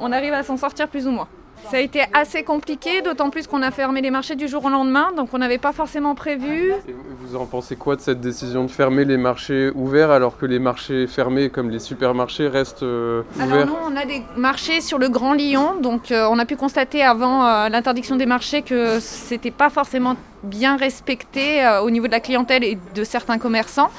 on 0.00 0.10
arrive 0.10 0.32
à 0.32 0.42
s'en 0.42 0.56
sortir 0.56 0.88
plus 0.88 1.06
ou 1.06 1.12
moins. 1.12 1.28
Ça 1.70 1.78
a 1.78 1.80
été 1.80 2.02
assez 2.12 2.44
compliqué, 2.44 3.02
d'autant 3.02 3.30
plus 3.30 3.46
qu'on 3.46 3.62
a 3.62 3.70
fermé 3.70 4.00
les 4.00 4.10
marchés 4.10 4.36
du 4.36 4.46
jour 4.46 4.64
au 4.64 4.68
lendemain, 4.68 5.10
donc 5.16 5.30
on 5.32 5.38
n'avait 5.38 5.58
pas 5.58 5.72
forcément 5.72 6.14
prévu. 6.14 6.72
Et 6.88 6.94
vous 7.20 7.34
en 7.34 7.46
pensez 7.46 7.74
quoi 7.74 7.96
de 7.96 8.00
cette 8.00 8.20
décision 8.20 8.64
de 8.64 8.70
fermer 8.70 9.04
les 9.04 9.16
marchés 9.16 9.70
ouverts 9.74 10.10
alors 10.12 10.38
que 10.38 10.46
les 10.46 10.60
marchés 10.60 11.06
fermés 11.08 11.50
comme 11.50 11.70
les 11.70 11.80
supermarchés 11.80 12.46
restent 12.46 12.84
euh, 12.84 13.22
Alors 13.40 13.54
ouverts 13.54 13.66
nous, 13.66 13.74
on 13.84 13.96
a 13.96 14.04
des 14.04 14.22
marchés 14.36 14.80
sur 14.80 14.98
le 14.98 15.08
Grand 15.08 15.32
Lyon, 15.32 15.74
donc 15.80 16.12
euh, 16.12 16.28
on 16.30 16.38
a 16.38 16.44
pu 16.44 16.56
constater 16.56 17.02
avant 17.02 17.44
euh, 17.44 17.68
l'interdiction 17.68 18.14
des 18.14 18.26
marchés 18.26 18.62
que 18.62 19.00
c'était 19.00 19.50
pas 19.50 19.70
forcément 19.70 20.16
bien 20.44 20.76
respecté 20.76 21.66
au 21.82 21.90
niveau 21.90 22.06
de 22.06 22.12
la 22.12 22.20
clientèle 22.20 22.62
et 22.62 22.78
de 22.94 23.04
certains 23.04 23.38
commerçants. 23.38 23.90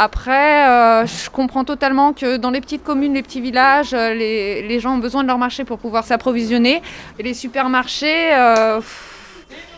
Après, 0.00 0.68
euh, 0.68 1.06
je 1.06 1.28
comprends 1.28 1.64
totalement 1.64 2.12
que 2.12 2.36
dans 2.36 2.50
les 2.50 2.60
petites 2.60 2.84
communes, 2.84 3.14
les 3.14 3.22
petits 3.22 3.40
villages, 3.40 3.92
euh, 3.92 4.14
les, 4.14 4.62
les 4.62 4.78
gens 4.78 4.94
ont 4.94 4.98
besoin 4.98 5.24
de 5.24 5.26
leur 5.26 5.38
marché 5.38 5.64
pour 5.64 5.78
pouvoir 5.80 6.04
s'approvisionner. 6.04 6.82
Et 7.18 7.24
les 7.24 7.34
supermarchés, 7.34 8.32
euh, 8.32 8.80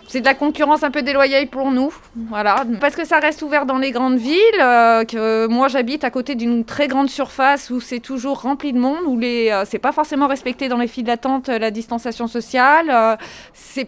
c'est 0.07 0.21
de 0.21 0.27
la 0.27 0.35
concurrence 0.35 0.83
un 0.83 0.91
peu 0.91 1.01
déloyale 1.01 1.47
pour 1.47 1.71
nous, 1.71 1.95
voilà. 2.29 2.65
Parce 2.83 2.97
que 2.97 3.07
ça 3.07 3.19
reste 3.19 3.41
ouvert 3.41 3.65
dans 3.65 3.79
les 3.79 3.93
grandes 3.93 4.19
villes, 4.19 4.61
que 5.09 5.47
moi 5.47 5.69
j'habite 5.69 6.05
à 6.05 6.11
côté 6.11 6.35
d'une 6.35 6.65
très 6.65 6.89
grande 6.89 7.09
surface 7.09 7.71
où 7.71 7.81
c'est 7.81 8.01
toujours 8.01 8.43
rempli 8.43 8.75
de 8.75 8.79
monde, 8.79 8.99
où 9.07 9.19
c'est 9.65 9.79
pas 9.79 9.93
forcément 9.93 10.27
respecté 10.27 10.69
dans 10.69 10.79
les 10.79 10.89
files 10.89 11.05
d'attente 11.05 11.49
la 11.49 11.71
distanciation 11.71 12.27
sociale. 12.27 13.19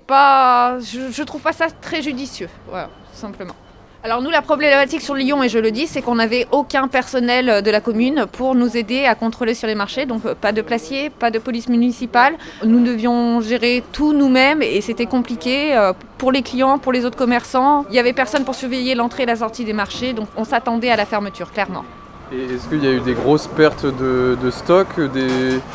pas, 0.07 0.79
je, 0.79 1.11
je 1.11 1.23
trouve 1.25 1.43
pas 1.43 1.53
ça 1.53 1.67
très 1.81 2.03
judicieux, 2.03 2.49
voilà, 2.69 2.89
simplement. 3.13 3.57
Alors 4.05 4.21
nous, 4.21 4.31
la 4.31 4.43
problématique 4.43 5.01
sur 5.01 5.15
Lyon, 5.15 5.45
et 5.45 5.49
je 5.49 5.61
le 5.61 5.71
dis, 5.71 5.87
c'est 5.87 6.03
qu'on 6.03 6.17
n'avait 6.17 6.49
aucun 6.51 6.89
personnel 6.89 7.49
euh, 7.49 7.61
de 7.61 7.71
la 7.71 7.81
commune 7.81 8.27
pour 8.33 8.57
nous 8.57 8.77
aider 8.77 9.05
à 9.05 9.15
contrôler 9.15 9.55
sur 9.55 9.69
les 9.69 9.77
marchés. 9.77 10.07
Donc 10.07 10.27
euh, 10.27 10.35
pas 10.35 10.51
de 10.51 10.61
placier, 10.61 11.09
pas 11.09 11.31
de 11.31 11.39
police 11.39 11.69
municipale. 11.69 12.35
Nous 12.65 12.83
devions 12.83 13.41
gérer 13.41 13.85
tout 13.93 14.13
nous-mêmes 14.13 14.61
et 14.61 14.81
c'était 14.81 15.07
compliqué 15.07 15.77
euh, 15.77 15.93
pour 16.19 16.33
les 16.33 16.43
clients, 16.43 16.79
pour 16.79 16.91
les 16.91 17.05
autres 17.05 17.17
commerçants. 17.17 17.85
Il 17.91 17.93
n'y 17.93 18.01
avait 18.01 18.13
personne 18.13 18.45
pour 18.45 18.57
surveiller 18.57 18.97
l'entrée 18.97 19.23
et 19.23 19.27
la 19.27 19.37
sortie 19.37 19.65
des 19.65 19.73
marchés, 19.73 20.15
donc 20.15 20.27
on 20.37 20.43
s'attendait 20.43 20.91
à 20.91 20.97
la 20.97 21.07
fermeture, 21.07 21.53
clairement. 21.53 21.85
Est-ce 22.33 22.67
qu'il 22.67 22.83
y 22.83 22.87
a 22.87 22.93
eu 22.93 23.01
des 23.01 23.13
grosses 23.13 23.47
pertes 23.47 23.85
de, 23.85 24.37
stock. 24.51 24.87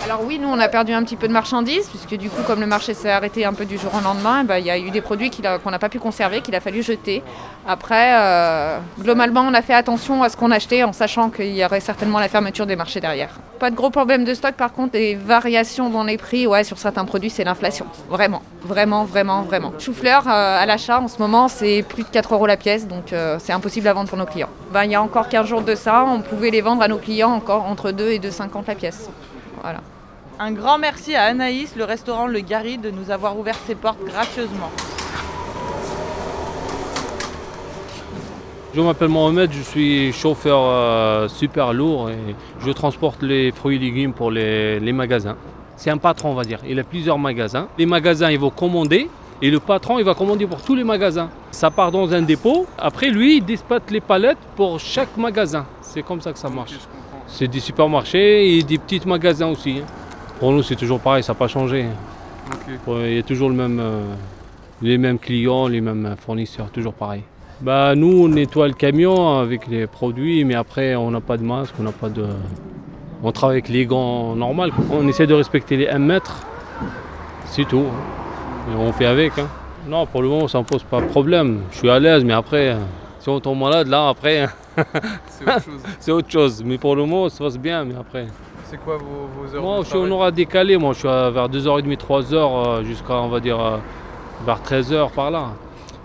Alors 0.04 0.24
oui, 0.26 0.40
nous 0.42 0.48
on 0.48 0.58
a 0.60 0.68
perdu 0.68 0.92
un 0.92 1.04
petit 1.04 1.16
peu 1.16 1.28
de 1.28 1.34
marchandises, 1.34 1.88
puisque 1.88 2.16
du 2.16 2.30
coup 2.30 2.42
comme 2.48 2.60
le 2.60 2.66
marché 2.66 2.96
s'est 2.96 3.12
arrêté 3.12 3.46
un 3.46 3.54
peu 3.54 3.66
du 3.66 3.78
jour 3.78 3.92
au 3.94 4.04
lendemain, 4.04 4.42
eh 4.44 4.48
ben, 4.48 4.58
il 4.58 4.66
y 4.66 4.72
a 4.72 4.78
eu 4.78 4.90
des 4.90 5.02
produits 5.02 5.30
qu'on 5.30 5.72
n'a 5.72 5.80
pas 5.80 5.90
pu 5.90 6.00
conserver, 6.00 6.42
qu'il 6.42 6.56
a 6.56 6.60
fallu 6.60 6.82
jeter. 6.82 7.22
Après, 7.68 8.14
euh, 8.16 8.80
globalement 9.00 9.42
on 9.42 9.54
a 9.54 9.62
fait 9.62 9.74
attention 9.74 10.24
à 10.24 10.30
ce 10.30 10.38
qu'on 10.38 10.52
achetait 10.52 10.84
en 10.84 10.94
sachant 10.94 11.30
qu'il 11.30 11.56
y 11.56 11.64
aurait 11.64 11.80
certainement 11.80 12.20
la 12.20 12.28
fermeture 12.28 12.66
des 12.66 12.76
marchés 12.76 13.02
derrière. 13.02 13.30
Pas 13.60 13.70
de 13.72 13.76
gros 13.76 13.90
problèmes 13.90 14.24
de 14.24 14.34
stock, 14.34 14.56
par 14.56 14.74
contre 14.74 14.94
des 14.94 15.16
variations 15.16 15.90
dans 15.90 16.04
les 16.04 16.18
prix, 16.18 16.48
ouais 16.48 16.64
sur 16.64 16.78
certains 16.78 17.06
produits 17.06 17.30
c'est 17.30 17.44
l'inflation. 17.44 17.86
Vraiment, 18.10 18.42
vraiment, 18.64 19.04
vraiment, 19.06 19.42
vraiment. 19.44 19.74
Chou-fleur 19.80 20.28
euh, 20.28 20.62
à 20.62 20.66
l'achat 20.66 21.00
en 21.02 21.08
ce 21.08 21.20
moment 21.20 21.48
c'est 21.48 21.84
plus 21.88 22.04
de 22.04 22.10
4 22.10 22.34
euros 22.34 22.48
la 22.48 22.58
pièce, 22.58 22.88
donc 22.88 23.14
euh, 23.14 23.38
c'est 23.40 23.54
impossible 23.54 23.88
à 23.88 23.94
vendre 23.94 24.10
pour 24.10 24.18
nos 24.18 24.26
clients. 24.26 24.50
Ben, 24.72 24.84
il 24.84 24.92
y 24.92 24.96
a 24.96 25.02
encore 25.02 25.30
15 25.30 25.46
jours 25.46 25.62
de 25.62 25.76
ça, 25.76 26.06
on 26.06 26.22
pouvait 26.22 26.47
les 26.50 26.62
vendre 26.62 26.82
à 26.82 26.88
nos 26.88 26.98
clients 26.98 27.32
encore 27.32 27.66
entre 27.66 27.92
2 27.92 28.10
et 28.10 28.20
2,50 28.20 28.68
la 28.68 28.76
pièce. 28.76 29.10
Voilà. 29.62 29.82
Un 30.40 30.52
grand 30.52 30.78
merci 30.78 31.16
à 31.16 31.24
Anaïs, 31.24 31.76
le 31.76 31.84
restaurant 31.84 32.28
Le 32.28 32.40
Gary, 32.42 32.78
de 32.78 32.92
nous 32.92 33.10
avoir 33.10 33.38
ouvert 33.38 33.58
ses 33.66 33.76
portes 33.76 34.04
gracieusement. 34.06 34.72
Je 38.76 38.82
m'appelle 38.82 39.10
Mohamed, 39.10 39.52
je 39.52 39.62
suis 39.64 40.14
chauffeur 40.14 40.60
euh, 40.62 41.28
super 41.28 41.74
lourd 41.74 42.12
et 42.12 42.36
je 42.60 42.72
transporte 42.72 43.24
les 43.24 43.52
fruits 43.52 43.78
et 43.78 43.80
légumes 43.80 44.14
pour 44.14 44.30
les, 44.30 44.80
les 44.80 44.94
magasins. 44.94 45.36
C'est 45.78 45.90
un 45.90 45.98
patron, 45.98 46.30
on 46.30 46.36
va 46.36 46.44
dire. 46.44 46.60
Il 46.68 46.80
a 46.80 46.84
plusieurs 46.84 47.18
magasins. 47.18 47.68
Les 47.80 47.88
magasins, 47.88 48.30
ils 48.30 48.40
vont 48.40 48.52
commander 48.52 49.10
et 49.42 49.52
le 49.52 49.60
patron, 49.60 50.00
il 50.00 50.06
va 50.06 50.16
commander 50.16 50.48
pour 50.48 50.62
tous 50.62 50.74
les 50.74 50.84
magasins. 50.84 51.30
Ça 51.52 51.70
part 51.70 51.92
dans 51.92 52.12
un 52.14 52.24
dépôt. 52.24 52.66
Après, 52.78 53.10
lui, 53.10 53.38
il 53.38 53.46
dispatche 53.46 53.90
les 53.92 54.02
palettes 54.02 54.38
pour 54.56 54.80
chaque 54.80 55.16
magasin. 55.18 55.66
C'est 55.98 56.04
comme 56.04 56.22
ça 56.22 56.32
que 56.32 56.38
ça 56.38 56.48
marche. 56.48 56.74
C'est 57.26 57.48
des 57.48 57.60
supermarchés 57.60 58.56
et 58.56 58.62
des 58.62 58.78
petits 58.78 59.02
magasins 59.08 59.48
aussi. 59.48 59.80
hein. 59.82 59.86
Pour 60.40 60.52
nous, 60.52 60.62
c'est 60.62 60.76
toujours 60.76 61.00
pareil, 61.00 61.24
ça 61.24 61.34
n'a 61.34 61.40
pas 61.40 61.48
changé. 61.48 61.88
Ouais, 62.86 63.10
Il 63.14 63.16
y 63.16 63.18
a 63.20 63.24
toujours 63.24 63.50
le 63.50 63.56
même, 63.56 63.80
euh, 63.80 64.04
les 64.84 65.00
mêmes 65.00 65.18
clients, 65.18 65.68
les 65.68 65.82
mêmes 65.82 66.16
fournisseurs, 66.24 66.70
toujours 66.70 66.94
pareil. 66.94 67.24
Bah, 67.62 67.96
nous, 67.96 68.26
on 68.26 68.28
nettoie 68.28 68.68
le 68.68 68.76
camion 68.76 69.40
avec 69.40 69.66
les 69.66 69.88
produits, 69.88 70.46
mais 70.46 70.54
après, 70.54 70.96
on 70.96 71.10
n'a 71.10 71.20
pas 71.20 71.36
de 71.38 71.42
masque, 71.44 71.74
on 71.80 71.84
n'a 71.84 71.92
pas 71.92 72.10
de. 72.10 72.28
On 73.24 73.32
travaille 73.32 73.56
avec 73.56 73.70
les 73.70 73.88
gants 73.88 74.36
normaux. 74.36 74.66
On 74.92 75.08
essaie 75.08 75.26
de 75.26 75.34
respecter 75.34 75.78
les 75.78 75.88
1 75.90 75.98
mètre, 75.98 76.46
c'est 77.46 77.66
tout. 77.68 77.86
hein. 77.90 78.72
Et 78.72 78.76
on 78.78 78.94
fait 78.94 79.08
avec. 79.08 79.36
hein. 79.40 79.48
Non, 79.88 80.06
pour 80.06 80.22
le 80.22 80.28
moment, 80.28 80.48
ça 80.48 80.60
ne 80.60 80.64
pose 80.64 80.84
pas 80.84 81.02
de 81.02 81.08
problème. 81.08 81.62
Je 81.72 81.78
suis 81.80 81.90
à 81.90 81.98
l'aise, 81.98 82.24
mais 82.24 82.34
après, 82.34 82.78
si 83.20 83.30
on 83.30 83.40
tombe 83.40 83.58
malade, 83.58 83.88
là, 83.88 84.10
après, 84.10 84.48
C'est 85.28 85.44
autre 85.44 85.64
chose. 85.64 85.82
c'est 86.00 86.12
autre 86.12 86.30
chose. 86.30 86.64
Mais 86.64 86.78
pour 86.78 86.96
le 86.96 87.06
moment, 87.06 87.30
ça 87.30 87.38
se 87.38 87.44
passe 87.44 87.58
bien, 87.58 87.84
mais 87.84 87.96
après. 88.00 88.28
C'est 88.66 88.78
quoi 88.78 88.98
vos, 88.98 89.28
vos 89.36 89.56
heures 89.56 89.62
Moi, 89.62 89.80
de 89.80 89.84
je 89.84 89.88
suis 89.88 89.98
en 89.98 90.00
travail 90.02 90.12
aura 90.14 90.32
décalé. 90.32 90.78
Moi, 90.78 90.94
je 90.94 91.00
suis 91.00 91.08
à 91.08 91.30
vers 91.30 91.50
2h30, 91.50 91.98
3h 91.98 92.84
jusqu'à, 92.84 93.14
on 93.16 93.30
va 93.30 93.40
dire, 93.40 93.60
euh, 93.60 93.78
vers 94.46 94.60
13h 94.62 95.12
par 95.12 95.32
là. 95.32 95.50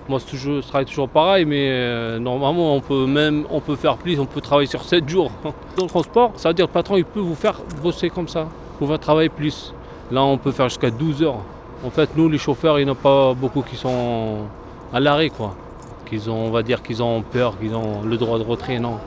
Moi, 0.09 0.19
c'est 0.21 0.31
toujours, 0.31 0.61
je 0.61 0.67
travaille 0.67 0.87
toujours 0.87 1.09
pareil, 1.09 1.45
mais 1.45 1.69
euh, 1.71 2.19
normalement, 2.19 2.75
on 2.75 2.81
peut 2.81 3.07
même 3.07 3.45
on 3.51 3.61
peut 3.61 3.77
faire 3.77 3.97
plus, 3.97 4.19
on 4.19 4.27
peut 4.27 4.41
travailler 4.41 4.67
sur 4.67 4.83
7 4.83 5.09
jours. 5.09 5.31
Dans 5.77 5.85
le 5.85 5.89
transport, 5.89 6.33
ça 6.37 6.49
veut 6.49 6.55
dire 6.55 6.67
que 6.67 6.71
le 6.71 6.75
patron, 6.75 6.97
il 6.97 7.05
peut 7.05 7.21
vous 7.21 7.37
faire 7.37 7.61
bosser 7.83 8.11
comme 8.11 8.29
ça, 8.29 8.49
vous 8.81 8.87
faire 8.87 8.99
travailler 8.99 9.29
plus. 9.29 9.73
Là, 10.11 10.23
on 10.23 10.39
peut 10.39 10.51
faire 10.51 10.69
jusqu'à 10.69 10.91
12 10.91 11.23
heures. 11.23 11.43
En 11.85 11.91
fait, 11.91 12.11
nous, 12.17 12.29
les 12.29 12.39
chauffeurs, 12.39 12.79
il 12.79 12.85
n'y 12.85 12.91
en 12.91 12.95
a 12.95 12.97
pas 12.97 13.35
beaucoup 13.35 13.63
qui 13.63 13.77
sont 13.77 14.39
à 14.93 15.01
l'arrêt, 15.01 15.31
quoi. 15.31 15.55
Ont, 16.29 16.47
on 16.47 16.51
va 16.51 16.63
dire 16.63 16.83
qu'ils 16.83 17.03
ont 17.03 17.23
peur, 17.23 17.59
qu'ils 17.59 17.75
ont 17.75 18.03
le 18.05 18.17
droit 18.17 18.39
de 18.39 18.45
retrait, 18.45 18.79
non. 18.79 18.99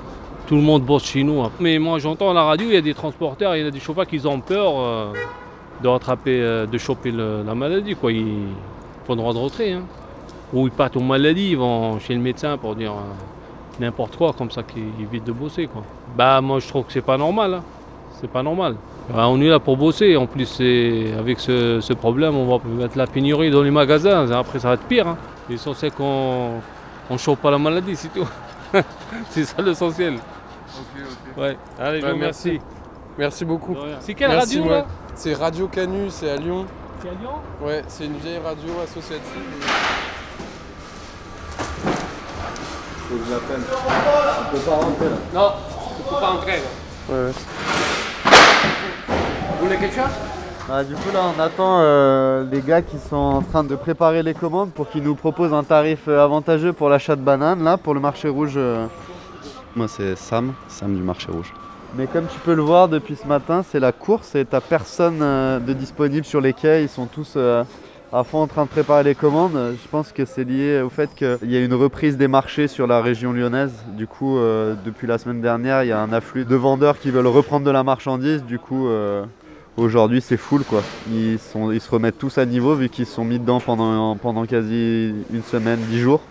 Tout 0.47 0.55
le 0.55 0.61
monde 0.61 0.83
bosse 0.83 1.05
chez 1.05 1.23
nous. 1.23 1.41
hein. 1.41 1.51
Mais 1.59 1.79
moi, 1.79 1.97
j'entends 1.99 2.31
à 2.31 2.33
la 2.33 2.43
radio, 2.43 2.67
il 2.67 2.73
y 2.73 2.77
a 2.77 2.81
des 2.81 2.93
transporteurs, 2.93 3.55
il 3.55 3.63
y 3.63 3.67
a 3.67 3.71
des 3.71 3.79
chauffeurs 3.79 4.05
qui 4.07 4.19
ont 4.25 4.39
peur 4.39 4.73
euh, 4.77 5.13
de 5.81 5.87
rattraper, 5.87 6.39
euh, 6.41 6.65
de 6.65 6.77
choper 6.77 7.11
la 7.11 7.55
maladie, 7.55 7.95
quoi. 7.95 8.11
Ils 8.11 8.47
font 9.05 9.15
droit 9.15 9.33
de 9.33 9.39
retrait, 9.39 9.71
hein. 9.73 9.83
Ou 10.53 10.67
ils 10.67 10.71
partent 10.71 10.97
aux 10.97 11.01
maladies, 11.01 11.51
ils 11.51 11.57
vont 11.57 11.99
chez 11.99 12.13
le 12.13 12.19
médecin 12.21 12.57
pour 12.57 12.75
dire 12.75 12.91
euh, 12.91 13.81
n'importe 13.83 14.15
quoi, 14.15 14.33
comme 14.33 14.51
ça 14.51 14.61
qu'ils 14.63 14.83
évitent 15.01 15.25
de 15.25 15.31
bosser. 15.31 15.67
Bah, 16.15 16.41
moi, 16.41 16.59
je 16.59 16.67
trouve 16.67 16.85
que 16.85 16.93
c'est 16.93 17.01
pas 17.01 17.17
normal, 17.17 17.55
hein. 17.55 17.63
C'est 18.21 18.29
pas 18.29 18.43
normal. 18.43 18.75
Bah, 19.13 19.27
on 19.27 19.41
est 19.41 19.49
là 19.49 19.59
pour 19.59 19.77
bosser. 19.77 20.15
En 20.15 20.25
plus, 20.25 20.59
avec 21.19 21.39
ce, 21.39 21.79
ce 21.81 21.93
problème, 21.93 22.35
on 22.35 22.45
va 22.45 22.63
mettre 22.65 22.97
la 22.97 23.07
pénurie 23.07 23.51
dans 23.51 23.61
les 23.61 23.71
magasins. 23.71 24.31
Après, 24.31 24.59
ça 24.59 24.69
va 24.69 24.73
être 24.75 24.83
pire. 24.83 25.07
Hein. 25.07 25.17
L'essentiel 25.49 25.91
qu'on 25.91 26.61
ne 27.13 27.17
chope 27.19 27.39
pas 27.41 27.51
la 27.51 27.57
maladie, 27.57 27.95
c'est 27.95 28.09
tout. 28.09 28.27
c'est 29.29 29.45
ça 29.45 29.61
l'essentiel. 29.61 30.15
Ouais. 31.37 31.57
Allez, 31.79 32.01
je 32.01 32.05
Ouais, 32.05 32.11
vous 32.11 32.17
remercie. 32.17 32.59
Merci 33.17 33.45
beaucoup. 33.45 33.75
C'est 34.01 34.13
quelle 34.13 34.29
Merci, 34.31 34.57
radio, 34.57 34.71
ouais. 34.71 34.77
là 34.79 34.85
C'est 35.15 35.33
Radio 35.33 35.67
Canu, 35.67 36.09
c'est 36.09 36.29
à 36.31 36.35
Lyon. 36.35 36.65
C'est 37.01 37.09
à 37.09 37.11
Lyon 37.11 37.31
Ouais, 37.61 37.83
c'est 37.87 38.05
une 38.05 38.17
vieille 38.17 38.39
radio 38.43 38.73
associative. 38.83 39.21
Faut 43.07 43.15
que 43.15 43.21
je 43.25 43.31
l'appelle. 43.31 43.61
On 43.69 44.51
peut 44.55 44.59
pas 44.63 44.75
rentrer 44.75 45.05
là. 45.05 45.15
Non, 45.33 45.51
tu 45.97 46.03
peux 46.03 46.15
pas 46.19 46.31
entrer. 46.31 46.61
Ouais. 47.09 47.31
Vous 49.59 49.65
voulez 49.65 49.77
quelque 49.77 49.95
chose? 49.95 50.11
Ah, 50.67 50.83
du 50.83 50.95
coup, 50.95 51.11
là, 51.13 51.19
on 51.35 51.39
attend 51.39 51.79
euh, 51.81 52.43
les 52.51 52.61
gars 52.61 52.81
qui 52.81 52.97
sont 52.97 53.15
en 53.15 53.41
train 53.43 53.63
de 53.63 53.75
préparer 53.75 54.23
les 54.23 54.33
commandes 54.33 54.71
pour 54.71 54.89
qu'ils 54.89 55.03
nous 55.03 55.13
proposent 55.13 55.53
un 55.53 55.63
tarif 55.63 56.07
euh, 56.07 56.23
avantageux 56.23 56.73
pour 56.73 56.89
l'achat 56.89 57.15
de 57.15 57.21
bananes, 57.21 57.63
là, 57.63 57.77
pour 57.77 57.93
le 57.93 57.99
marché 57.99 58.29
rouge. 58.29 58.53
euh. 58.57 58.87
Moi, 59.75 59.87
c'est 59.87 60.15
Sam, 60.17 60.53
Sam 60.67 60.95
du 60.95 61.03
marché 61.03 61.31
rouge. 61.31 61.53
Mais 61.95 62.07
comme 62.07 62.25
tu 62.25 62.39
peux 62.39 62.55
le 62.55 62.63
voir 62.63 62.89
depuis 62.89 63.15
ce 63.15 63.27
matin, 63.27 63.63
c'est 63.69 63.79
la 63.79 63.91
course 63.91 64.33
et 64.33 64.43
t'as 64.43 64.59
personne 64.59 65.19
euh, 65.21 65.59
de 65.59 65.71
disponible 65.73 66.25
sur 66.25 66.41
les 66.41 66.53
quais. 66.53 66.81
Ils 66.81 66.89
sont 66.89 67.05
tous 67.05 67.33
euh, 67.37 67.63
à 68.11 68.23
fond 68.23 68.39
en 68.39 68.47
train 68.47 68.63
de 68.63 68.69
préparer 68.69 69.03
les 69.03 69.15
commandes. 69.15 69.53
Je 69.53 69.87
pense 69.87 70.11
que 70.11 70.25
c'est 70.25 70.45
lié 70.45 70.81
au 70.81 70.89
fait 70.89 71.13
qu'il 71.13 71.37
y 71.43 71.55
a 71.57 71.63
une 71.63 71.75
reprise 71.75 72.17
des 72.17 72.27
marchés 72.27 72.67
sur 72.67 72.87
la 72.87 73.01
région 73.01 73.33
lyonnaise. 73.33 73.73
Du 73.89 74.07
coup, 74.07 74.39
euh, 74.39 74.73
depuis 74.83 75.05
la 75.05 75.19
semaine 75.19 75.41
dernière, 75.41 75.83
il 75.83 75.89
y 75.89 75.91
a 75.91 75.99
un 75.99 76.11
afflux 76.11 76.43
de 76.43 76.55
vendeurs 76.55 76.97
qui 76.97 77.11
veulent 77.11 77.27
reprendre 77.27 77.67
de 77.67 77.71
la 77.71 77.83
marchandise. 77.83 78.43
Du 78.43 78.57
coup, 78.57 78.87
euh, 78.87 79.23
aujourd'hui, 79.77 80.21
c'est 80.21 80.37
full 80.37 80.63
quoi. 80.63 80.83
Ils, 81.11 81.39
sont, 81.39 81.71
ils 81.71 81.81
se 81.81 81.89
remettent 81.89 82.17
tous 82.17 82.37
à 82.37 82.45
niveau 82.45 82.75
vu 82.75 82.89
qu'ils 82.89 83.05
se 83.05 83.13
sont 83.13 83.25
mis 83.25 83.39
dedans 83.39 83.59
pendant, 83.59 84.15
pendant 84.15 84.45
quasi 84.45 85.13
une 85.33 85.43
semaine, 85.43 85.79
dix 85.89 85.99
jours. 85.99 86.21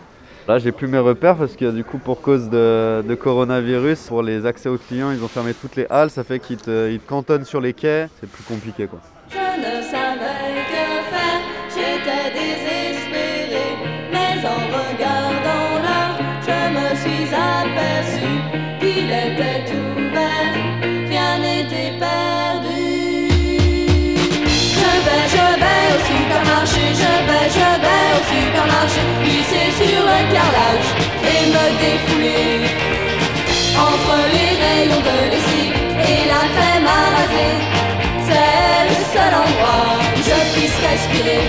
Là, 0.47 0.59
j'ai 0.59 0.73
plus 0.73 0.89
mes 0.89 0.99
repères 0.99 1.37
parce 1.37 1.57
que 1.57 1.71
du 1.71 1.85
coup, 1.85 1.97
pour 1.97 2.21
cause 2.21 2.51
de, 2.51 3.15
coronavirus, 3.15 4.09
pour 4.09 4.23
les 4.23 4.45
accès 4.45 4.69
aux 4.69 4.77
clients, 4.77 5.11
ils 5.11 5.25
ont 5.25 5.29
fermé 5.29 5.55
toutes 5.55 5.77
les 5.77 5.87
halles. 5.89 6.11
Ça 6.11 6.23
fait 6.23 6.39
qu'ils 6.39 6.59
te, 6.59 6.91
ils 6.91 7.01
cantonnent 7.01 7.47
sur 7.47 7.61
les 7.61 7.73
quais. 7.73 8.09
C'est 8.21 8.31
plus 8.31 8.45
compliqué 8.45 8.87
quoi. 8.87 9.01
Je 9.31 9.37
savais 9.91 10.64
glisser 29.23 29.69
sur 29.79 30.03
le 30.11 30.19
carrelage 30.33 30.89
et 31.33 31.43
me 31.55 31.65
défouler. 31.83 32.47
Entre 33.77 34.17
les 34.35 34.53
rayons 34.63 35.03
de 35.09 35.17
lessive 35.33 35.79
et 36.13 36.23
la 36.33 36.43
crème 36.55 36.87
à 36.87 37.03
raser, 37.17 37.55
c'est 38.27 38.83
le 38.89 38.97
seul 39.13 39.33
endroit 39.43 39.95
où 40.15 40.19
je 40.19 40.39
puisse 40.55 40.79
respirer. 40.89 41.45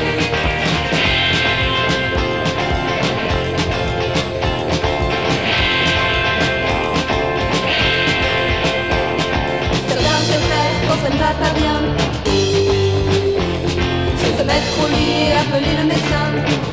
Ça 11.03 11.11
ne 11.11 11.17
va 11.19 11.33
pas 11.33 11.53
bien. 11.59 11.77
Se 14.37 14.43
mettre 14.43 14.75
au 14.83 14.87
lit 14.87 15.29
et 15.29 15.33
appeler 15.33 15.73
le 15.77 15.85
médecin. 15.85 16.64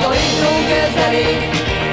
Dans 0.00 0.10
les 0.10 0.30
longues 0.42 0.78
allées. 1.06 1.87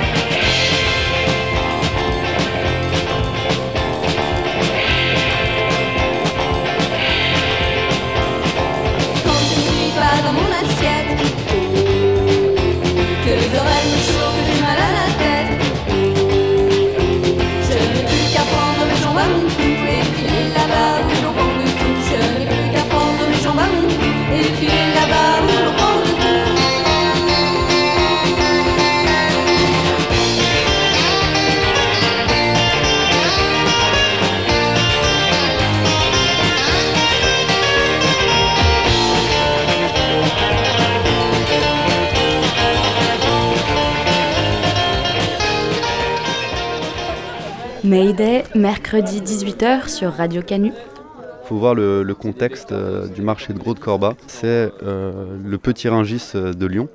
Mayday, 47.95 48.43
mercredi 48.55 49.21
18h 49.21 49.87
sur 49.87 50.11
Radio 50.11 50.41
Canu. 50.41 50.73
Il 50.73 51.47
faut 51.47 51.55
voir 51.55 51.73
le, 51.73 52.03
contexte 52.13 52.73
euh, 52.73 53.07
du 53.07 53.21
marché 53.21 53.53
de 53.53 53.57
gros 53.57 53.73
de 53.73 53.79
Corba. 53.79 54.15
C'est 54.27 54.69
euh, 54.83 55.37
le 55.41 55.57
petit 55.57 55.87
Ringis 55.87 56.31
euh, 56.35 56.51
de 56.51 56.65
Lyon. 56.65 56.89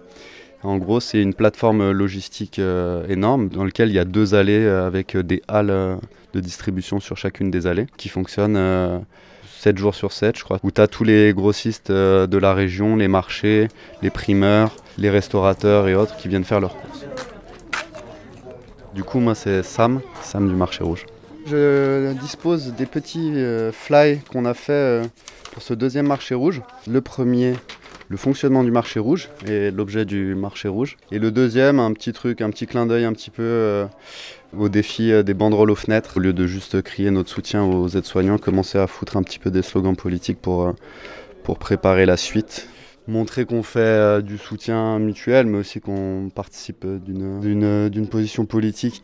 En 0.62 0.76
gros, 0.76 1.00
c'est 1.00 1.22
une 1.22 1.32
plateforme 1.32 1.90
logistique 1.90 2.60
énorme 3.08 3.48
dans 3.48 3.64
laquelle 3.64 3.88
il 3.88 3.94
y 3.94 3.98
a 3.98 4.04
deux 4.04 4.34
allées 4.34 4.66
avec 4.66 5.16
des 5.16 5.40
halles 5.48 5.98
de 6.34 6.40
distribution 6.40 7.00
sur 7.00 7.16
chacune 7.16 7.50
des 7.50 7.66
allées 7.66 7.86
qui 7.96 8.10
fonctionnent 8.10 8.58
euh, 8.58 8.98
7 9.60 9.78
jours 9.78 9.94
sur 9.94 10.12
7, 10.12 10.36
je 10.36 10.44
crois, 10.44 10.58
où 10.62 10.70
tu 10.70 10.82
as 10.82 10.86
tous 10.86 11.04
les 11.04 11.32
grossistes 11.32 11.90
de 11.90 12.36
la 12.36 12.52
région, 12.52 12.96
les 12.96 13.08
marchés, 13.08 13.68
les 14.02 14.10
primeurs, 14.10 14.76
les 14.98 15.08
restaurateurs 15.08 15.88
et 15.88 15.94
autres 15.94 16.18
qui 16.18 16.28
viennent 16.28 16.44
faire 16.44 16.60
leurs 16.60 16.76
courses. 16.76 16.99
Du 18.94 19.04
coup, 19.04 19.20
moi, 19.20 19.34
c'est 19.34 19.62
Sam, 19.62 20.00
Sam 20.22 20.48
du 20.48 20.54
marché 20.54 20.82
rouge. 20.82 21.06
Je 21.46 22.12
dispose 22.14 22.74
des 22.74 22.86
petits 22.86 23.32
euh, 23.36 23.70
fly 23.72 24.20
qu'on 24.30 24.44
a 24.44 24.54
fait 24.54 24.72
euh, 24.72 25.04
pour 25.52 25.62
ce 25.62 25.74
deuxième 25.74 26.06
marché 26.06 26.34
rouge. 26.34 26.60
Le 26.88 27.00
premier, 27.00 27.54
le 28.08 28.16
fonctionnement 28.16 28.64
du 28.64 28.72
marché 28.72 28.98
rouge 28.98 29.28
et 29.46 29.70
l'objet 29.70 30.04
du 30.04 30.34
marché 30.34 30.66
rouge. 30.66 30.96
Et 31.12 31.20
le 31.20 31.30
deuxième, 31.30 31.78
un 31.78 31.92
petit 31.92 32.12
truc, 32.12 32.40
un 32.40 32.50
petit 32.50 32.66
clin 32.66 32.84
d'œil 32.84 33.04
un 33.04 33.12
petit 33.12 33.30
peu 33.30 33.42
euh, 33.42 33.86
au 34.58 34.68
défi 34.68 35.12
des 35.22 35.34
banderoles 35.34 35.70
aux 35.70 35.76
fenêtres. 35.76 36.16
Au 36.16 36.20
lieu 36.20 36.32
de 36.32 36.46
juste 36.46 36.82
crier 36.82 37.12
notre 37.12 37.30
soutien 37.30 37.64
aux 37.64 37.88
aides-soignants, 37.88 38.38
commencer 38.38 38.78
à 38.78 38.88
foutre 38.88 39.16
un 39.16 39.22
petit 39.22 39.38
peu 39.38 39.52
des 39.52 39.62
slogans 39.62 39.96
politiques 39.96 40.40
pour, 40.40 40.74
pour 41.44 41.58
préparer 41.58 42.06
la 42.06 42.16
suite. 42.16 42.68
Montrer 43.10 43.44
qu'on 43.44 43.64
fait 43.64 43.80
euh, 43.80 44.20
du 44.22 44.38
soutien 44.38 45.00
mutuel, 45.00 45.46
mais 45.46 45.58
aussi 45.58 45.80
qu'on 45.80 46.30
participe 46.32 46.86
d'une- 46.86 48.06
position 48.08 48.46
politique. 48.46 49.02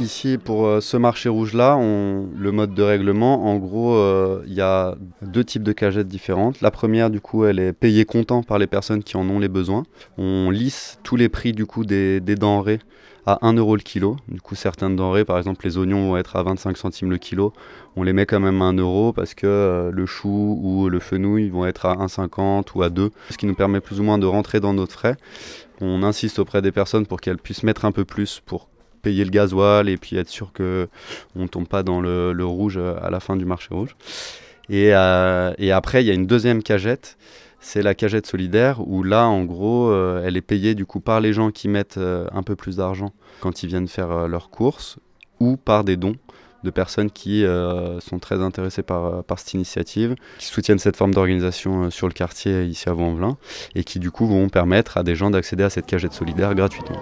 Ici, 0.00 0.36
pour 0.36 0.66
euh, 0.66 0.80
ce 0.80 0.96
marché 0.96 1.28
rouge-là, 1.28 1.78
le 1.78 2.50
mode 2.50 2.74
de 2.74 2.82
règlement, 2.82 3.44
en 3.46 3.56
gros, 3.56 3.94
euh, 3.94 4.42
il 4.48 4.54
y 4.54 4.60
a 4.60 4.96
deux 5.22 5.44
types 5.44 5.62
de 5.62 5.70
cagettes 5.72 6.08
différentes. 6.08 6.60
La 6.60 6.72
première, 6.72 7.08
du 7.08 7.20
coup, 7.20 7.44
elle 7.44 7.60
est 7.60 7.72
payée 7.72 8.04
comptant 8.04 8.42
par 8.42 8.58
les 8.58 8.66
personnes 8.66 9.04
qui 9.04 9.16
en 9.16 9.28
ont 9.30 9.38
les 9.38 9.48
besoins. 9.48 9.84
On 10.18 10.50
lisse 10.50 10.98
tous 11.04 11.14
les 11.14 11.28
prix, 11.28 11.52
du 11.52 11.66
coup, 11.66 11.84
des, 11.84 12.18
des 12.20 12.34
denrées 12.34 12.80
à 13.26 13.38
1 13.46 13.54
euro 13.54 13.76
le 13.76 13.82
kilo. 13.82 14.16
Du 14.28 14.40
coup, 14.40 14.54
certaines 14.54 14.96
denrées, 14.96 15.24
par 15.24 15.38
exemple, 15.38 15.64
les 15.64 15.78
oignons 15.78 16.08
vont 16.08 16.16
être 16.16 16.36
à 16.36 16.42
25 16.42 16.76
centimes 16.76 17.10
le 17.10 17.18
kilo. 17.18 17.52
On 17.96 18.02
les 18.02 18.12
met 18.12 18.26
quand 18.26 18.40
même 18.40 18.60
à 18.62 18.66
1 18.66 18.74
euro 18.74 19.12
parce 19.12 19.34
que 19.34 19.46
euh, 19.46 19.90
le 19.92 20.06
chou 20.06 20.58
ou 20.62 20.88
le 20.88 20.98
fenouil 20.98 21.48
vont 21.48 21.66
être 21.66 21.86
à 21.86 21.94
1,50 21.94 22.66
ou 22.74 22.82
à 22.82 22.90
2, 22.90 23.10
ce 23.30 23.36
qui 23.36 23.46
nous 23.46 23.54
permet 23.54 23.80
plus 23.80 24.00
ou 24.00 24.02
moins 24.02 24.18
de 24.18 24.26
rentrer 24.26 24.60
dans 24.60 24.74
notre 24.74 24.92
frais. 24.92 25.16
On 25.80 26.02
insiste 26.02 26.38
auprès 26.38 26.62
des 26.62 26.72
personnes 26.72 27.06
pour 27.06 27.20
qu'elles 27.20 27.38
puissent 27.38 27.62
mettre 27.62 27.84
un 27.84 27.92
peu 27.92 28.04
plus 28.04 28.40
pour 28.44 28.68
payer 29.02 29.24
le 29.24 29.30
gasoil 29.30 29.88
et 29.88 29.96
puis 29.96 30.16
être 30.16 30.28
sûr 30.28 30.52
que 30.52 30.88
on 31.34 31.48
tombe 31.48 31.66
pas 31.66 31.82
dans 31.82 32.00
le, 32.00 32.32
le 32.32 32.44
rouge 32.44 32.76
euh, 32.78 32.94
à 33.02 33.10
la 33.10 33.20
fin 33.20 33.36
du 33.36 33.44
marché 33.44 33.68
rouge. 33.72 33.96
Et, 34.68 34.94
euh, 34.94 35.52
et 35.58 35.72
après, 35.72 36.02
il 36.02 36.06
y 36.06 36.10
a 36.10 36.14
une 36.14 36.26
deuxième 36.26 36.62
cagette, 36.62 37.16
c'est 37.62 37.80
la 37.80 37.94
cagette 37.94 38.26
solidaire 38.26 38.86
où 38.86 39.02
là, 39.02 39.26
en 39.26 39.44
gros, 39.44 39.88
euh, 39.88 40.22
elle 40.26 40.36
est 40.36 40.42
payée 40.42 40.74
du 40.74 40.84
coup 40.84 41.00
par 41.00 41.20
les 41.20 41.32
gens 41.32 41.50
qui 41.50 41.68
mettent 41.68 41.96
euh, 41.96 42.26
un 42.32 42.42
peu 42.42 42.56
plus 42.56 42.76
d'argent 42.76 43.12
quand 43.40 43.62
ils 43.62 43.68
viennent 43.68 43.88
faire 43.88 44.10
euh, 44.10 44.28
leurs 44.28 44.50
courses 44.50 44.98
ou 45.40 45.56
par 45.56 45.84
des 45.84 45.96
dons 45.96 46.16
de 46.64 46.70
personnes 46.70 47.10
qui 47.10 47.44
sont 47.98 48.20
très 48.20 48.40
intéressées 48.40 48.84
par, 48.84 49.24
cette 49.36 49.54
initiative, 49.54 50.14
qui 50.38 50.46
soutiennent 50.46 50.78
cette 50.78 50.96
forme 50.96 51.12
d'organisation 51.12 51.90
sur 51.90 52.06
le 52.06 52.12
quartier 52.12 52.66
ici 52.66 52.88
à 52.88 52.92
Vaux-en-Velin 52.92 53.36
et 53.74 53.82
qui 53.82 53.98
du 53.98 54.12
coup 54.12 54.28
vont 54.28 54.48
permettre 54.48 54.96
à 54.96 55.02
des 55.02 55.16
gens 55.16 55.32
d'accéder 55.32 55.64
à 55.64 55.70
cette 55.70 55.86
cagette 55.86 56.12
solidaire 56.12 56.54
gratuitement. 56.54 57.00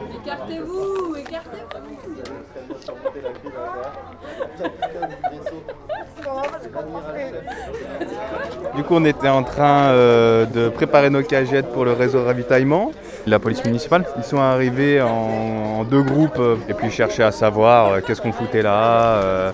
Du 8.76 8.84
coup, 8.84 8.94
on 8.94 9.04
était 9.04 9.28
en 9.28 9.42
train 9.42 9.88
euh, 9.88 10.46
de 10.46 10.68
préparer 10.68 11.10
nos 11.10 11.22
cagettes 11.22 11.72
pour 11.72 11.84
le 11.84 11.92
réseau 11.92 12.24
ravitaillement. 12.24 12.92
La 13.26 13.38
police 13.38 13.64
municipale, 13.64 14.04
ils 14.16 14.22
sont 14.22 14.38
arrivés 14.38 15.02
en, 15.02 15.80
en 15.80 15.84
deux 15.84 16.02
groupes 16.02 16.38
euh, 16.38 16.56
et 16.68 16.74
puis 16.74 16.90
cherchaient 16.90 17.24
à 17.24 17.32
savoir 17.32 17.88
euh, 17.92 18.00
qu'est-ce 18.00 18.20
qu'on 18.22 18.32
foutait 18.32 18.62
là, 18.62 19.52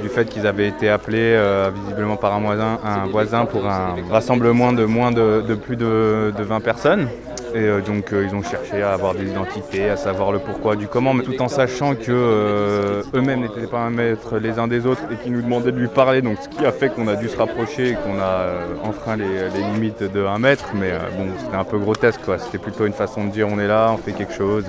du 0.00 0.08
fait 0.08 0.26
qu'ils 0.26 0.46
avaient 0.46 0.68
été 0.68 0.88
appelés 0.88 1.36
visiblement 1.74 2.16
par 2.16 2.34
un 2.34 2.40
voisin, 2.40 2.78
un 2.84 3.06
voisin 3.06 3.44
pour 3.46 3.66
un 3.66 3.96
rassemblement 4.10 4.72
de 4.72 4.84
moins 4.84 5.10
de, 5.10 5.42
de 5.46 5.54
plus 5.54 5.76
de, 5.76 6.32
de 6.36 6.42
20 6.42 6.60
personnes. 6.60 7.08
Et 7.54 7.58
euh, 7.58 7.80
donc 7.80 8.12
euh, 8.12 8.26
ils 8.28 8.34
ont 8.34 8.42
cherché 8.42 8.82
à 8.82 8.92
avoir 8.92 9.14
des 9.14 9.30
identités, 9.30 9.88
à 9.90 9.96
savoir 9.96 10.32
le 10.32 10.38
pourquoi 10.38 10.76
du 10.76 10.86
comment, 10.88 11.12
mais 11.12 11.22
tout 11.22 11.40
en 11.42 11.48
sachant 11.48 11.94
que 11.94 12.10
euh, 12.10 13.02
eux-mêmes 13.14 13.40
n'étaient 13.40 13.66
pas 13.66 13.80
un 13.80 13.90
maître 13.90 14.38
les 14.38 14.58
uns 14.58 14.68
des 14.68 14.86
autres 14.86 15.02
et 15.10 15.16
qu'ils 15.16 15.32
nous 15.32 15.42
demandaient 15.42 15.72
de 15.72 15.78
lui 15.78 15.88
parler. 15.88 16.22
Donc 16.22 16.38
ce 16.40 16.48
qui 16.48 16.64
a 16.64 16.72
fait 16.72 16.88
qu'on 16.88 17.08
a 17.08 17.16
dû 17.16 17.28
se 17.28 17.36
rapprocher 17.36 17.90
et 17.90 17.94
qu'on 17.94 18.18
a 18.18 18.46
enfreint 18.84 19.16
les, 19.16 19.50
limites 19.72 20.02
de 20.02 20.24
1 20.24 20.38
mètre. 20.38 20.70
Mais 20.74 20.92
bon, 21.18 21.26
c'était 21.38 21.56
un 21.56 21.64
peu 21.64 21.78
grotesque 21.78 22.20
quoi. 22.24 22.38
C'était 22.38 22.58
plutôt 22.58 22.86
une 22.86 22.94
façon 22.94 23.24
de 23.24 23.30
dire 23.30 23.48
on 23.50 23.58
est 23.58 23.68
là, 23.68 23.90
on 23.92 23.98
fait 23.98 24.12
quelque 24.12 24.34
chose. 24.34 24.66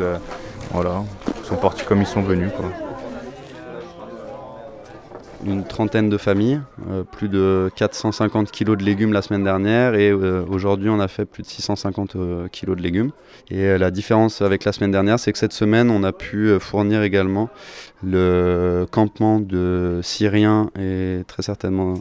voilà. 0.71 1.03
Ils 1.41 1.47
sont 1.47 1.55
partis 1.55 1.86
comme 1.86 2.01
ils 2.01 2.07
sont 2.07 2.21
venus 2.21 2.51
quoi. 2.55 2.92
Une 5.45 5.63
trentaine 5.63 6.09
de 6.09 6.17
familles, 6.17 6.59
euh, 6.89 7.03
plus 7.03 7.29
de 7.29 7.71
450 7.75 8.51
kilos 8.51 8.77
de 8.77 8.83
légumes 8.83 9.13
la 9.13 9.21
semaine 9.21 9.43
dernière 9.43 9.95
et 9.95 10.09
euh, 10.09 10.43
aujourd'hui 10.47 10.89
on 10.89 10.99
a 10.99 11.07
fait 11.07 11.25
plus 11.25 11.43
de 11.43 11.47
650 11.47 12.15
euh, 12.15 12.47
kilos 12.47 12.77
de 12.77 12.81
légumes. 12.81 13.11
Et 13.49 13.65
euh, 13.65 13.77
la 13.77 13.91
différence 13.91 14.41
avec 14.41 14.63
la 14.63 14.71
semaine 14.71 14.91
dernière, 14.91 15.19
c'est 15.19 15.31
que 15.31 15.37
cette 15.37 15.53
semaine 15.53 15.89
on 15.89 16.03
a 16.03 16.11
pu 16.11 16.57
fournir 16.59 17.03
également 17.03 17.49
le 18.03 18.85
campement 18.91 19.39
de 19.39 19.99
Syriens 20.03 20.69
et 20.79 21.21
très 21.27 21.41
certainement 21.41 21.95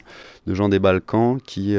de 0.47 0.55
gens 0.55 0.69
des 0.69 0.81
Balkans 0.81 1.39
qui, 1.47 1.77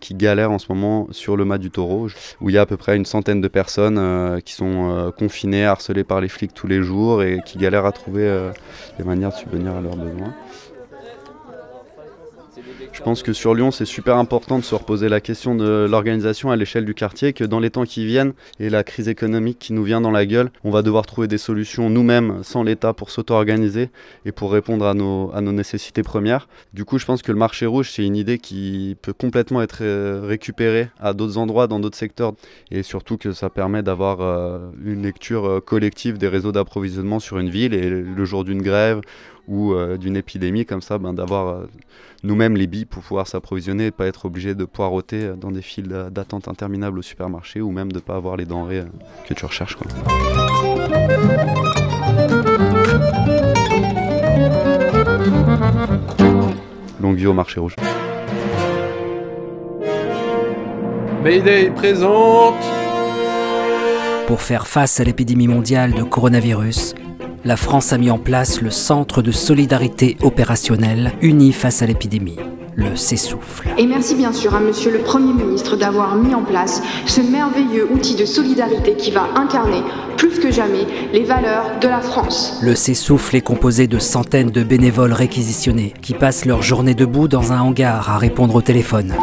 qui 0.00 0.14
galèrent 0.14 0.50
en 0.50 0.58
ce 0.58 0.66
moment 0.70 1.08
sur 1.10 1.36
le 1.36 1.44
mât 1.44 1.58
du 1.58 1.70
taureau, 1.70 2.08
où 2.40 2.48
il 2.48 2.54
y 2.54 2.58
a 2.58 2.62
à 2.62 2.66
peu 2.66 2.78
près 2.78 2.96
une 2.96 3.04
centaine 3.04 3.42
de 3.42 3.48
personnes 3.48 4.40
qui 4.42 4.54
sont 4.54 5.12
confinées, 5.18 5.66
harcelées 5.66 6.04
par 6.04 6.22
les 6.22 6.28
flics 6.28 6.54
tous 6.54 6.66
les 6.66 6.82
jours 6.82 7.22
et 7.22 7.40
qui 7.44 7.58
galèrent 7.58 7.84
à 7.84 7.92
trouver 7.92 8.50
des 8.98 9.04
manières 9.04 9.32
de 9.32 9.36
subvenir 9.36 9.74
à 9.74 9.82
leurs 9.82 9.96
besoins. 9.96 10.32
Je 12.92 13.00
pense 13.00 13.22
que 13.22 13.32
sur 13.32 13.54
Lyon, 13.54 13.70
c'est 13.70 13.86
super 13.86 14.18
important 14.18 14.58
de 14.58 14.64
se 14.64 14.74
reposer 14.74 15.08
la 15.08 15.22
question 15.22 15.54
de 15.54 15.86
l'organisation 15.90 16.50
à 16.50 16.56
l'échelle 16.56 16.84
du 16.84 16.92
quartier, 16.92 17.32
que 17.32 17.42
dans 17.42 17.58
les 17.58 17.70
temps 17.70 17.84
qui 17.84 18.04
viennent 18.04 18.34
et 18.60 18.68
la 18.68 18.84
crise 18.84 19.08
économique 19.08 19.58
qui 19.58 19.72
nous 19.72 19.82
vient 19.82 20.02
dans 20.02 20.10
la 20.10 20.26
gueule, 20.26 20.50
on 20.62 20.70
va 20.70 20.82
devoir 20.82 21.06
trouver 21.06 21.26
des 21.26 21.38
solutions 21.38 21.88
nous-mêmes, 21.88 22.40
sans 22.42 22.62
l'État, 22.62 22.92
pour 22.92 23.10
s'auto-organiser 23.10 23.88
et 24.26 24.32
pour 24.32 24.52
répondre 24.52 24.86
à 24.86 24.92
nos, 24.92 25.32
nécessités 25.52 26.02
premières. 26.02 26.48
Du 26.74 26.84
coup, 26.84 26.98
je 26.98 27.06
pense 27.06 27.22
que 27.22 27.32
le 27.32 27.38
marché 27.38 27.64
rouge, 27.64 27.90
c'est 27.90 28.04
une 28.04 28.14
idée 28.14 28.38
qui 28.38 28.96
peut 29.00 29.14
complètement 29.14 29.62
être 29.62 29.78
euh, 29.80 30.20
récupérée 30.24 30.90
à 31.00 31.14
d'autres 31.14 31.38
endroits, 31.38 31.68
dans 31.68 31.80
d'autres 31.80 31.98
secteurs, 31.98 32.34
et 32.70 32.82
surtout 32.82 33.16
que 33.16 33.32
ça 33.32 33.48
permet 33.48 33.82
d'avoir 33.82 34.20
euh, 34.20 34.70
une 34.84 35.02
lecture 35.02 35.46
euh, 35.46 35.60
collective 35.60 36.18
des 36.18 36.28
réseaux 36.28 36.52
d'approvisionnement 36.52 37.20
sur 37.20 37.38
une 37.38 37.48
ville, 37.48 37.72
et 37.72 37.88
le 37.88 38.24
jour 38.26 38.44
d'une 38.44 38.60
grève 38.60 39.00
ou 39.48 39.72
euh, 39.72 39.96
d'une 39.96 40.16
épidémie 40.16 40.64
comme 40.64 40.82
ça, 40.82 40.98
ben, 40.98 41.12
d'avoir 41.12 41.48
euh, 41.48 41.66
nous-mêmes 42.22 42.56
les 42.56 42.66
billes 42.66 42.84
pour 42.84 43.02
pouvoir 43.02 43.26
s'approvisionner 43.26 43.86
et 43.86 43.90
pas 43.90 44.06
être 44.06 44.26
obligé 44.26 44.54
de 44.54 44.64
poireauter 44.64 45.24
euh, 45.24 45.34
dans 45.34 45.50
des 45.50 45.62
files 45.62 45.88
d'a- 45.88 46.10
d'attente 46.10 46.48
interminables 46.48 46.98
au 46.98 47.02
supermarché 47.02 47.60
ou 47.60 47.70
même 47.72 47.90
de 47.92 47.98
pas 47.98 48.14
avoir 48.16 48.36
les 48.36 48.44
denrées 48.44 48.84
que 49.28 49.34
tu 49.34 49.44
recherches. 49.44 49.76
Quoi. 49.76 49.86
Longue 57.00 57.16
vie 57.16 57.26
au 57.26 57.32
marché 57.32 57.58
rouge. 57.60 57.74
Mayday 61.24 61.70
présente 61.70 62.54
Pour 64.26 64.40
faire 64.42 64.66
face 64.66 65.00
à 65.00 65.04
l'épidémie 65.04 65.48
mondiale 65.48 65.92
de 65.92 66.02
coronavirus, 66.02 66.94
la 67.44 67.56
France 67.56 67.92
a 67.92 67.98
mis 67.98 68.10
en 68.10 68.18
place 68.18 68.60
le 68.60 68.70
Centre 68.70 69.20
de 69.22 69.32
solidarité 69.32 70.16
opérationnelle 70.22 71.12
uni 71.22 71.52
face 71.52 71.82
à 71.82 71.86
l'épidémie, 71.86 72.36
le 72.76 72.94
CESouffle. 72.94 73.68
Et 73.78 73.86
merci 73.86 74.14
bien 74.14 74.32
sûr 74.32 74.54
à 74.54 74.60
Monsieur 74.60 74.92
le 74.92 75.00
Premier 75.00 75.32
ministre 75.32 75.76
d'avoir 75.76 76.14
mis 76.14 76.34
en 76.34 76.42
place 76.42 76.82
ce 77.06 77.20
merveilleux 77.20 77.88
outil 77.92 78.14
de 78.14 78.24
solidarité 78.24 78.94
qui 78.94 79.10
va 79.10 79.26
incarner 79.34 79.82
plus 80.16 80.38
que 80.38 80.52
jamais 80.52 80.86
les 81.12 81.24
valeurs 81.24 81.80
de 81.80 81.88
la 81.88 82.00
France. 82.00 82.60
Le 82.62 82.76
CESouffle 82.76 83.34
est 83.34 83.40
composé 83.40 83.88
de 83.88 83.98
centaines 83.98 84.50
de 84.50 84.62
bénévoles 84.62 85.12
réquisitionnés 85.12 85.94
qui 86.00 86.14
passent 86.14 86.44
leur 86.44 86.62
journée 86.62 86.94
debout 86.94 87.26
dans 87.26 87.52
un 87.52 87.60
hangar 87.60 88.08
à 88.08 88.18
répondre 88.18 88.54
au 88.54 88.62
téléphone. 88.62 89.14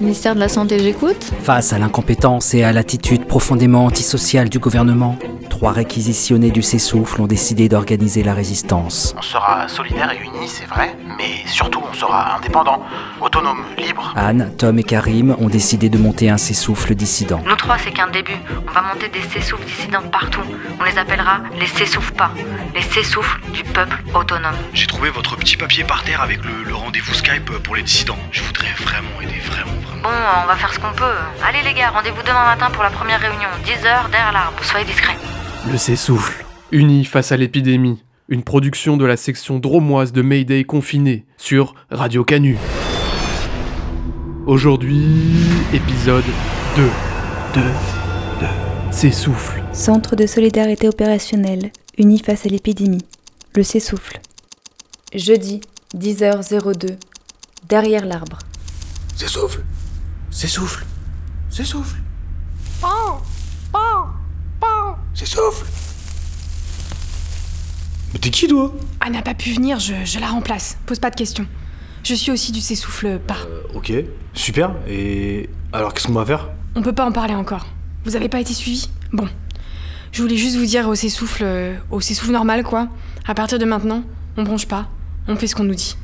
Ministère 0.00 0.34
de 0.34 0.40
la 0.40 0.48
Santé, 0.48 0.78
j'écoute. 0.80 1.30
Face 1.42 1.72
à 1.72 1.78
l'incompétence 1.78 2.52
et 2.52 2.64
à 2.64 2.72
l'attitude 2.72 3.26
profondément 3.26 3.84
antisociale 3.84 4.48
du 4.48 4.58
gouvernement, 4.58 5.16
trois 5.64 5.72
réquisitionnés 5.72 6.50
du 6.50 6.60
Cessouffle 6.60 7.22
ont 7.22 7.26
décidé 7.26 7.70
d'organiser 7.70 8.22
la 8.22 8.34
résistance. 8.34 9.14
On 9.16 9.22
sera 9.22 9.66
solidaire 9.66 10.12
et 10.12 10.22
unis, 10.22 10.46
c'est 10.46 10.66
vrai, 10.66 10.94
mais 11.16 11.42
surtout 11.46 11.80
on 11.90 11.94
sera 11.94 12.36
indépendant, 12.36 12.82
autonome, 13.22 13.64
libre. 13.78 14.12
Anne, 14.14 14.52
Tom 14.58 14.78
et 14.78 14.82
Karim 14.82 15.34
ont 15.40 15.48
décidé 15.48 15.88
de 15.88 15.96
monter 15.96 16.28
un 16.28 16.36
Cessouffle 16.36 16.94
dissident. 16.94 17.40
Nous 17.46 17.56
trois, 17.56 17.78
c'est 17.78 17.92
qu'un 17.92 18.08
début. 18.08 18.36
On 18.68 18.72
va 18.72 18.82
monter 18.82 19.08
des 19.08 19.22
Cessouffles 19.22 19.64
dissidents 19.64 20.06
partout. 20.12 20.42
On 20.78 20.84
les 20.84 20.98
appellera 20.98 21.38
les 21.58 21.66
Cessouffles 21.66 22.12
pas. 22.12 22.32
Les 22.74 22.82
Cessouffles 22.82 23.40
du 23.54 23.64
peuple 23.64 23.96
autonome. 24.14 24.52
J'ai 24.74 24.86
trouvé 24.86 25.08
votre 25.08 25.34
petit 25.36 25.56
papier 25.56 25.84
par 25.84 26.04
terre 26.04 26.20
avec 26.20 26.44
le, 26.44 26.62
le 26.62 26.74
rendez-vous 26.74 27.14
Skype 27.14 27.50
pour 27.62 27.74
les 27.74 27.82
dissidents. 27.82 28.18
Je 28.32 28.42
voudrais 28.42 28.74
vraiment 28.82 29.18
aider, 29.22 29.40
vraiment, 29.46 29.72
vraiment. 29.80 30.02
Bon, 30.02 30.42
on 30.42 30.46
va 30.46 30.56
faire 30.56 30.74
ce 30.74 30.78
qu'on 30.78 30.92
peut. 30.92 31.16
Allez 31.42 31.62
les 31.62 31.72
gars, 31.72 31.88
rendez-vous 31.88 32.22
demain 32.22 32.44
matin 32.44 32.68
pour 32.70 32.82
la 32.82 32.90
première 32.90 33.18
réunion. 33.18 33.48
10h 33.64 34.10
derrière 34.10 34.32
l'arbre. 34.32 34.62
Soyez 34.62 34.84
discrets. 34.84 35.16
Le 35.70 35.78
Cessouffle, 35.78 36.44
unis 36.72 37.04
face 37.04 37.32
à 37.32 37.36
l'épidémie. 37.36 38.02
Une 38.28 38.42
production 38.42 38.96
de 38.96 39.04
la 39.04 39.16
section 39.16 39.58
dromoise 39.58 40.12
de 40.12 40.20
Mayday 40.20 40.64
confiné 40.64 41.24
sur 41.38 41.74
Radio 41.90 42.22
Canu. 42.22 42.58
Aujourd'hui, 44.46 45.06
épisode 45.72 46.24
2. 46.76 46.82
2. 47.54 47.60
2. 48.40 48.46
S'essouffle. 48.90 49.62
Centre 49.72 50.16
de 50.16 50.26
solidarité 50.26 50.86
opérationnelle, 50.88 51.72
uni 51.98 52.18
face 52.18 52.44
à 52.44 52.50
l'épidémie. 52.50 53.04
Le 53.54 53.62
s'essouffle. 53.62 54.20
Jeudi, 55.14 55.62
10h02. 55.96 56.96
Derrière 57.68 58.04
l'arbre. 58.04 58.38
S'essouffle. 59.16 59.64
S'essouffle. 60.30 60.84
S'essouffle. 61.48 61.96
S'essouffle. 65.14 65.66
Mais 68.12 68.18
t'es 68.18 68.30
qui, 68.30 68.46
toi? 68.46 68.74
Elle 69.04 69.12
n'a 69.12 69.22
pas 69.22 69.34
pu 69.34 69.52
venir, 69.52 69.78
je, 69.78 69.94
je 70.04 70.18
la 70.18 70.28
remplace. 70.28 70.76
Pose 70.86 70.98
pas 70.98 71.10
de 71.10 71.16
questions. 71.16 71.46
Je 72.04 72.14
suis 72.14 72.30
aussi 72.30 72.52
du 72.52 72.60
s'essouffle 72.60 73.18
pas. 73.18 73.38
Ok, 73.74 73.92
super. 74.34 74.74
Et 74.88 75.48
alors 75.72 75.94
qu'est-ce 75.94 76.06
qu'on 76.06 76.12
va 76.12 76.24
faire? 76.24 76.50
On 76.74 76.82
peut 76.82 76.92
pas 76.92 77.06
en 77.06 77.12
parler 77.12 77.34
encore. 77.34 77.66
Vous 78.04 78.14
avez 78.16 78.28
pas 78.28 78.40
été 78.40 78.52
suivi? 78.52 78.90
Bon. 79.12 79.28
Je 80.12 80.22
voulais 80.22 80.36
juste 80.36 80.56
vous 80.56 80.66
dire 80.66 80.86
au 80.88 80.94
s'essouffle, 80.94 81.42
euh, 81.44 81.76
au 81.90 82.00
s'essouffle 82.00 82.30
normal 82.30 82.62
quoi. 82.62 82.88
À 83.26 83.34
partir 83.34 83.58
de 83.58 83.64
maintenant, 83.64 84.04
on 84.36 84.44
bronche 84.44 84.66
pas, 84.66 84.88
on 85.26 85.34
fait 85.34 85.48
ce 85.48 85.56
qu'on 85.56 85.64
nous 85.64 85.74
dit. 85.74 85.96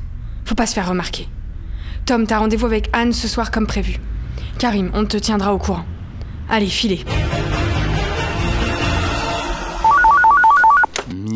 Faut 0.45 0.57
pas 0.57 0.67
se 0.67 0.75
faire 0.75 0.89
remarquer. 0.89 1.29
Tom, 2.07 2.27
t'as 2.27 2.39
rendez-vous 2.39 2.67
avec 2.67 2.89
Anne 2.93 3.13
ce 3.13 3.29
soir 3.29 3.53
comme 3.53 3.67
prévu. 3.69 3.99
Karim, 4.59 4.91
on 4.95 5.05
te 5.05 5.17
tiendra 5.17 5.55
au 5.55 5.59
courant. 5.59 5.85
Allez, 6.49 6.67
filez. 6.67 7.05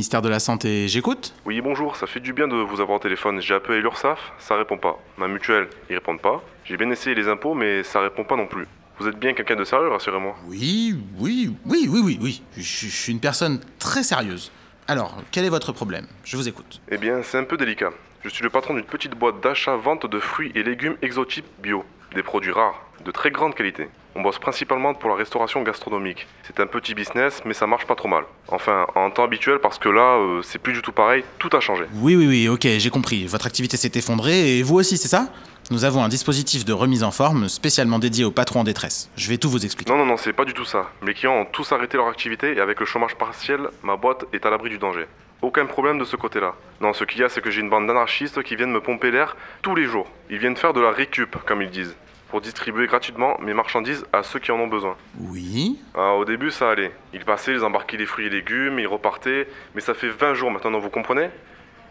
Ministère 0.05 0.21
de 0.21 0.29
la 0.29 0.39
Santé, 0.39 0.87
j'écoute 0.87 1.33
Oui, 1.47 1.63
bonjour, 1.63 1.97
ça 1.97 2.07
fait 2.07 2.21
du 2.21 2.35
bien 2.35 2.47
de 2.47 2.55
vous 2.57 2.83
avoir 2.83 2.99
au 2.99 3.01
téléphone. 3.01 3.41
J'ai 3.41 3.55
appelé 3.55 3.81
l'URSSAF, 3.81 4.33
ça 4.39 4.55
répond 4.55 4.77
pas. 4.77 4.99
Ma 5.17 5.29
mutuelle, 5.29 5.67
ils 5.89 5.95
répondent 5.95 6.21
pas. 6.21 6.43
J'ai 6.67 6.77
bien 6.77 6.91
essayé 6.91 7.15
les 7.17 7.27
impôts, 7.27 7.55
mais 7.55 7.83
ça 7.85 8.01
répond 8.03 8.23
pas 8.23 8.37
non 8.37 8.47
plus. 8.47 8.67
Vous 8.99 9.09
êtes 9.09 9.19
bien 9.19 9.33
quelqu'un 9.33 9.57
de 9.57 9.65
sérieux, 9.65 9.89
rassurez-moi. 9.89 10.37
Oui, 10.47 10.95
oui, 11.17 11.57
oui, 11.65 11.89
oui, 11.89 12.01
oui, 12.05 12.19
oui. 12.21 12.43
Je, 12.55 12.61
je 12.61 12.95
suis 12.95 13.13
une 13.15 13.19
personne 13.19 13.61
très 13.79 14.03
sérieuse. 14.03 14.53
Alors, 14.89 15.17
quel 15.31 15.47
est 15.47 15.49
votre 15.49 15.73
problème? 15.73 16.07
Je 16.23 16.37
vous 16.37 16.47
écoute. 16.51 16.83
Eh 16.91 16.99
bien, 16.99 17.23
c'est 17.23 17.39
un 17.39 17.45
peu 17.45 17.57
délicat. 17.57 17.89
Je 18.25 18.29
suis 18.29 18.45
le 18.45 18.51
patron 18.51 18.75
d'une 18.75 18.85
petite 18.85 19.15
boîte 19.15 19.41
d'achat-vente 19.43 20.05
de 20.05 20.21
fruits 20.21 20.53
et 20.55 20.63
légumes 20.65 20.99
exotiques 21.01 21.47
bio. 21.63 21.83
Des 22.15 22.23
produits 22.23 22.53
rares, 22.53 22.79
de 23.07 23.11
très 23.11 23.31
grande 23.31 23.55
qualité. 23.55 23.89
On 24.17 24.23
bosse 24.23 24.39
principalement 24.39 24.95
pour 24.95 25.11
la 25.11 25.17
restauration 25.17 25.63
gastronomique. 25.63 26.27
C'est 26.45 26.61
un 26.61 26.67
petit 26.67 26.95
business, 26.95 27.43
mais 27.45 27.53
ça 27.53 27.67
marche 27.67 27.87
pas 27.87 27.97
trop 27.97 28.09
mal. 28.09 28.25
Enfin, 28.49 28.87
en 28.95 29.11
temps 29.11 29.25
habituel, 29.25 29.59
parce 29.59 29.79
que 29.79 29.89
là, 29.89 30.19
euh, 30.19 30.41
c'est 30.43 30.61
plus 30.61 30.73
du 30.73 30.83
tout 30.83 30.93
pareil, 30.93 31.25
tout 31.39 31.51
a 31.53 31.61
changé. 31.61 31.85
Oui, 31.95 32.15
oui, 32.15 32.27
oui, 32.27 32.49
ok, 32.49 32.67
j'ai 32.79 32.91
compris. 32.91 33.27
Votre 33.27 33.47
activité 33.47 33.77
s'est 33.77 33.91
effondrée 33.95 34.59
et 34.59 34.63
vous 34.63 34.77
aussi, 34.77 34.97
c'est 34.99 35.09
ça? 35.09 35.33
Nous 35.71 35.85
avons 35.85 36.05
un 36.05 36.09
dispositif 36.09 36.65
de 36.65 36.73
remise 36.73 37.03
en 37.03 37.11
forme 37.11 37.49
spécialement 37.49 37.99
dédié 37.99 38.25
aux 38.25 38.31
patrons 38.31 38.61
en 38.61 38.65
détresse. 38.65 39.11
Je 39.17 39.29
vais 39.29 39.39
tout 39.39 39.51
vous 39.51 39.65
expliquer. 39.65 39.91
Non, 39.91 39.99
non, 39.99 40.07
non, 40.07 40.17
c'est 40.17 40.33
pas 40.33 40.45
du 40.45 40.53
tout 40.53 40.67
ça. 40.67 40.91
Mes 41.03 41.15
clients 41.15 41.35
ont 41.35 41.47
tous 41.47 41.73
arrêté 41.73 41.97
leur 41.97 42.07
activité 42.07 42.55
et 42.55 42.61
avec 42.61 42.79
le 42.81 42.87
chômage 42.87 43.17
partiel, 43.17 43.69
ma 43.83 43.97
boîte 43.97 44.27
est 44.33 44.45
à 44.47 44.51
l'abri 44.51 44.71
du 44.71 44.79
danger. 44.79 45.07
Aucun 45.43 45.67
problème 45.67 45.99
de 45.99 46.05
ce 46.05 46.17
côté-là. 46.17 46.55
Non, 46.81 46.93
ce 46.93 47.05
qu'il 47.05 47.21
y 47.21 47.25
a, 47.25 47.29
c'est 47.29 47.41
que 47.41 47.51
j'ai 47.51 47.63
une 47.63 47.71
bande 47.71 47.87
d'anarchistes 47.87 48.43
qui 48.43 48.57
viennent 48.57 48.73
me 48.73 48.81
pomper 48.81 49.11
l'air 49.11 49.37
tous 49.63 49.75
les 49.75 49.87
jours. 49.87 50.07
Ils 50.31 50.39
viennent 50.39 50.57
faire 50.57 50.73
de 50.73 50.81
la 50.81 50.91
récup, 50.91 51.37
comme 51.47 51.63
ils 51.63 51.71
disent, 51.71 51.97
pour 52.35 52.41
distribuer 52.41 52.89
gratuitement 52.89 53.37
mes 53.41 53.55
marchandises 53.55 54.05
à 54.13 54.25
ceux 54.25 54.41
qui 54.41 54.51
en 54.51 54.59
ont 54.59 54.67
besoin. 54.67 54.97
Oui 55.21 55.79
Ah, 55.95 56.15
au 56.15 56.25
début, 56.25 56.51
ça 56.51 56.69
allait. 56.69 56.91
Ils 57.13 57.25
passaient, 57.25 57.53
ils 57.53 57.63
embarquaient 57.63 57.97
les 57.97 58.07
fruits 58.07 58.27
et 58.27 58.29
légumes, 58.29 58.81
ils 58.81 58.89
repartaient, 58.89 59.47
mais 59.77 59.81
ça 59.81 59.95
fait 59.95 60.09
20 60.09 60.35
jours 60.35 60.51
maintenant, 60.51 60.81
vous 60.81 60.91
comprenez? 60.91 61.31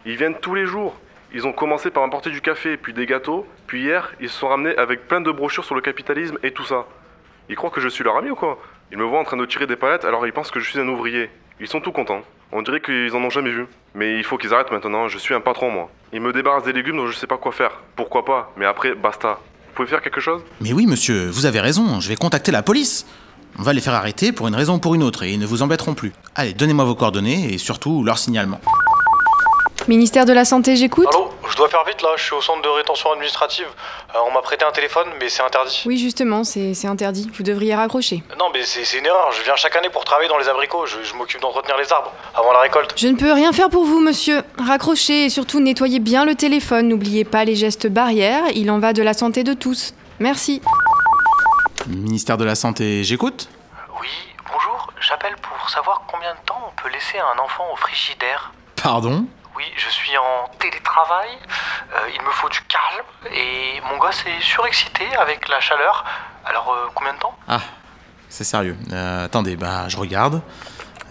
Ils 0.04 0.16
viennent 0.16 0.34
tous 0.34 0.54
les 0.54 0.66
jours. 0.66 1.00
Ils 1.32 1.46
ont 1.46 1.54
commencé 1.54 1.90
par 1.90 2.02
m'apporter 2.02 2.28
du 2.28 2.42
café, 2.42 2.76
puis 2.76 2.92
des 2.92 3.06
gâteaux, 3.06 3.46
puis 3.66 3.84
hier, 3.84 4.12
ils 4.20 4.28
se 4.28 4.38
sont 4.38 4.48
ramenés 4.48 4.76
avec 4.76 5.08
plein 5.08 5.22
de 5.22 5.32
brochures 5.32 5.64
sur 5.64 5.74
le 5.74 5.80
capitalisme 5.80 6.36
et 6.42 6.50
tout 6.50 6.64
ça. 6.64 6.84
Ils 7.48 7.56
croient 7.56 7.70
que 7.70 7.80
je 7.80 7.88
suis 7.88 8.04
leur 8.04 8.18
ami 8.18 8.28
ou 8.28 8.34
quoi? 8.36 8.58
Ils 8.92 8.98
me 8.98 9.04
voient 9.04 9.20
en 9.20 9.24
train 9.24 9.38
de 9.38 9.46
tirer 9.46 9.66
des 9.66 9.76
palettes, 9.76 10.04
alors 10.04 10.26
ils 10.26 10.32
pensent 10.34 10.50
que 10.50 10.60
je 10.60 10.68
suis 10.68 10.78
un 10.78 10.88
ouvrier. 10.88 11.30
Ils 11.58 11.68
sont 11.68 11.80
tout 11.80 11.92
contents. 11.92 12.20
On 12.52 12.60
dirait 12.60 12.82
qu'ils 12.82 13.16
en 13.16 13.24
ont 13.24 13.30
jamais 13.30 13.50
vu. 13.50 13.64
Mais 13.94 14.18
il 14.18 14.24
faut 14.24 14.36
qu'ils 14.36 14.52
arrêtent 14.52 14.72
maintenant, 14.72 15.08
je 15.08 15.16
suis 15.16 15.32
un 15.32 15.40
patron 15.40 15.70
moi. 15.70 15.88
Ils 16.12 16.20
me 16.20 16.34
débarrassent 16.34 16.64
des 16.64 16.74
légumes 16.74 16.98
dont 16.98 17.06
je 17.06 17.16
sais 17.16 17.26
pas 17.26 17.38
quoi 17.38 17.52
faire. 17.52 17.80
Pourquoi 17.96 18.26
pas? 18.26 18.52
Mais 18.58 18.66
après, 18.66 18.94
basta. 18.94 19.38
Vous 19.74 19.78
pouvez 19.78 19.88
faire 19.88 20.02
quelque 20.02 20.20
chose? 20.20 20.40
Mais 20.60 20.72
oui, 20.72 20.86
monsieur, 20.86 21.28
vous 21.30 21.46
avez 21.46 21.58
raison, 21.58 21.98
je 21.98 22.08
vais 22.08 22.14
contacter 22.14 22.52
la 22.52 22.62
police. 22.62 23.06
On 23.58 23.62
va 23.64 23.72
les 23.72 23.80
faire 23.80 23.94
arrêter 23.94 24.30
pour 24.30 24.46
une 24.46 24.54
raison 24.54 24.74
ou 24.74 24.78
pour 24.78 24.94
une 24.94 25.02
autre 25.02 25.24
et 25.24 25.32
ils 25.32 25.38
ne 25.40 25.46
vous 25.46 25.62
embêteront 25.62 25.94
plus. 25.94 26.12
Allez, 26.36 26.52
donnez-moi 26.52 26.84
vos 26.84 26.94
coordonnées 26.94 27.52
et 27.52 27.58
surtout 27.58 28.04
leur 28.04 28.18
signalement. 28.18 28.60
Ministère 29.86 30.24
de 30.24 30.32
la 30.32 30.46
Santé, 30.46 30.76
j'écoute 30.76 31.06
Allô 31.12 31.30
Je 31.50 31.56
dois 31.56 31.68
faire 31.68 31.84
vite 31.84 32.00
là, 32.00 32.08
je 32.16 32.22
suis 32.22 32.32
au 32.34 32.40
centre 32.40 32.62
de 32.62 32.68
rétention 32.68 33.12
administrative. 33.12 33.66
Euh, 34.14 34.18
on 34.26 34.32
m'a 34.32 34.40
prêté 34.40 34.64
un 34.64 34.72
téléphone, 34.72 35.06
mais 35.20 35.28
c'est 35.28 35.42
interdit. 35.42 35.82
Oui, 35.84 35.98
justement, 35.98 36.42
c'est 36.42 36.72
c'est 36.72 36.86
interdit. 36.88 37.30
Vous 37.36 37.42
devriez 37.42 37.74
raccrocher. 37.74 38.22
Non, 38.38 38.46
mais 38.54 38.62
c'est 38.62 38.84
c'est 38.84 38.98
une 38.98 39.06
erreur. 39.06 39.30
Je 39.32 39.42
viens 39.42 39.56
chaque 39.56 39.76
année 39.76 39.90
pour 39.90 40.04
travailler 40.04 40.28
dans 40.28 40.38
les 40.38 40.48
abricots. 40.48 40.86
Je, 40.86 41.02
je 41.02 41.14
m'occupe 41.14 41.40
d'entretenir 41.42 41.76
les 41.76 41.92
arbres 41.92 42.12
avant 42.34 42.52
la 42.52 42.60
récolte. 42.60 42.94
Je 42.96 43.08
ne 43.08 43.16
peux 43.16 43.32
rien 43.32 43.52
faire 43.52 43.68
pour 43.68 43.84
vous, 43.84 44.00
monsieur. 44.00 44.42
Raccrochez 44.58 45.26
et 45.26 45.28
surtout 45.28 45.60
nettoyez 45.60 45.98
bien 45.98 46.24
le 46.24 46.34
téléphone. 46.34 46.88
N'oubliez 46.88 47.24
pas 47.24 47.44
les 47.44 47.54
gestes 47.54 47.86
barrières. 47.86 48.44
Il 48.54 48.70
en 48.70 48.78
va 48.78 48.94
de 48.94 49.02
la 49.02 49.12
santé 49.12 49.44
de 49.44 49.52
tous. 49.52 49.92
Merci. 50.18 50.62
Ministère 51.86 52.38
de 52.38 52.44
la 52.44 52.54
Santé, 52.54 53.04
j'écoute 53.04 53.48
Oui, 54.00 54.08
bonjour. 54.50 54.90
J'appelle 55.00 55.34
pour 55.42 55.68
savoir 55.68 56.02
combien 56.10 56.32
de 56.32 56.38
temps 56.46 56.58
on 56.66 56.82
peut 56.82 56.88
laisser 56.88 57.18
un 57.18 57.38
enfant 57.42 57.64
au 57.70 57.76
frigidaire. 57.76 58.52
Pardon? 58.82 59.26
Oui, 59.56 59.64
je 59.76 59.88
suis 59.88 60.16
en 60.16 60.48
télétravail. 60.58 61.28
Euh, 61.94 62.08
il 62.14 62.22
me 62.22 62.30
faut 62.30 62.48
du 62.48 62.60
calme 62.62 63.04
et 63.32 63.80
mon 63.88 63.98
gosse 63.98 64.24
est 64.26 64.42
surexcité 64.42 65.04
avec 65.16 65.48
la 65.48 65.60
chaleur. 65.60 66.04
Alors, 66.44 66.72
euh, 66.72 66.88
combien 66.94 67.14
de 67.14 67.18
temps? 67.18 67.36
Ah, 67.46 67.60
c'est 68.28 68.44
sérieux. 68.44 68.76
Euh, 68.92 69.26
attendez, 69.26 69.54
bah 69.56 69.88
je 69.88 69.96
regarde. 69.96 70.42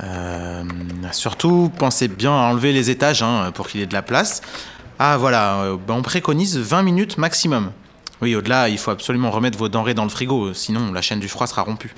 Euh, 0.04 0.64
surtout, 1.12 1.72
pensez 1.78 2.08
bien 2.08 2.32
à 2.32 2.50
enlever 2.50 2.74
les 2.74 2.90
étages 2.90 3.24
hein, 3.24 3.52
pour 3.54 3.68
qu'il 3.68 3.80
y 3.80 3.84
ait 3.84 3.88
de 3.88 3.94
la 3.94 4.02
place. 4.02 4.42
Ah 5.00 5.18
voilà, 5.18 5.62
euh, 5.62 5.78
bah, 5.78 5.94
on 5.94 6.02
préconise 6.02 6.58
20 6.58 6.84
minutes 6.84 7.18
maximum. 7.18 7.72
Oui, 8.22 8.36
au-delà, 8.36 8.70
il 8.70 8.78
faut 8.78 8.92
absolument 8.92 9.32
remettre 9.32 9.58
vos 9.58 9.70
denrées 9.70 9.94
dans 9.94 10.04
le 10.04 10.10
frigo, 10.10 10.54
sinon 10.54 10.92
la 10.92 11.02
chaîne 11.02 11.20
du 11.20 11.28
froid 11.28 11.48
sera 11.48 11.62
rompue. 11.62 11.94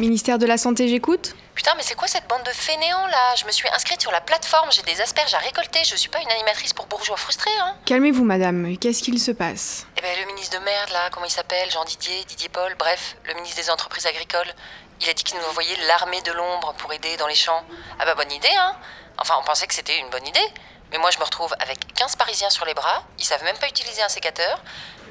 Ministère 0.00 0.38
de 0.38 0.46
la 0.46 0.56
Santé, 0.56 0.88
j'écoute 0.88 1.34
Putain, 1.54 1.72
mais 1.76 1.82
c'est 1.82 1.94
quoi 1.94 2.08
cette 2.08 2.26
bande 2.26 2.42
de 2.42 2.50
fainéants 2.50 3.06
là? 3.06 3.34
Je 3.36 3.44
me 3.44 3.52
suis 3.52 3.68
inscrite 3.68 4.00
sur 4.00 4.10
la 4.10 4.20
plateforme, 4.20 4.70
j'ai 4.72 4.82
des 4.82 5.00
asperges 5.00 5.34
à 5.34 5.38
récolter, 5.38 5.84
je 5.84 5.94
suis 5.94 6.08
pas 6.08 6.20
une 6.20 6.30
animatrice 6.30 6.72
pour 6.72 6.86
bourgeois 6.86 7.16
frustrés, 7.16 7.50
hein 7.60 7.76
Calmez-vous, 7.86 8.24
madame. 8.24 8.76
Qu'est-ce 8.78 9.02
qu'il 9.02 9.20
se 9.20 9.30
passe? 9.30 9.86
Eh 9.96 10.00
ben, 10.00 10.18
le 10.20 10.26
ministre 10.26 10.58
de 10.58 10.64
merde 10.64 10.90
là, 10.90 11.10
comment 11.10 11.26
il 11.26 11.30
s'appelle? 11.30 11.70
Jean 11.70 11.84
Didier, 11.84 12.24
Didier 12.24 12.48
Paul, 12.48 12.74
bref, 12.76 13.16
le 13.24 13.34
ministre 13.34 13.56
des 13.56 13.70
entreprises 13.70 14.06
agricoles. 14.06 14.52
Il 15.00 15.08
a 15.08 15.12
dit 15.14 15.22
qu'il 15.24 15.36
nous 15.38 15.44
envoyait 15.44 15.76
l'armée 15.86 16.22
de 16.22 16.32
l'ombre 16.32 16.72
pour 16.74 16.92
aider 16.92 17.16
dans 17.16 17.26
les 17.26 17.34
champs. 17.34 17.64
Ah 18.00 18.04
bah, 18.04 18.14
bonne 18.14 18.32
idée, 18.32 18.54
hein 18.58 18.74
Enfin, 19.18 19.36
on 19.40 19.44
pensait 19.44 19.66
que 19.66 19.74
c'était 19.74 19.98
une 19.98 20.10
bonne 20.10 20.26
idée. 20.26 20.46
Mais 20.90 20.98
moi, 20.98 21.10
je 21.10 21.18
me 21.18 21.24
retrouve 21.24 21.54
avec 21.60 21.92
15 21.94 22.16
Parisiens 22.16 22.50
sur 22.50 22.64
les 22.64 22.74
bras, 22.74 23.02
ils 23.18 23.24
savent 23.24 23.42
même 23.44 23.56
pas 23.58 23.68
utiliser 23.68 24.02
un 24.02 24.08
sécateur, 24.08 24.60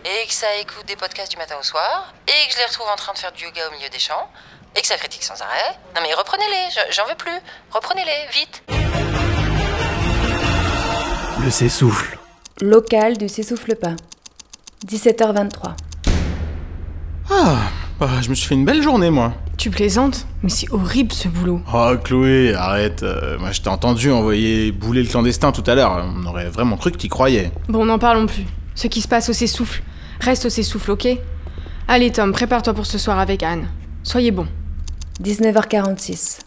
et 0.06 0.28
que 0.28 0.34
ça 0.34 0.54
écoute 0.56 0.86
des 0.86 0.96
podcasts 0.96 1.32
du 1.32 1.38
matin 1.38 1.58
au 1.60 1.64
soir, 1.64 2.14
et 2.28 2.48
que 2.48 2.54
je 2.54 2.58
les 2.60 2.66
retrouve 2.66 2.88
en 2.88 2.96
train 2.96 3.14
de 3.14 3.18
faire 3.18 3.32
du 3.32 3.44
yoga 3.46 3.68
au 3.68 3.72
milieu 3.72 3.89
des 3.89 4.00
champs, 4.00 4.30
et 4.76 4.82
que 4.82 4.88
ça 4.88 4.95
critique 4.97 5.24
sans 5.24 5.36
arrêt. 5.41 5.78
Non 5.95 6.01
mais 6.01 6.13
reprenez-les, 6.13 6.71
je- 6.71 6.95
j'en 6.95 7.05
veux 7.07 7.15
plus. 7.17 7.39
Reprenez-les, 7.71 8.39
vite. 8.39 8.63
Le 11.43 11.49
s'essouffle. 11.49 12.17
Local 12.61 13.17
du 13.17 13.28
s'essouffle 13.28 13.76
pas. 13.76 13.95
17h23. 14.86 15.74
Ah, 17.32 17.55
bah, 17.99 18.09
je 18.21 18.30
me 18.30 18.36
suis 18.36 18.47
fait 18.47 18.55
une 18.55 18.65
belle 18.65 18.82
journée, 18.82 19.09
moi. 19.09 19.34
Tu 19.57 19.69
plaisantes 19.69 20.28
Mais 20.43 20.49
c'est 20.49 20.69
horrible 20.71 21.11
ce 21.13 21.28
boulot. 21.28 21.61
Oh, 21.74 21.93
Chloé, 22.03 22.53
arrête. 22.53 23.01
euh, 23.03 23.38
moi, 23.39 23.51
je 23.51 23.61
t'ai 23.61 23.69
entendu 23.69 24.11
envoyer 24.11 24.71
bouler 24.71 25.03
le 25.03 25.09
clandestin 25.09 25.51
tout 25.51 25.63
à 25.67 25.76
l'heure. 25.76 26.05
On 26.15 26.26
aurait 26.26 26.49
vraiment 26.49 26.76
cru 26.78 26.91
que 26.91 26.97
t'y 26.97 27.07
croyais. 27.09 27.51
Bon, 27.69 27.86
n'en 27.86 27.99
parlons 27.99 28.26
plus. 28.26 28.45
Ce 28.76 28.88
qui 28.88 29.01
se 29.01 29.07
passe 29.07 29.30
au 29.30 29.34
s'essouffle, 29.34 29.84
reste 30.19 30.45
au 30.45 30.49
s'essouffle, 30.49 30.91
ok? 30.91 31.07
Allez, 31.88 32.11
Tom, 32.11 32.32
prépare-toi 32.34 32.74
pour 32.74 32.86
ce 32.86 32.97
soir 32.97 33.19
avec 33.19 33.41
Anne. 33.43 33.67
Soyez 34.03 34.32
bon. 34.32 34.47
19h46. 35.22 36.39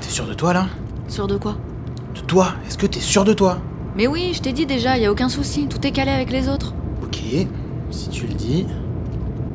T'es 0.00 0.08
sûr 0.08 0.26
de 0.26 0.34
toi 0.34 0.52
là? 0.52 0.66
Sûr 1.08 1.26
de 1.26 1.36
quoi? 1.36 1.56
De 2.14 2.20
toi? 2.20 2.54
Est-ce 2.66 2.78
que 2.78 2.86
t'es 2.86 3.00
sûr 3.00 3.24
de 3.24 3.32
toi? 3.32 3.58
Mais 3.96 4.06
oui, 4.06 4.32
je 4.34 4.42
t'ai 4.42 4.52
dit 4.52 4.66
déjà, 4.66 4.98
y 4.98 5.06
a 5.06 5.10
aucun 5.12 5.28
souci, 5.28 5.66
tout 5.68 5.84
est 5.86 5.90
calé 5.90 6.10
avec 6.10 6.30
les 6.30 6.48
autres. 6.48 6.74
Ok, 7.02 7.18
si 7.90 8.08
tu 8.10 8.26
le 8.26 8.34
dis. 8.34 8.66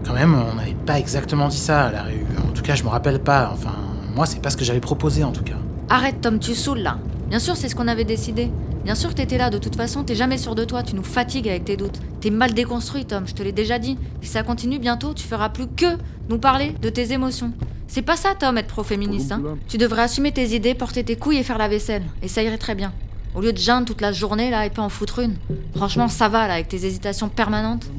Quand 0.06 0.14
même, 0.14 0.34
on 0.34 0.56
n'avait 0.56 0.74
pas 0.74 0.98
exactement 1.00 1.48
dit 1.48 1.58
ça 1.58 1.86
à 1.86 1.92
la 1.92 2.04
rue. 2.04 2.26
En 2.48 2.52
tout 2.52 2.64
cas, 2.64 2.76
je 2.76 2.84
me 2.84 2.90
rappelle 2.90 3.20
pas. 3.22 3.52
Enfin, 3.54 3.74
moi, 4.16 4.26
c'est 4.26 4.42
pas 4.42 4.50
ce 4.50 4.58
que 4.58 4.64
j'avais 4.66 4.80
proposé 4.80 5.24
en 5.24 5.32
tout 5.32 5.44
cas. 5.44 5.58
Arrête, 5.90 6.22
Tom, 6.22 6.40
tu 6.40 6.56
saoules 6.56 6.80
là. 6.80 6.98
Bien 7.30 7.40
sûr, 7.40 7.56
c'est 7.56 7.70
ce 7.70 7.76
qu'on 7.76 7.88
avait 7.88 8.04
décidé. 8.04 8.52
Bien 8.84 8.96
sûr 8.96 9.10
que 9.12 9.16
t'étais 9.16 9.38
là, 9.38 9.50
de 9.50 9.60
toute 9.60 9.76
façon, 9.76 10.04
t'es 10.04 10.16
jamais 10.16 10.38
sûr 10.38 10.56
de 10.56 10.66
toi, 10.66 10.82
tu 10.82 10.96
nous 10.96 11.04
fatigues 11.04 11.48
avec 11.48 11.66
tes 11.66 11.78
doutes. 11.78 12.00
T'es 12.20 12.32
mal 12.32 12.54
déconstruit, 12.54 13.06
Tom, 13.06 13.28
je 13.28 13.34
te 13.34 13.44
l'ai 13.44 13.52
déjà 13.52 13.78
dit. 13.78 13.98
Si 14.22 14.30
ça 14.30 14.42
continue 14.42 14.80
bientôt, 14.80 15.14
tu 15.14 15.24
feras 15.28 15.50
plus 15.50 15.68
que 15.68 15.98
nous 16.30 16.40
parler 16.40 16.74
de 16.82 16.90
tes 16.90 17.14
émotions. 17.14 17.54
C'est 17.88 18.02
pas 18.02 18.16
ça, 18.16 18.30
Tom, 18.40 18.58
être 18.58 18.68
pro-féministe. 18.68 19.32
Hein. 19.34 19.58
Tu 19.68 19.78
devrais 19.78 20.04
assumer 20.04 20.32
tes 20.32 20.56
idées, 20.56 20.74
porter 20.74 21.04
tes 21.04 21.16
couilles 21.16 21.38
et 21.38 21.44
faire 21.44 21.58
la 21.58 21.68
vaisselle. 21.68 22.04
Et 22.24 22.28
ça 22.28 22.42
irait 22.42 22.58
très 22.58 22.74
bien. 22.74 22.92
Au 23.36 23.42
lieu 23.42 23.54
de 23.54 23.58
geindre 23.58 23.86
toute 23.86 24.02
la 24.02 24.12
journée 24.12 24.50
là 24.50 24.66
et 24.66 24.70
pas 24.70 24.82
en 24.82 24.90
foutre 24.90 25.20
une. 25.20 25.36
Franchement, 25.76 26.08
ça 26.08 26.28
va 26.28 26.48
là 26.48 26.56
avec 26.56 26.68
tes 26.68 26.86
hésitations 26.86 27.30
permanentes. 27.30 27.90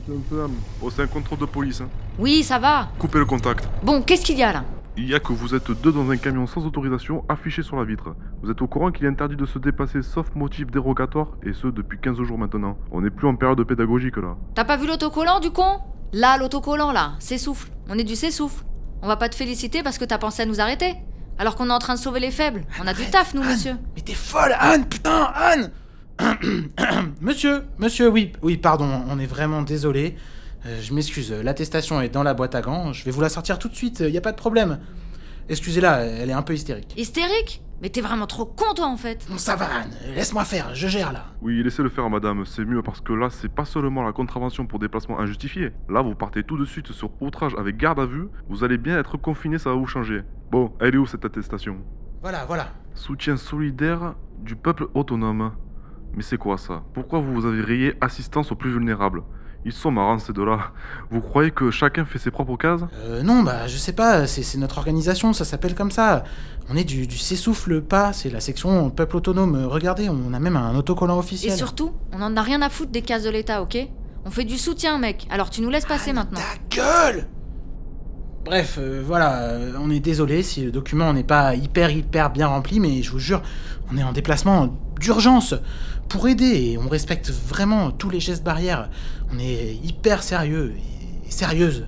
Oh, 0.82 0.90
c'est 0.94 1.02
un 1.02 1.06
contrôle 1.06 1.38
de 1.38 1.46
police. 1.46 1.80
Hein. 1.80 1.88
Oui, 2.18 2.42
ça 2.42 2.58
va. 2.58 2.88
Coupez 2.98 3.18
le 3.18 3.24
contact. 3.24 3.68
Bon, 3.82 4.02
qu'est-ce 4.02 4.24
qu'il 4.24 4.36
y 4.36 4.42
a 4.42 4.52
là? 4.52 4.64
Il 4.98 5.08
y 5.08 5.14
a 5.14 5.20
que 5.20 5.32
vous 5.32 5.54
êtes 5.54 5.70
deux 5.70 5.90
dans 5.90 6.10
un 6.10 6.18
camion 6.18 6.46
sans 6.46 6.66
autorisation 6.66 7.24
affiché 7.30 7.62
sur 7.62 7.76
la 7.76 7.84
vitre. 7.84 8.14
Vous 8.42 8.50
êtes 8.50 8.60
au 8.60 8.66
courant 8.66 8.90
qu'il 8.90 9.06
est 9.06 9.08
interdit 9.08 9.36
de 9.36 9.46
se 9.46 9.58
déplacer 9.58 10.02
sauf 10.02 10.26
motif 10.34 10.70
dérogatoire 10.70 11.28
et 11.42 11.54
ce 11.54 11.68
depuis 11.68 11.98
15 11.98 12.20
jours 12.22 12.36
maintenant. 12.36 12.76
On 12.90 13.00
n'est 13.00 13.10
plus 13.10 13.26
en 13.26 13.34
période 13.34 13.62
pédagogique 13.64 14.18
là. 14.18 14.36
T'as 14.54 14.64
pas 14.64 14.76
vu 14.76 14.86
l'autocollant 14.86 15.40
du 15.40 15.50
con? 15.50 15.80
Là, 16.12 16.36
l'autocollant 16.36 16.92
là, 16.92 17.12
s'essouffle. 17.20 17.70
On 17.88 17.98
est 17.98 18.04
du 18.04 18.16
s'essouffle. 18.16 18.64
On 19.00 19.06
va 19.06 19.16
pas 19.16 19.30
te 19.30 19.34
féliciter 19.34 19.82
parce 19.82 19.96
que 19.96 20.04
t'as 20.04 20.18
pensé 20.18 20.42
à 20.42 20.46
nous 20.46 20.60
arrêter. 20.60 20.94
Alors 21.38 21.56
qu'on 21.56 21.70
est 21.70 21.72
en 21.72 21.78
train 21.78 21.94
de 21.94 21.98
sauver 21.98 22.20
les 22.20 22.30
faibles. 22.30 22.62
On 22.82 22.86
a 22.86 22.92
du 22.92 23.04
taf, 23.06 23.32
nous, 23.32 23.42
monsieur. 23.42 23.76
Mais 23.96 24.02
t'es 24.02 24.12
folle, 24.12 24.54
Anne, 24.60 24.84
putain, 24.86 25.32
Anne 25.34 25.70
Monsieur, 27.22 27.64
monsieur, 27.78 28.08
oui, 28.08 28.32
oui, 28.42 28.58
pardon, 28.58 29.02
on 29.08 29.18
est 29.18 29.26
vraiment 29.26 29.62
désolé. 29.62 30.16
Euh, 30.64 30.80
je 30.80 30.94
m'excuse, 30.94 31.32
l'attestation 31.32 32.00
est 32.00 32.08
dans 32.08 32.22
la 32.22 32.34
boîte 32.34 32.54
à 32.54 32.60
gants. 32.60 32.92
Je 32.92 33.04
vais 33.04 33.10
vous 33.10 33.20
la 33.20 33.28
sortir 33.28 33.58
tout 33.58 33.68
de 33.68 33.74
suite, 33.74 34.00
y 34.00 34.16
a 34.16 34.20
pas 34.20 34.32
de 34.32 34.36
problème. 34.36 34.78
Excusez-la, 35.48 36.04
elle 36.04 36.30
est 36.30 36.34
un 36.34 36.42
peu 36.42 36.54
hystérique. 36.54 36.94
Hystérique? 36.96 37.62
Mais 37.82 37.88
t'es 37.88 38.00
vraiment 38.00 38.28
trop 38.28 38.44
con, 38.44 38.74
toi, 38.76 38.86
en 38.86 38.96
fait. 38.96 39.26
Bon, 39.28 39.38
ça 39.38 39.56
va, 39.56 39.64
Anne, 39.64 39.90
laisse-moi 40.14 40.44
faire, 40.44 40.72
je 40.72 40.86
gère 40.86 41.12
là. 41.12 41.24
Oui, 41.40 41.60
laissez 41.64 41.82
le 41.82 41.88
faire, 41.88 42.08
madame, 42.08 42.46
c'est 42.46 42.64
mieux 42.64 42.80
parce 42.80 43.00
que 43.00 43.12
là, 43.12 43.28
c'est 43.28 43.52
pas 43.52 43.64
seulement 43.64 44.04
la 44.04 44.12
contravention 44.12 44.66
pour 44.66 44.78
déplacement 44.78 45.18
injustifié. 45.18 45.72
Là, 45.88 46.00
vous 46.00 46.14
partez 46.14 46.44
tout 46.44 46.56
de 46.56 46.64
suite 46.64 46.92
sur 46.92 47.10
outrage 47.20 47.56
avec 47.58 47.76
garde 47.76 47.98
à 47.98 48.06
vue. 48.06 48.28
Vous 48.48 48.62
allez 48.62 48.78
bien 48.78 49.00
être 49.00 49.16
confiné, 49.16 49.58
ça 49.58 49.70
va 49.70 49.76
vous 49.76 49.88
changer. 49.88 50.22
Bon, 50.52 50.72
elle 50.78 50.94
est 50.94 50.98
où 50.98 51.06
cette 51.06 51.24
attestation? 51.24 51.78
Voilà, 52.20 52.44
voilà. 52.44 52.68
Soutien 52.94 53.36
solidaire 53.36 54.14
du 54.38 54.54
peuple 54.54 54.86
autonome. 54.94 55.50
Mais 56.14 56.22
c'est 56.22 56.38
quoi 56.38 56.58
ça? 56.58 56.84
Pourquoi 56.94 57.18
vous 57.18 57.34
vous 57.34 57.46
avez 57.46 57.62
rayé 57.62 57.94
assistance 58.00 58.52
aux 58.52 58.56
plus 58.56 58.70
vulnérables? 58.70 59.24
Ils 59.64 59.72
sont 59.72 59.92
marrants 59.92 60.18
ces 60.18 60.32
deux-là. 60.32 60.72
Vous 61.10 61.20
croyez 61.20 61.52
que 61.52 61.70
chacun 61.70 62.04
fait 62.04 62.18
ses 62.18 62.32
propres 62.32 62.56
cases? 62.56 62.80
Euh, 63.04 63.22
non, 63.22 63.42
bah, 63.44 63.68
je 63.68 63.76
sais 63.76 63.92
pas, 63.92 64.26
c'est 64.26 64.58
notre 64.58 64.78
organisation, 64.78 65.32
ça 65.32 65.44
s'appelle 65.44 65.74
comme 65.74 65.92
ça. 65.92 66.24
On 66.68 66.76
est 66.76 66.84
du, 66.84 67.06
du 67.06 67.16
S'essouffle 67.16 67.80
pas, 67.80 68.12
c'est 68.12 68.30
la 68.30 68.40
section 68.40 68.90
Peuple 68.90 69.16
Autonome. 69.16 69.66
Regardez, 69.66 70.08
on 70.08 70.32
a 70.32 70.40
même 70.40 70.56
un 70.56 70.74
autocollant 70.74 71.16
Et 71.16 71.20
officiel. 71.20 71.56
surtout, 71.56 71.92
on 72.12 72.20
en 72.22 72.36
a 72.36 72.42
rien 72.42 72.60
à 72.60 72.68
foutre 72.68 72.90
des 72.90 73.02
cases 73.02 73.22
de 73.22 73.30
l'État, 73.30 73.62
ok? 73.62 73.78
On 74.24 74.30
fait 74.30 74.44
du 74.44 74.58
soutien, 74.58 74.98
mec. 74.98 75.26
Alors 75.30 75.50
tu 75.50 75.62
nous 75.62 75.70
laisses 75.70 75.86
passer 75.86 76.12
maintenant. 76.12 76.40
gueule 76.70 77.26
Bref, 78.44 78.76
euh, 78.80 79.00
voilà, 79.04 79.42
euh, 79.42 79.74
on 79.78 79.88
est 79.90 80.00
désolé 80.00 80.42
si 80.42 80.64
le 80.64 80.72
document 80.72 81.12
n'est 81.12 81.22
pas 81.22 81.54
hyper 81.54 81.90
hyper 81.90 82.30
bien 82.30 82.48
rempli, 82.48 82.80
mais 82.80 83.00
je 83.02 83.12
vous 83.12 83.20
jure, 83.20 83.40
on 83.92 83.96
est 83.96 84.02
en 84.02 84.12
déplacement 84.12 84.76
d'urgence 84.98 85.54
pour 86.12 86.28
aider 86.28 86.72
et 86.72 86.78
on 86.78 86.88
respecte 86.88 87.30
vraiment 87.30 87.90
tous 87.90 88.10
les 88.10 88.20
gestes 88.20 88.44
barrières. 88.44 88.90
On 89.34 89.38
est 89.38 89.78
hyper 89.82 90.22
sérieux 90.22 90.74
et, 91.26 91.30
sérieuse. 91.30 91.86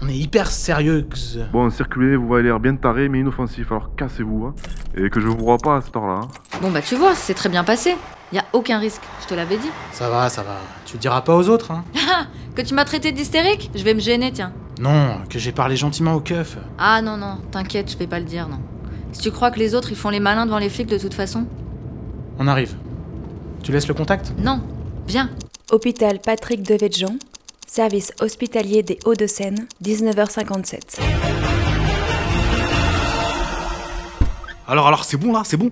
On 0.00 0.08
est 0.08 0.16
hyper 0.16 0.50
sérieuse. 0.50 1.44
Bon, 1.52 1.68
circulez, 1.68 2.16
vous 2.16 2.32
avez 2.32 2.44
l'air 2.44 2.58
bien 2.58 2.74
taré 2.74 3.10
mais 3.10 3.20
inoffensif, 3.20 3.70
alors 3.70 3.94
cassez-vous. 3.96 4.46
Hein. 4.46 4.54
Et 4.96 5.10
que 5.10 5.20
je 5.20 5.26
vous 5.26 5.36
vois 5.36 5.58
pas 5.58 5.76
à 5.76 5.80
cette 5.82 5.94
heure-là. 5.94 6.20
hein. 6.22 6.28
Bon 6.62 6.70
bah 6.70 6.80
tu 6.80 6.94
vois, 6.96 7.14
c'est 7.14 7.34
très 7.34 7.50
bien 7.50 7.62
passé. 7.62 7.96
Y 8.32 8.38
a 8.38 8.44
aucun 8.54 8.78
risque, 8.78 9.02
je 9.22 9.26
te 9.26 9.34
l'avais 9.34 9.58
dit. 9.58 9.68
Ça 9.92 10.08
va, 10.08 10.30
ça 10.30 10.42
va. 10.42 10.56
Tu 10.86 10.94
le 10.94 11.00
diras 11.00 11.20
pas 11.20 11.36
aux 11.36 11.48
autres, 11.50 11.70
hein 11.70 11.84
Ah 12.08 12.26
Que 12.56 12.62
tu 12.62 12.72
m'as 12.72 12.86
traité 12.86 13.12
d'hystérique? 13.12 13.70
Je 13.74 13.84
vais 13.84 13.92
me 13.92 14.00
gêner, 14.00 14.32
tiens. 14.32 14.54
Non, 14.80 15.18
que 15.28 15.38
j'ai 15.38 15.52
parlé 15.52 15.76
gentiment 15.76 16.14
au 16.14 16.20
keuf. 16.20 16.56
Ah 16.78 17.02
non, 17.02 17.18
non, 17.18 17.36
t'inquiète, 17.50 17.92
je 17.92 17.98
vais 17.98 18.06
pas 18.06 18.20
le 18.20 18.24
dire, 18.24 18.48
non. 18.48 18.60
Si 19.12 19.20
tu 19.20 19.30
crois 19.30 19.50
que 19.50 19.58
les 19.58 19.74
autres 19.74 19.90
ils 19.90 19.96
font 19.98 20.08
les 20.08 20.20
malins 20.20 20.46
devant 20.46 20.58
les 20.58 20.70
flics 20.70 20.88
de 20.88 20.96
toute 20.96 21.12
façon 21.14 21.44
On 22.38 22.46
arrive. 22.46 22.74
Tu 23.62 23.72
laisses 23.72 23.88
le 23.88 23.94
contact 23.94 24.32
Non, 24.38 24.62
viens. 25.06 25.30
Hôpital 25.70 26.18
Patrick 26.20 26.62
Devedjian, 26.62 27.16
service 27.66 28.12
hospitalier 28.20 28.82
des 28.82 28.98
Hauts-de-Seine, 29.04 29.66
19h57. 29.84 30.98
Alors, 34.66 34.86
alors, 34.86 35.04
c'est 35.04 35.16
bon 35.16 35.32
là, 35.32 35.42
c'est 35.44 35.56
bon 35.56 35.70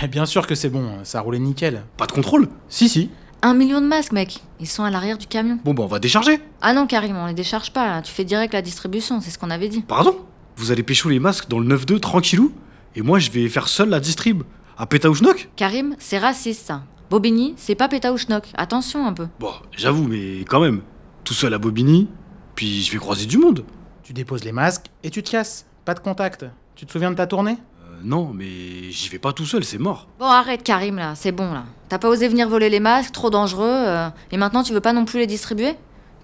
Mais 0.00 0.08
bien 0.08 0.24
sûr 0.26 0.46
que 0.46 0.54
c'est 0.54 0.68
bon, 0.68 1.04
ça 1.04 1.20
roulait 1.20 1.38
nickel. 1.38 1.82
Pas 1.96 2.06
de 2.06 2.12
contrôle 2.12 2.48
Si, 2.68 2.88
si. 2.88 3.10
Un 3.42 3.54
million 3.54 3.80
de 3.80 3.86
masques, 3.86 4.12
mec. 4.12 4.40
Ils 4.60 4.66
sont 4.66 4.84
à 4.84 4.90
l'arrière 4.90 5.18
du 5.18 5.26
camion. 5.26 5.58
Bon, 5.64 5.74
bah, 5.74 5.82
on 5.82 5.88
va 5.88 5.98
décharger. 5.98 6.40
Ah 6.62 6.72
non, 6.72 6.86
Karim, 6.86 7.16
on 7.16 7.26
les 7.26 7.34
décharge 7.34 7.72
pas, 7.72 7.86
là. 7.86 8.02
Tu 8.02 8.12
fais 8.12 8.24
direct 8.24 8.54
la 8.54 8.62
distribution, 8.62 9.20
c'est 9.20 9.30
ce 9.30 9.38
qu'on 9.38 9.50
avait 9.50 9.68
dit. 9.68 9.82
Pardon 9.82 10.16
Vous 10.56 10.70
allez 10.72 10.82
pécho 10.82 11.08
les 11.10 11.18
masques 11.20 11.48
dans 11.48 11.58
le 11.58 11.76
9-2 11.76 12.00
tranquillou 12.00 12.52
Et 12.96 13.02
moi, 13.02 13.18
je 13.18 13.30
vais 13.30 13.46
faire 13.48 13.68
seul 13.68 13.90
la 13.90 14.00
distrib. 14.00 14.42
À 14.78 14.86
Pétaouchnok 14.86 15.48
Karim, 15.56 15.94
c'est 15.98 16.18
raciste, 16.18 16.66
ça. 16.66 16.82
Bobigny, 17.10 17.54
c'est 17.56 17.74
pas 17.74 17.88
Pétaouchnok. 17.88 18.48
Attention 18.56 19.06
un 19.06 19.12
peu. 19.12 19.28
Bon, 19.38 19.52
j'avoue, 19.76 20.06
mais 20.08 20.40
quand 20.40 20.60
même. 20.60 20.80
Tout 21.24 21.34
seul 21.34 21.52
à 21.54 21.58
Bobigny, 21.58 22.08
puis 22.54 22.82
je 22.82 22.92
vais 22.92 22.98
croiser 22.98 23.26
du 23.26 23.38
monde. 23.38 23.64
Tu 24.02 24.12
déposes 24.12 24.44
les 24.44 24.52
masques 24.52 24.86
et 25.02 25.10
tu 25.10 25.22
te 25.22 25.30
casses. 25.30 25.66
Pas 25.84 25.94
de 25.94 26.00
contact. 26.00 26.44
Tu 26.76 26.86
te 26.86 26.92
souviens 26.92 27.10
de 27.10 27.16
ta 27.16 27.26
tournée? 27.26 27.58
Euh, 27.82 27.96
non, 28.04 28.32
mais 28.32 28.90
j'y 28.90 29.08
vais 29.08 29.18
pas 29.18 29.32
tout 29.32 29.46
seul, 29.46 29.64
c'est 29.64 29.78
mort. 29.78 30.08
Bon, 30.18 30.26
arrête, 30.26 30.62
Karim, 30.62 30.96
là. 30.96 31.14
C'est 31.16 31.32
bon, 31.32 31.52
là. 31.52 31.64
T'as 31.88 31.98
pas 31.98 32.08
osé 32.08 32.28
venir 32.28 32.48
voler 32.48 32.68
les 32.70 32.80
masques, 32.80 33.12
trop 33.12 33.30
dangereux. 33.30 33.66
euh, 33.68 34.08
et 34.30 34.36
maintenant, 34.36 34.62
tu 34.62 34.72
veux 34.72 34.80
pas 34.80 34.92
non 34.92 35.04
plus 35.04 35.18
les 35.18 35.26
distribuer? 35.26 35.74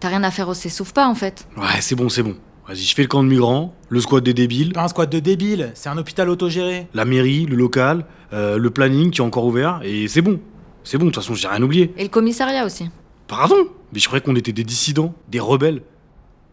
T'as 0.00 0.08
rien 0.08 0.22
à 0.24 0.30
faire 0.30 0.48
au 0.48 0.54
Souffle 0.54 0.92
pas, 0.92 1.06
en 1.08 1.14
fait. 1.14 1.46
Ouais, 1.56 1.80
c'est 1.80 1.94
bon, 1.94 2.08
c'est 2.08 2.22
bon. 2.22 2.36
Vas-y, 2.68 2.78
je 2.78 2.94
fais 2.94 3.02
le 3.02 3.08
camp 3.08 3.24
de 3.24 3.28
migrants, 3.28 3.74
le 3.88 4.00
squat 4.00 4.22
des 4.22 4.34
débiles, 4.34 4.72
Pas 4.72 4.84
un 4.84 4.88
squat 4.88 5.10
de 5.10 5.18
débiles, 5.18 5.72
c'est 5.74 5.88
un 5.88 5.98
hôpital 5.98 6.28
autogéré. 6.28 6.86
la 6.94 7.04
mairie, 7.04 7.44
le 7.46 7.56
local, 7.56 8.04
euh, 8.32 8.56
le 8.56 8.70
planning 8.70 9.10
qui 9.10 9.20
est 9.20 9.24
encore 9.24 9.44
ouvert, 9.46 9.80
et 9.82 10.06
c'est 10.06 10.22
bon. 10.22 10.38
C'est 10.84 10.98
bon, 10.98 11.06
de 11.06 11.10
toute 11.10 11.22
façon, 11.22 11.34
j'ai 11.34 11.48
rien 11.48 11.62
oublié. 11.62 11.92
Et 11.96 12.02
le 12.02 12.08
commissariat 12.08 12.64
aussi. 12.64 12.90
Pardon 13.28 13.68
Mais 13.92 13.98
je 13.98 14.06
croyais 14.06 14.22
qu'on 14.22 14.36
était 14.36 14.52
des 14.52 14.64
dissidents, 14.64 15.14
des 15.28 15.40
rebelles. 15.40 15.82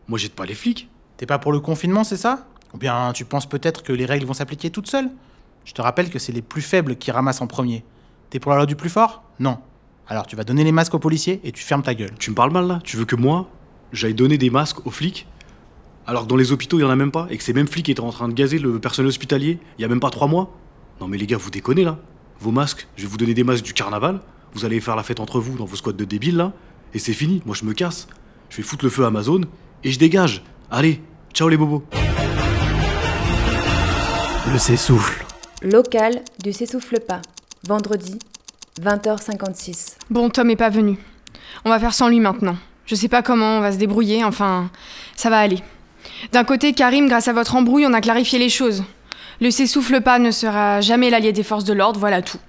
Moi, 0.08 0.18
j'aide 0.20 0.32
pas 0.32 0.46
les 0.46 0.56
flics. 0.56 0.90
T'es 1.18 1.26
pas 1.26 1.40
pour 1.40 1.52
le 1.52 1.60
confinement, 1.60 2.04
c'est 2.04 2.18
ça? 2.18 2.48
Ou 2.74 2.78
bien 2.78 3.12
tu 3.14 3.26
penses 3.26 3.48
peut-être 3.48 3.84
que 3.84 3.92
les 3.92 4.06
règles 4.06 4.26
vont 4.26 4.34
s'appliquer 4.34 4.70
toutes 4.70 4.88
seules? 4.88 5.10
Je 5.66 5.74
te 5.74 5.82
rappelle 5.82 6.10
que 6.10 6.20
c'est 6.20 6.32
les 6.32 6.42
plus 6.42 6.62
faibles 6.62 6.96
qui 6.96 7.12
ramassent 7.12 7.42
en 7.42 7.48
premier. 7.48 7.84
T'es 8.30 8.40
pour 8.40 8.52
la 8.52 8.58
loi 8.58 8.66
du 8.66 8.76
plus 8.76 8.90
fort? 8.90 9.24
Non. 9.40 9.58
Alors 10.08 10.26
tu 10.26 10.36
vas 10.36 10.44
donner 10.44 10.64
les 10.64 10.72
masques 10.72 10.94
aux 10.94 11.00
policiers 11.00 11.42
et 11.44 11.52
tu 11.52 11.64
fermes 11.64 11.84
ta 11.84 11.94
gueule. 11.94 12.14
Tu 12.20 12.30
me 12.32 12.36
parles 12.36 12.52
mal 12.52 12.68
là? 12.68 12.80
Tu 12.84 12.98
veux 12.98 13.06
que 13.06 13.16
moi, 13.16 13.50
j'aille 13.92 14.14
donner 14.14 14.38
des 14.38 14.50
masques 14.50 14.86
aux 14.86 14.92
flics? 14.92 15.28
Alors 16.08 16.24
que 16.24 16.28
dans 16.28 16.36
les 16.36 16.52
hôpitaux, 16.52 16.80
il 16.80 16.82
y 16.82 16.86
en 16.86 16.90
a 16.90 16.96
même 16.96 17.12
pas 17.12 17.28
Et 17.30 17.38
que 17.38 17.44
ces 17.44 17.54
mêmes 17.54 17.68
flics 17.68 17.90
étaient 17.90 18.00
en 18.00 18.12
train 18.12 18.28
de 18.28 18.34
gazer 18.34 18.58
le 18.58 18.80
personnel 18.80 19.10
hospitalier 19.10 19.60
il 19.78 19.82
y 19.82 19.86
a 19.86 19.88
même 19.88 20.00
pas 20.00 20.10
trois 20.10 20.28
mois? 20.28 20.56
Non 21.02 21.08
mais 21.08 21.18
les 21.18 21.28
gars, 21.28 21.38
vous 21.38 21.52
déconnez 21.52 21.84
là 21.84 21.98
Vos 22.42 22.52
masques, 22.52 22.88
je 22.96 23.02
vais 23.04 23.10
vous 23.10 23.18
donner 23.18 23.34
des 23.34 23.44
masques 23.44 23.66
du 23.66 23.74
carnaval, 23.74 24.22
vous 24.54 24.64
allez 24.64 24.80
faire 24.80 24.96
la 24.96 25.04
fête 25.04 25.20
entre 25.20 25.42
vous 25.42 25.58
dans 25.58 25.66
vos 25.66 25.76
squats 25.76 25.92
de 25.92 26.06
débiles 26.06 26.38
là, 26.38 26.54
et 26.94 27.00
c'est 27.00 27.12
fini, 27.12 27.42
moi 27.46 27.54
je 27.54 27.66
me 27.66 27.74
casse. 27.74 28.08
Je 28.50 28.58
vais 28.58 28.64
foutre 28.64 28.86
le 28.86 28.90
feu 28.90 29.04
à 29.04 29.12
ma 29.12 29.24
zone, 29.24 29.46
et 29.84 29.92
je 29.92 30.00
dégage. 30.00 30.44
Allez, 30.72 31.02
ciao 31.34 31.50
les 31.50 31.58
bobos 31.58 31.84
Le 34.52 34.58
s'essouffle. 34.58 35.26
Local 35.62 36.22
du 36.42 36.54
S'essouffle 36.54 37.02
pas, 37.02 37.22
vendredi, 37.68 38.18
20h56. 38.82 39.98
Bon, 40.10 40.30
Tom 40.30 40.50
est 40.50 40.56
pas 40.56 40.70
venu. 40.70 40.98
On 41.66 41.70
va 41.70 41.78
faire 41.78 41.94
sans 41.94 42.08
lui 42.08 42.22
maintenant. 42.22 42.56
Je 42.86 42.96
sais 42.96 43.10
pas 43.10 43.22
comment, 43.22 43.58
on 43.58 43.62
va 43.62 43.74
se 43.74 43.78
débrouiller, 43.78 44.24
enfin, 44.24 44.72
ça 45.18 45.30
va 45.30 45.40
aller. 45.40 45.62
D'un 46.32 46.46
côté, 46.46 46.72
Karim, 46.72 47.10
grâce 47.10 47.28
à 47.28 47.34
votre 47.34 47.58
embrouille, 47.58 47.86
on 47.86 47.94
a 47.94 48.00
clarifié 48.00 48.40
les 48.40 48.50
choses. 48.50 48.84
Le 49.42 49.52
s'essouffle 49.52 50.02
pas 50.02 50.20
ne 50.20 50.32
sera 50.32 50.82
jamais 50.82 51.10
l'allié 51.10 51.32
des 51.32 51.44
forces 51.44 51.64
de 51.64 51.74
l'ordre, 51.74 52.00
voilà 52.00 52.22
tout. 52.22 52.40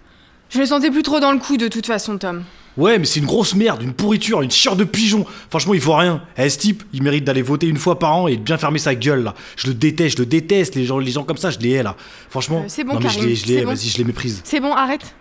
Je 0.49 0.59
le 0.59 0.67
sentais 0.67 0.91
plus 0.91 1.03
trop 1.03 1.21
dans 1.21 1.31
le 1.33 1.39
coup 1.39 1.57
de 1.57 1.69
toute 1.69 1.87
façon, 1.87 2.19
Tom. 2.19 2.43
Ouais, 2.77 2.99
mais 2.99 3.05
c'est 3.05 3.21
une 3.21 3.27
grosse 3.27 3.55
merde, 3.55 3.83
une 3.83 3.93
pourriture, 3.93 4.43
une 4.43 4.51
chieur 4.51 4.75
de 4.75 4.85
pigeon. 4.85 5.27
Franchement, 5.51 5.75
il 5.75 5.81
faut 5.81 5.95
rien. 5.95 6.23
Eh, 6.37 6.49
ce 6.49 6.59
type, 6.59 6.83
il 6.93 7.03
mérite 7.03 7.25
d'aller 7.25 7.43
voter 7.43 7.67
une 7.67 7.77
fois 7.77 7.99
par 7.99 8.17
an 8.17 8.27
et 8.27 8.37
de 8.37 8.43
bien 8.43 8.59
fermer 8.59 8.79
sa 8.79 8.95
gueule 8.95 9.23
là. 9.23 9.35
Je 9.57 9.69
le 9.69 9.75
déteste, 9.75 10.17
je 10.17 10.23
le 10.23 10.27
déteste. 10.27 10.75
Les 10.77 10.85
gens, 10.85 10.99
les 10.99 11.11
gens 11.11 11.25
comme 11.25 11.37
ça, 11.37 11.51
je 11.51 11.59
les 11.59 11.71
hais 11.71 11.83
là. 11.83 11.97
Franchement. 12.29 12.61
Euh, 12.61 12.69
c'est 12.69 12.85
bon, 12.85 12.95
non 12.95 13.01
mais 13.01 13.09
je 13.09 13.21
les, 13.21 13.35
je 13.35 13.47
les 13.47 13.55
c'est 13.55 13.61
hais, 13.61 13.65
bon. 13.65 13.75
vas-y, 13.75 13.89
je 13.89 13.99
les 13.99 14.05
méprise. 14.05 14.41
C'est 14.45 14.61
bon, 14.61 14.73
arrête. 14.73 15.15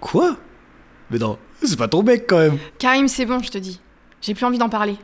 Quoi? 0.00 0.36
Mais 1.10 1.18
non, 1.18 1.38
c'est 1.62 1.78
pas 1.78 1.88
ton 1.88 2.02
mec 2.02 2.26
quand 2.28 2.38
même. 2.38 2.58
Karim, 2.78 3.08
c'est 3.08 3.26
bon, 3.26 3.40
je 3.42 3.50
te 3.50 3.58
dis. 3.58 3.80
J'ai 4.20 4.34
plus 4.34 4.44
envie 4.44 4.58
d'en 4.58 4.68
parler. 4.68 4.96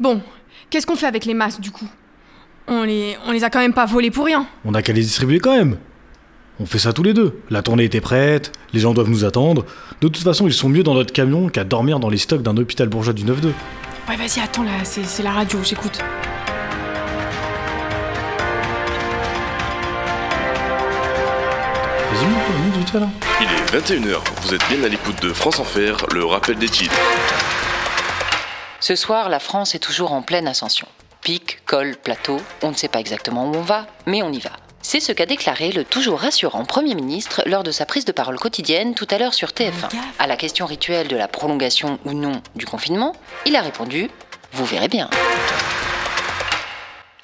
Bon, 0.00 0.22
qu'est-ce 0.70 0.86
qu'on 0.86 0.96
fait 0.96 1.06
avec 1.06 1.24
les 1.24 1.34
masques 1.34 1.60
du 1.60 1.70
coup? 1.70 1.88
On 2.68 2.82
les, 2.84 3.16
on 3.26 3.32
les 3.32 3.44
a 3.44 3.50
quand 3.50 3.60
même 3.60 3.72
pas 3.74 3.86
volés 3.86 4.10
pour 4.10 4.26
rien. 4.26 4.46
On 4.64 4.74
a 4.74 4.82
qu'à 4.82 4.92
les 4.92 5.02
distribuer 5.02 5.38
quand 5.38 5.56
même. 5.56 5.76
On 6.58 6.66
fait 6.66 6.78
ça 6.78 6.92
tous 6.92 7.02
les 7.02 7.12
deux. 7.12 7.40
La 7.50 7.62
tournée 7.62 7.84
était 7.84 8.00
prête, 8.00 8.52
les 8.72 8.80
gens 8.80 8.94
doivent 8.94 9.10
nous 9.10 9.24
attendre. 9.24 9.64
De 10.00 10.08
toute 10.08 10.22
façon, 10.22 10.46
ils 10.46 10.54
sont 10.54 10.68
mieux 10.68 10.82
dans 10.82 10.94
notre 10.94 11.12
camion 11.12 11.48
qu'à 11.48 11.64
dormir 11.64 12.00
dans 12.00 12.08
les 12.08 12.16
stocks 12.16 12.42
d'un 12.42 12.56
hôpital 12.56 12.88
bourgeois 12.88 13.12
du 13.12 13.24
9-2. 13.24 13.52
Ouais, 14.08 14.16
vas-y, 14.16 14.40
attends 14.42 14.62
là, 14.62 14.70
c'est 14.84 15.04
c'est 15.04 15.22
la 15.22 15.32
radio, 15.32 15.58
j'écoute. 15.62 15.98
Vas-y, 22.12 22.24
monte, 22.24 22.64
monte 22.64 22.76
vite 22.78 22.90
fait 22.90 23.00
là. 23.00 23.08
Il 23.40 23.46
est 23.46 23.80
21h, 23.80 24.18
vous 24.42 24.54
êtes 24.54 24.66
bien 24.68 24.82
à 24.84 24.88
l'écoute 24.88 25.20
de 25.22 25.32
France 25.32 25.58
Enfer, 25.58 26.06
le 26.14 26.24
rappel 26.24 26.56
des 26.56 26.68
titres. 26.68 26.96
Ce 28.80 28.94
soir, 28.94 29.28
la 29.28 29.40
France 29.40 29.74
est 29.74 29.78
toujours 29.80 30.12
en 30.12 30.22
pleine 30.22 30.46
ascension. 30.46 30.86
Pic, 31.26 31.58
col, 31.66 31.96
plateau, 31.96 32.40
on 32.62 32.68
ne 32.68 32.76
sait 32.76 32.86
pas 32.86 33.00
exactement 33.00 33.50
où 33.50 33.56
on 33.56 33.60
va, 33.60 33.88
mais 34.06 34.22
on 34.22 34.30
y 34.30 34.38
va. 34.38 34.52
C'est 34.80 35.00
ce 35.00 35.10
qu'a 35.10 35.26
déclaré 35.26 35.72
le 35.72 35.82
toujours 35.82 36.20
rassurant 36.20 36.64
Premier 36.64 36.94
ministre 36.94 37.42
lors 37.46 37.64
de 37.64 37.72
sa 37.72 37.84
prise 37.84 38.04
de 38.04 38.12
parole 38.12 38.38
quotidienne 38.38 38.94
tout 38.94 39.08
à 39.10 39.18
l'heure 39.18 39.34
sur 39.34 39.48
TF1. 39.48 39.90
À 40.20 40.28
la 40.28 40.36
question 40.36 40.66
rituelle 40.66 41.08
de 41.08 41.16
la 41.16 41.26
prolongation 41.26 41.98
ou 42.04 42.12
non 42.12 42.40
du 42.54 42.64
confinement, 42.64 43.12
il 43.44 43.56
a 43.56 43.60
répondu 43.60 44.08
Vous 44.52 44.64
verrez 44.66 44.86
bien. 44.86 45.10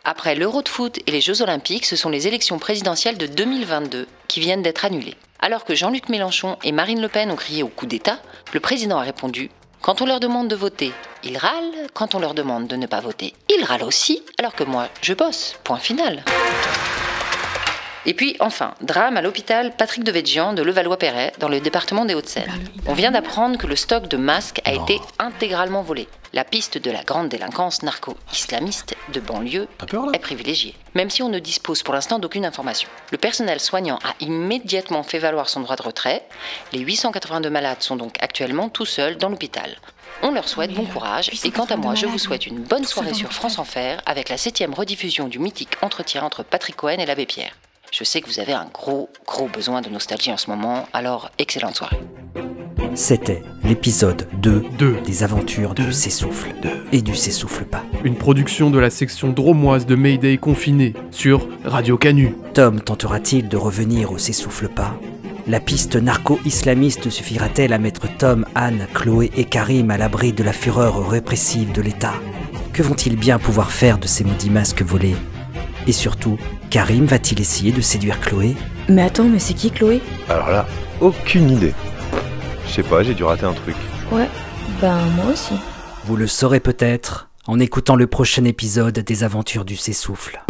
Après 0.03 0.35
l'Euro 0.35 0.63
de 0.63 0.69
foot 0.69 0.99
et 1.07 1.13
les 1.13 1.21
Jeux 1.21 1.41
Olympiques, 1.41 1.87
ce 1.87 1.95
sont 1.95 2.11
les 2.11 2.27
élections 2.27 2.59
présidentielles 2.59 3.19
de 3.19 3.27
2022 3.27 4.09
qui 4.27 4.41
viennent 4.41 4.63
d'être 4.63 4.85
annulées. 4.85 5.17
Alors 5.39 5.65
que 5.65 5.77
Jean-Luc 5.77 6.09
Mélenchon 6.09 6.57
et 6.65 6.73
Marine 6.73 7.01
Le 7.01 7.09
Pen 7.09 7.31
ont 7.31 7.37
crié 7.37 7.63
au 7.63 7.69
coup 7.69 7.87
d'État, 7.87 8.19
le 8.53 8.59
président 8.59 8.99
a 8.99 9.03
répondu 9.03 9.51
Quand 9.83 10.01
on 10.01 10.07
leur 10.07 10.21
demande 10.21 10.47
de 10.47 10.55
voter, 10.55 10.93
ils 11.25 11.37
râlent. 11.37 11.89
Quand 11.93 12.15
on 12.15 12.21
leur 12.21 12.35
demande 12.35 12.69
de 12.69 12.77
ne 12.77 12.87
pas 12.87 13.01
voter, 13.01 13.35
ils 13.51 13.65
râlent 13.65 13.83
aussi. 13.83 14.23
Alors 14.39 14.55
que 14.55 14.63
moi, 14.63 14.87
je 15.01 15.13
bosse. 15.13 15.57
Point 15.65 15.79
final. 15.79 16.23
Et 18.05 18.15
puis, 18.15 18.37
enfin, 18.41 18.75
drame 18.81 19.17
à 19.17 19.23
l'hôpital 19.23 19.73
Patrick 19.77 20.03
Devedjian 20.03 20.55
de 20.55 20.63
Levallois-Perret, 20.63 21.35
dans 21.39 21.49
le 21.49 21.61
département 21.61 22.05
des 22.05 22.15
Hauts-de-Seine. 22.15 22.51
On 22.87 22.95
vient 22.95 23.13
d'apprendre 23.13 23.59
que 23.59 23.69
le 23.69 23.77
stock 23.77 24.09
de 24.09 24.17
masques 24.17 24.61
a 24.65 24.73
été 24.73 25.01
intégralement 25.21 25.83
volé. 25.83 26.09
La 26.33 26.45
piste 26.45 26.79
de 26.79 26.91
la 26.91 27.05
grande 27.05 27.29
délinquance 27.29 27.83
narco-islamiste 27.83 28.97
de 29.13 29.21
banlieue 29.21 29.69
est 30.15 30.19
privilégiée, 30.19 30.75
même 30.95 31.11
si 31.11 31.23
on 31.23 31.29
ne 31.29 31.39
dispose 31.39 31.83
pour 31.83 31.95
l'instant 31.95 32.19
d'aucune 32.19 32.47
information. 32.47 32.89
Le 33.13 33.19
personnel 33.19 33.61
soignant 33.61 33.99
a 34.03 34.15
immédiatement 34.19 35.03
fait 35.03 35.19
valoir 35.19 35.49
son 35.49 35.61
droit 35.61 35.77
de 35.77 35.83
retrait. 35.83 36.27
Les 36.73 36.81
882 36.81 37.51
malades 37.51 37.83
sont 37.83 37.97
donc 37.97 38.17
actuellement 38.21 38.69
tout 38.69 38.87
seuls 38.87 39.17
dans 39.17 39.29
l'hôpital. 39.29 39.77
On 40.23 40.31
leur 40.33 40.49
souhaite 40.49 40.73
bon 40.73 40.87
courage 40.87 41.31
et 41.45 41.51
quant 41.51 41.67
à 41.67 41.77
moi, 41.77 41.95
je 41.95 42.07
vous 42.07 42.19
souhaite 42.19 42.47
une 42.47 42.61
bonne 42.61 42.85
soirée 42.85 43.15
sur 43.15 43.33
France 43.33 43.59
Enfer 43.59 44.01
avec 44.07 44.29
la 44.29 44.39
septième 44.39 44.75
rediffusion 44.75 45.29
du 45.29 45.39
mythique 45.39 45.77
entretien 45.83 46.25
entre 46.25 46.43
Patrick 46.43 46.77
Cohen 46.77 46.99
et 46.99 47.07
l'abbé 47.07 47.27
Pierre. 47.27 47.53
Je 47.93 48.05
sais 48.05 48.23
que 48.23 48.27
vous 48.27 48.41
avez 48.41 48.55
un 48.55 48.65
gros, 48.73 49.11
gros 49.27 49.49
besoin 49.49 49.83
de 49.83 49.91
nostalgie 49.91 50.33
en 50.33 50.39
ce 50.39 50.49
moment, 50.49 50.89
alors 50.95 51.31
excellente 51.37 51.77
soirée. 51.77 52.01
C'était 52.95 53.43
l'épisode 53.65 54.29
2, 54.41 55.03
des 55.05 55.23
aventures 55.23 55.75
du 55.75 55.93
S'essouffle 55.93 56.55
et 56.91 57.03
du 57.03 57.15
S'essouffle 57.15 57.67
pas. 57.67 57.85
Une 58.03 58.17
production 58.17 58.71
de 58.71 58.79
la 58.79 58.89
section 58.89 59.29
dromoise 59.29 59.85
de 59.85 59.95
Mayday 59.95 60.39
confiné 60.39 60.95
sur 61.11 61.47
Radio 61.67 61.99
Canu. 61.99 62.35
Tom 62.55 62.81
tentera-t-il 62.81 63.51
de 63.51 63.59
revenir 63.59 64.11
au 64.11 64.17
S'essouffle 64.17 64.71
pas? 64.71 64.99
La 65.47 65.61
piste 65.61 65.97
narco-islamiste 65.97 67.11
suffira-t-elle 67.11 67.75
à 67.75 67.79
mettre 67.79 68.09
Tom, 68.17 68.47
Anne, 68.55 68.87
Chloé 68.95 69.31
et 69.37 69.45
Karim 69.45 69.91
à 69.91 69.99
l'abri 69.99 70.33
de 70.33 70.43
la 70.43 70.55
fureur 70.55 71.11
répressive 71.11 71.73
de 71.73 71.83
l'État? 71.83 72.15
Que 72.73 72.83
vont-ils 72.83 73.17
bien 73.17 73.39
pouvoir 73.39 73.71
faire 73.71 73.99
de 73.99 74.07
ces 74.07 74.25
maudits 74.25 74.49
masques 74.49 74.83
volés? 74.83 75.17
Et 75.87 75.93
surtout, 75.93 76.39
Karim 76.73 77.05
va-t-il 77.05 77.39
essayer 77.39 77.71
de 77.71 77.83
séduire 77.83 78.19
Chloé 78.19 78.57
Mais 78.89 79.03
attends, 79.03 79.29
mais 79.29 79.39
c'est 79.39 79.53
qui 79.53 79.71
Chloé? 79.71 80.01
Alors 80.31 80.49
là, 80.49 80.67
aucune 81.03 81.51
idée. 81.51 81.75
Je 82.67 82.73
sais 82.73 82.83
pas, 82.83 83.03
j'ai 83.03 83.13
dû 83.13 83.25
rater 83.25 83.45
un 83.45 83.53
truc. 83.53 83.77
Ouais, 84.11 84.27
ben 84.81 84.97
moi 85.15 85.27
aussi. 85.35 85.53
Vous 86.07 86.17
le 86.17 86.27
saurez 86.27 86.61
peut-être 86.61 87.29
en 87.47 87.59
écoutant 87.59 87.95
le 87.95 88.07
prochain 88.07 88.47
épisode 88.47 88.99
des 89.01 89.23
aventures 89.23 89.67
du 89.67 89.77
S'essouffle. 89.77 90.43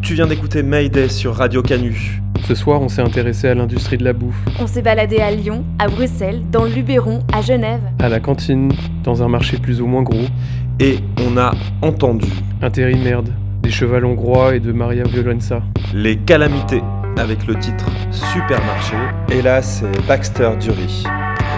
Tu 0.00 0.14
viens 0.14 0.26
d'écouter 0.26 0.62
Mayday 0.62 1.10
sur 1.10 1.34
Radio 1.34 1.60
Canu. 1.60 2.22
Ce 2.48 2.54
soir, 2.54 2.80
on 2.80 2.88
s'est 2.88 3.02
intéressé 3.02 3.48
à 3.48 3.54
l'industrie 3.54 3.98
de 3.98 4.04
la 4.04 4.14
bouffe. 4.14 4.36
On 4.58 4.66
s'est 4.66 4.82
baladé 4.82 5.18
à 5.18 5.30
Lyon, 5.30 5.64
à 5.78 5.88
Bruxelles, 5.88 6.42
dans 6.50 6.64
le 6.64 6.70
Luberon, 6.70 7.20
à 7.32 7.42
Genève. 7.42 7.80
À 7.98 8.08
la 8.08 8.20
cantine, 8.20 8.72
dans 9.02 9.22
un 9.22 9.28
marché 9.28 9.58
plus 9.58 9.80
ou 9.80 9.86
moins 9.86 10.02
gros. 10.02 10.26
Et 10.80 10.98
on 11.24 11.36
a 11.36 11.52
entendu 11.82 12.26
Intérimaire, 12.60 13.22
des 13.62 13.70
chevals 13.70 14.04
hongrois 14.04 14.56
et 14.56 14.60
de 14.60 14.72
Maria 14.72 15.04
Violenza. 15.04 15.62
Les 15.92 16.16
calamités 16.16 16.82
avec 17.16 17.46
le 17.46 17.54
titre 17.56 17.86
Supermarché. 18.10 18.96
Et 19.30 19.42
là, 19.42 19.62
c'est 19.62 19.90
Baxter 20.06 20.50
Dury. 20.60 21.04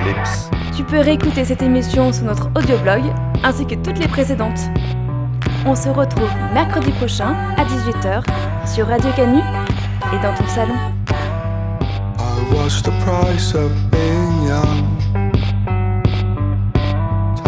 Lips. 0.05 0.51
Tu 0.77 0.85
peux 0.85 1.01
réécouter 1.01 1.45
cette 1.45 1.62
émission 1.62 2.12
sur 2.12 2.25
notre 2.25 2.51
audioblog 2.57 3.03
ainsi 3.43 3.64
que 3.67 3.75
toutes 3.77 3.99
les 3.99 4.09
précédentes. 4.09 4.61
On 5.64 5.75
se 5.75 5.89
retrouve 5.89 6.31
mercredi 6.53 6.91
prochain 6.93 7.35
à 7.57 7.64
18h 7.64 8.23
sur 8.67 8.87
Radio 8.87 9.11
Canu 9.17 9.39
et 9.39 10.23
dans 10.23 10.35
ton 10.35 10.47
salon. 10.49 10.75
I 12.59 12.83
the 12.83 12.91
price 13.05 13.55
of 13.55 13.73
being 13.91 14.49
young. 14.49 14.95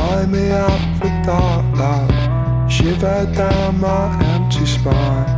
Tie 0.09 0.25
me 0.25 0.51
up 0.51 0.81
with 1.03 1.27
dark 1.27 1.67
love, 1.77 2.73
shiver 2.73 3.31
down 3.35 3.79
my 3.79 4.07
empty 4.33 4.65
spine. 4.65 5.29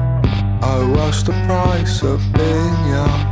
I 0.62 0.76
watched 0.94 1.26
the 1.26 1.32
price 1.48 2.04
of 2.04 2.20
being 2.32 2.76
young. 2.94 3.22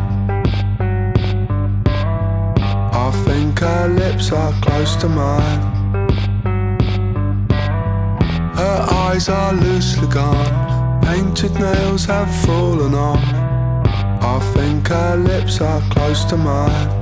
I 3.05 3.11
think 3.25 3.61
her 3.61 3.87
lips 3.89 4.33
are 4.33 4.53
close 4.61 4.97
to 4.97 5.09
mine. 5.09 5.63
Her 8.57 8.79
eyes 9.07 9.29
are 9.29 9.53
loosely 9.53 10.09
gone, 10.09 11.01
painted 11.03 11.55
nails 11.55 12.05
have 12.07 12.31
fallen 12.47 12.95
off. 12.95 13.25
I 14.35 14.41
think 14.55 14.89
her 14.89 15.17
lips 15.17 15.61
are 15.61 15.83
close 15.93 16.25
to 16.25 16.37
mine. 16.37 16.98